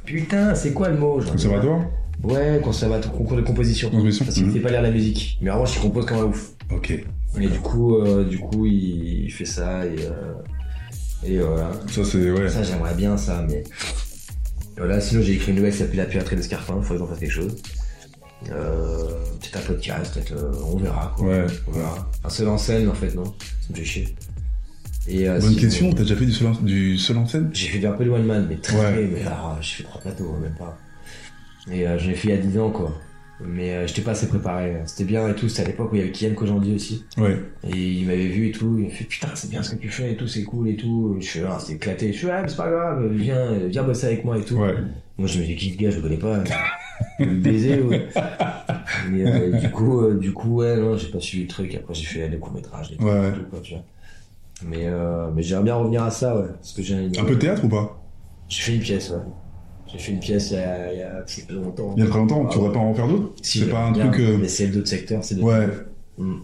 Putain, 0.05 0.55
c'est 0.55 0.73
quoi 0.73 0.89
le 0.89 0.97
mot 0.99 1.21
j'en 1.21 1.37
ai 2.19 2.23
conservatoire 2.23 2.43
marre. 2.43 2.55
Ouais, 2.55 2.61
conservatoire, 2.63 3.15
concours 3.15 3.37
de 3.37 3.43
composition. 3.43 3.91
Composition 3.91 4.25
Parce 4.25 4.37
qu'il 4.37 4.47
Mhm. 4.47 4.53
fait 4.53 4.61
pas 4.61 4.71
lire 4.71 4.83
la 4.83 4.91
musique. 4.91 5.39
Mais 5.41 5.51
revanche, 5.51 5.77
il 5.77 5.81
compose 5.83 6.07
comme 6.07 6.19
un 6.19 6.25
ouf. 6.25 6.51
Ok. 6.71 6.91
Et 7.41 7.47
du 7.49 7.59
coup, 7.61 7.97
euh, 7.97 8.25
du 8.25 8.39
coup, 8.39 8.67
il, 8.67 9.25
il 9.25 9.31
fait 9.33 9.45
ça 9.47 9.87
et, 9.87 9.97
euh, 10.01 10.33
et 11.25 11.39
voilà. 11.39 11.71
Ça 11.91 12.05
c'est, 12.05 12.31
ouais. 12.31 12.49
Ça, 12.49 12.63
j'aimerais 12.63 12.95
bien 12.95 13.17
ça, 13.17 13.45
mais. 13.49 13.65
Voilà, 14.77 15.01
sinon 15.01 15.23
j'ai 15.23 15.35
écrit 15.35 15.51
une 15.51 15.57
nouvelle 15.57 15.73
qui 15.73 15.79
s'appelle 15.79 15.97
La 15.99 16.07
piraterie 16.07 16.37
de 16.37 16.43
Scarpin, 16.43 16.81
faut 16.83 16.95
que 16.95 16.99
j'en 16.99 17.07
fasse 17.07 17.19
quelque 17.19 17.31
chose. 17.33 17.57
Euh, 18.51 19.07
peut-être 19.41 19.57
un 19.59 19.61
podcast, 19.61 20.15
peut-être, 20.15 20.33
euh, 20.33 20.51
on 20.73 20.77
verra 20.77 21.15
quoi. 21.17 21.29
Ouais. 21.29 21.47
On 21.69 21.73
verra. 21.73 22.11
Un 22.25 22.29
seul 22.29 22.49
en 22.49 22.59
scène, 22.59 22.89
en 22.89 22.95
fait, 22.95 23.15
non? 23.15 23.25
Ça 23.25 23.69
me 23.71 23.77
fait 23.77 23.85
chier. 23.85 24.15
Et, 25.09 25.29
euh, 25.29 25.39
Bonne 25.41 25.57
question, 25.57 25.93
t'as 25.93 26.03
déjà 26.03 26.17
fait 26.17 26.25
du 26.27 26.33
seul, 26.33 26.49
en- 26.49 26.53
du 26.61 26.97
seul 26.99 27.17
en 27.19 27.27
scène? 27.27 27.51
J'ai 27.53 27.69
fait 27.69 27.87
un 27.87 27.93
peu 27.93 28.05
de 28.05 28.11
one 28.11 28.25
man, 28.25 28.47
mais 28.49 28.57
très, 28.57 28.77
Ouais. 28.79 29.11
mais 29.13 29.21
alors, 29.23 29.59
j'ai 29.61 29.77
fait 29.77 29.83
trois 29.85 30.01
plateaux, 30.01 30.33
même 30.41 30.55
pas. 30.59 30.77
Et 31.71 31.87
euh, 31.87 31.99
je 31.99 32.09
l'ai 32.09 32.15
fait 32.17 32.29
il 32.29 32.35
y 32.35 32.39
a 32.39 32.41
10 32.41 32.59
ans, 32.59 32.71
quoi. 32.71 32.93
Mais 33.45 33.73
euh, 33.75 33.87
j'étais 33.89 34.03
pas 34.03 34.13
assez 34.13 34.29
préparé. 34.29 34.77
C'était 34.87 35.05
bien 35.05 35.29
et 35.29 35.35
tout, 35.35 35.49
c'était 35.49 35.63
à 35.63 35.67
l'époque 35.67 35.91
où 35.93 35.97
il 35.97 35.99
y 35.99 36.03
avait 36.03 36.13
Kylian 36.13 36.35
Kojandi 36.35 36.75
aussi. 36.75 37.05
Ouais. 37.19 37.39
Et 37.69 37.77
il 37.77 38.07
m'avait 38.07 38.29
vu 38.29 38.49
et 38.49 38.53
tout, 38.53 38.77
il 38.79 38.85
m'a 38.85 38.91
fait 38.91 39.05
putain 39.05 39.29
c'est 39.35 39.51
bien 39.51 39.63
ce 39.65 39.75
que 39.75 39.81
tu 39.81 39.89
fais 39.89 40.13
et 40.13 40.17
tout, 40.17 40.29
c'est 40.29 40.45
cool 40.45 40.69
et 40.69 40.77
tout. 40.77 41.17
Je 41.21 41.27
fais 41.27 41.43
ah 41.49 41.59
c'est 41.59 41.73
éclaté, 41.73 42.13
je 42.13 42.19
fais 42.27 42.31
ah 42.31 42.43
mais 42.43 42.49
c'est 42.49 42.57
pas 42.57 42.71
grave, 42.71 43.09
viens, 43.13 43.53
viens 43.67 43.83
bosser 43.83 44.07
avec 44.07 44.25
moi 44.25 44.39
et 44.39 44.43
tout. 44.43 44.57
Ouais. 44.59 44.75
Moi 45.19 45.27
je 45.27 45.41
me 45.41 45.45
dis 45.45 45.57
qui 45.57 45.73
ce 45.73 45.77
gars, 45.79 45.91
je 45.91 45.97
le 45.97 46.03
connais 46.03 46.19
pas. 46.19 46.39
Me 47.19 47.35
baiser 47.41 47.81
ouais. 47.81 48.07
Et 49.13 49.27
euh, 49.27 49.59
du 49.59 49.71
coup, 49.71 50.03
euh, 50.03 50.15
du 50.19 50.33
coup 50.33 50.57
ouais 50.61 50.77
non 50.77 50.97
j'ai 50.97 51.09
pas 51.09 51.19
suivi 51.19 51.43
le 51.43 51.49
truc, 51.49 51.75
après 51.75 51.95
j'ai 51.95 52.05
fait 52.07 52.29
les 52.29 52.39
courts 52.39 52.55
métrages, 52.55 52.91
les 52.93 52.97
trucs 52.97 53.09
Ouais. 53.09 53.29
et 53.29 53.33
tout, 53.33 53.45
quoi, 53.51 53.59
tu 53.61 53.75
vois. 53.75 53.83
Mais, 54.65 54.85
euh, 54.87 55.31
mais 55.35 55.43
j'aimerais 55.43 55.65
bien 55.65 55.75
revenir 55.75 56.05
à 56.05 56.13
ça 56.13 56.37
ouais. 56.37 56.47
Parce 56.61 56.73
que 56.75 56.83
j'ai 56.83 56.95
Un 57.19 57.25
peu 57.25 57.35
de 57.35 57.41
théâtre 57.41 57.65
ou 57.65 57.69
pas? 57.69 58.01
J'ai 58.49 58.63
fait 58.63 58.75
une 58.77 58.83
pièce 58.83 59.11
ouais. 59.11 59.17
J'ai 59.93 59.99
fait 59.99 60.13
une 60.13 60.21
pièce 60.21 60.51
il 60.51 60.55
y 60.55 60.57
a, 60.61 60.93
il 60.93 60.99
y 60.99 61.03
a 61.03 61.25
longtemps. 61.61 61.95
Il 61.97 62.03
y 62.03 62.07
a 62.07 62.09
très 62.09 62.19
longtemps, 62.19 62.47
tu 62.47 62.57
Ah, 62.57 62.61
voudrais 62.61 62.73
pas 62.73 62.79
en 62.81 62.95
faire 62.95 63.09
d'autres 63.09 63.33
Si, 63.43 63.59
C'est 63.61 63.67
pas 63.69 63.85
un 63.85 63.93
bien, 63.93 64.09
truc. 64.11 64.21
euh, 64.23 64.39
Mais 64.41 64.49
c'est 64.49 64.69
d'autres 64.69 64.89
secteurs, 64.89 65.23
c'est 65.23 65.35
d'autres. 65.35 65.47
Ouais. 65.49 65.69
Mm. 66.19 66.37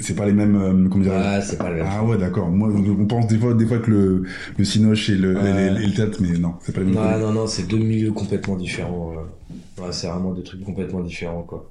C'est 0.00 0.16
pas 0.16 0.26
les 0.26 0.32
mêmes. 0.32 0.56
euh, 0.56 0.88
comment 0.88 1.04
dire 1.04 1.12
Ah, 1.14 1.40
c'est 1.40 1.56
pas 1.58 1.70
le 1.70 1.76
même. 1.76 1.86
Ah 1.88 2.02
ouais, 2.02 2.16
d'accord. 2.18 2.48
Moi, 2.48 2.68
on 2.68 3.06
pense 3.06 3.26
des 3.28 3.38
fois, 3.38 3.54
des 3.54 3.66
fois 3.66 3.78
que 3.78 3.90
le, 3.90 4.22
le 4.56 4.64
cinoche 4.64 5.10
et 5.10 5.16
le, 5.16 5.34
Ouais. 5.36 5.66
et 5.66 5.70
le- 5.70 5.82
et 5.82 5.86
le 5.86 5.94
théâtre, 5.94 6.18
mais 6.20 6.36
non, 6.38 6.54
c'est 6.62 6.72
pas 6.72 6.80
les 6.80 6.86
mêmes. 6.86 6.94
Non, 6.94 7.18
non, 7.18 7.32
non, 7.32 7.46
c'est 7.46 7.68
deux 7.68 7.78
milieux 7.78 8.10
complètement 8.12 8.56
différents. 8.56 9.12
euh. 9.12 9.82
Ouais, 9.82 9.92
c'est 9.92 10.06
vraiment 10.08 10.32
deux 10.32 10.42
trucs 10.42 10.64
complètement 10.64 11.00
différents, 11.00 11.42
quoi. 11.42 11.70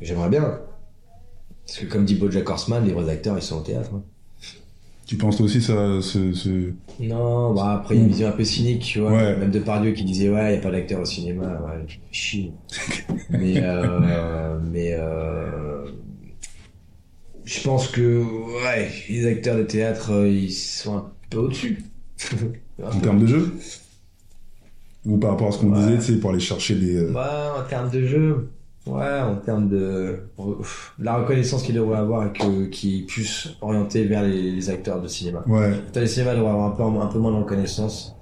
J'aimerais 0.00 0.28
bien. 0.28 0.58
Parce 1.66 1.78
que 1.78 1.86
comme 1.86 2.04
dit 2.04 2.14
Bojack 2.16 2.48
Horseman, 2.50 2.84
les 2.84 2.92
vrais 2.92 3.10
acteurs, 3.10 3.36
ils 3.38 3.42
sont 3.42 3.56
au 3.58 3.62
théâtre. 3.62 3.90
hein. 3.94 4.02
Tu 5.06 5.16
penses 5.16 5.36
toi 5.36 5.46
aussi 5.46 5.60
ça, 5.60 6.00
ce, 6.00 6.32
ce... 6.32 6.72
Non, 7.00 7.52
bah 7.54 7.74
après, 7.80 7.96
il 7.96 7.98
y 7.98 8.00
a 8.00 8.04
une 8.04 8.10
vision 8.10 8.28
un 8.28 8.32
peu 8.32 8.44
cynique, 8.44 8.82
tu 8.82 9.00
vois. 9.00 9.12
Ouais. 9.12 9.36
Même 9.36 9.50
de 9.50 9.58
Pardieu 9.58 9.92
qui 9.92 10.04
disait, 10.04 10.28
ouais, 10.30 10.50
il 10.50 10.52
n'y 10.52 10.58
a 10.58 10.60
pas 10.60 10.70
d'acteurs 10.70 11.00
au 11.00 11.04
cinéma. 11.04 11.60
Ouais, 11.66 11.84
chier. 12.12 12.52
mais, 13.30 13.54
euh, 13.62 14.58
mais, 14.62 14.92
euh, 14.94 15.86
je 17.44 17.60
pense 17.62 17.88
que, 17.88 18.22
ouais, 18.64 18.88
les 19.08 19.26
acteurs 19.26 19.56
de 19.56 19.64
théâtre, 19.64 20.12
euh, 20.12 20.28
ils 20.28 20.52
sont 20.52 20.96
un 20.98 21.12
peu 21.30 21.38
au-dessus. 21.38 21.84
En 22.82 22.98
termes 23.00 23.20
de 23.20 23.26
jeu? 23.26 23.52
Ou 25.04 25.18
par 25.18 25.30
rapport 25.32 25.48
à 25.48 25.52
ce 25.52 25.58
qu'on 25.58 25.72
Ouais. 25.72 25.78
disait, 25.78 25.98
tu 25.98 26.04
sais, 26.14 26.20
pour 26.20 26.30
aller 26.30 26.40
chercher 26.40 26.74
des. 26.76 27.10
Bah, 27.12 27.54
en 27.58 27.68
termes 27.68 27.90
de 27.90 28.06
jeu, 28.06 28.50
ouais, 28.86 29.20
en 29.20 29.36
termes 29.36 29.68
de 29.68 30.20
la 30.98 31.16
reconnaissance 31.16 31.62
qu'ils 31.62 31.74
devraient 31.74 31.98
avoir 31.98 32.26
et 32.26 32.32
que, 32.32 32.66
qui 32.66 33.02
puisse 33.02 33.48
orienter 33.60 34.04
vers 34.04 34.22
les, 34.22 34.50
les 34.52 34.70
acteurs 34.70 35.00
de 35.00 35.08
cinéma. 35.08 35.42
Ouais. 35.46 35.72
Les 35.94 36.06
cinémas 36.06 36.34
devraient 36.34 36.50
avoir 36.50 36.66
un 36.72 36.76
peu, 36.76 36.82
un 37.00 37.06
peu 37.06 37.18
moins 37.18 37.32
de 37.32 37.36
reconnaissance 37.36 38.14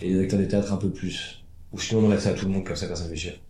et 0.00 0.08
les 0.08 0.20
acteurs 0.22 0.40
de 0.40 0.44
théâtre 0.46 0.72
un 0.72 0.76
peu 0.76 0.90
plus. 0.90 1.44
Ou 1.72 1.78
sinon 1.78 2.06
on 2.06 2.08
laisse 2.10 2.26
à 2.26 2.32
tout 2.32 2.46
le 2.46 2.52
monde 2.52 2.64
comme 2.64 2.76
ça 2.76 2.86
quand 2.86 2.96
ça 2.96 3.04
fait 3.04 3.16
chier. 3.16 3.40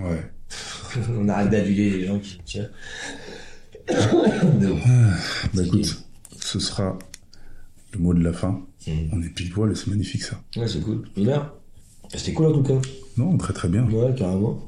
Ouais. 0.00 0.30
on 1.18 1.28
arrête 1.28 1.50
d'aduler 1.50 1.90
les 1.90 2.06
gens 2.06 2.18
qui 2.18 2.38
tiens. 2.44 2.68
Donc, 3.88 4.78
Bah 5.54 5.62
écoute, 5.64 6.04
ce 6.40 6.60
sera 6.60 6.98
le 7.92 7.98
mot 7.98 8.12
de 8.14 8.22
la 8.22 8.32
fin. 8.32 8.60
mm. 8.86 8.92
On 9.12 9.22
est 9.22 9.30
pile 9.30 9.50
poil, 9.50 9.74
c'est 9.76 9.88
magnifique 9.88 10.22
ça. 10.22 10.36
Ouais, 10.56 10.68
c'est 10.68 10.80
cool. 10.80 11.04
Miller 11.16 11.54
C'était 12.14 12.32
cool 12.34 12.46
en 12.46 12.52
tout 12.52 12.62
cas. 12.62 12.80
Non, 13.16 13.36
très 13.38 13.52
très 13.54 13.68
bien. 13.68 13.84
Ouais, 13.90 14.14
carrément. 14.14 14.67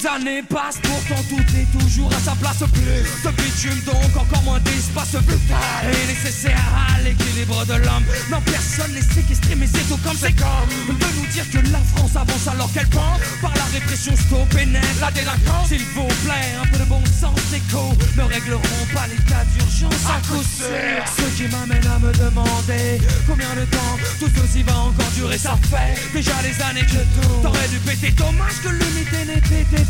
Les 0.00 0.06
années 0.06 0.42
passent, 0.42 0.78
pourtant 0.82 1.22
tout 1.28 1.56
est 1.56 1.78
toujours 1.78 2.10
à 2.14 2.20
sa 2.20 2.32
place. 2.32 2.58
Plus 2.72 3.04
de 3.24 3.36
bitume, 3.36 3.80
donc 3.84 4.16
encore 4.16 4.42
moins 4.44 4.60
d'espace 4.60 5.14
vital 5.14 5.84
et 5.84 6.06
nécessaire 6.06 6.56
à 6.88 7.00
l'équilibre 7.02 7.66
de 7.66 7.74
l'homme. 7.74 8.04
Non, 8.30 8.40
personne 8.44 8.92
n'est 8.92 9.02
séquestré, 9.02 9.56
mais 9.56 9.66
c'est 9.66 9.86
tout 9.88 9.98
comme 9.98 10.16
c'est 10.16 10.32
comme 10.32 10.96
de 10.96 11.06
nous 11.18 11.26
dire 11.26 11.44
que 11.50 11.58
la 11.70 11.80
France 11.94 12.16
avance 12.16 12.48
alors 12.48 12.72
qu'elle 12.72 12.88
pense 12.88 13.20
par 13.42 13.52
la 13.54 13.64
répression 13.64 14.14
stop 14.16 14.48
et 14.58 14.66
net 14.66 14.82
la 15.00 15.10
délinquance. 15.10 15.68
S'il 15.68 15.84
vous 15.94 16.08
plaît, 16.24 16.56
un 16.62 16.66
peu 16.66 16.78
de 16.78 16.84
bon 16.84 17.02
sens 17.20 17.38
écho 17.52 17.92
ne 18.16 18.22
régleront 18.22 18.86
pas 18.94 19.06
l'état 19.06 19.44
d'urgence 19.52 20.06
à 20.08 20.20
coup 20.26 20.42
sûr. 20.42 21.04
Ce 21.16 21.36
qui 21.36 21.48
m'amène 21.48 21.86
à 21.86 21.98
me 21.98 22.12
demander 22.12 23.00
combien 23.26 23.52
de 23.54 23.64
temps 23.66 23.98
tout 24.18 24.30
ceci 24.34 24.62
va 24.62 24.76
encore 24.78 25.10
durer. 25.14 25.36
Ça 25.36 25.58
fait 25.68 26.16
déjà 26.16 26.36
des 26.42 26.62
années 26.62 26.86
que 26.86 27.04
tout 27.20 27.42
t'aurais 27.42 27.68
dû 27.68 27.78
péter. 27.80 28.12
Dommage 28.12 28.60
que 28.62 28.68
l'unité 28.68 29.24
n'ait 29.26 29.60
été 29.60 29.89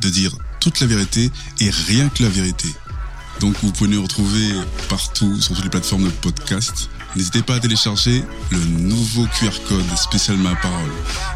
de 0.00 0.08
dire 0.08 0.32
toute 0.60 0.80
la 0.80 0.86
vérité 0.86 1.30
et 1.60 1.70
rien 1.70 2.08
que 2.08 2.22
la 2.22 2.28
vérité 2.28 2.68
Donc 3.40 3.54
vous 3.62 3.72
pouvez 3.72 3.90
nous 3.90 4.02
retrouver 4.02 4.52
partout 4.88 5.40
sur 5.40 5.54
toutes 5.54 5.64
les 5.64 5.70
plateformes 5.70 6.04
de 6.04 6.10
podcast. 6.10 6.90
N'hésitez 7.16 7.42
pas 7.42 7.56
à 7.56 7.60
télécharger 7.60 8.22
le 8.50 8.58
nouveau 8.58 9.26
QR 9.38 9.50
code 9.68 9.96
spécial 9.96 10.36
Ma 10.36 10.54
Parole. 10.54 10.90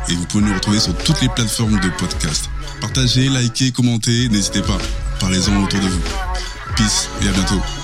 Et 0.08 0.14
vous 0.14 0.24
pouvez 0.26 0.44
nous 0.44 0.54
retrouver 0.54 0.78
sur 0.78 0.96
toutes 0.98 1.20
les 1.20 1.28
plateformes 1.28 1.80
de 1.80 1.88
podcast. 1.98 2.48
Partagez, 2.80 3.28
likez, 3.28 3.72
commentez, 3.72 4.28
n'hésitez 4.28 4.62
pas. 4.62 4.78
Parlez-en 5.18 5.62
autour 5.62 5.80
de 5.80 5.88
vous. 5.88 6.02
Peace 6.76 7.08
et 7.22 7.28
à 7.28 7.32
bientôt. 7.32 7.83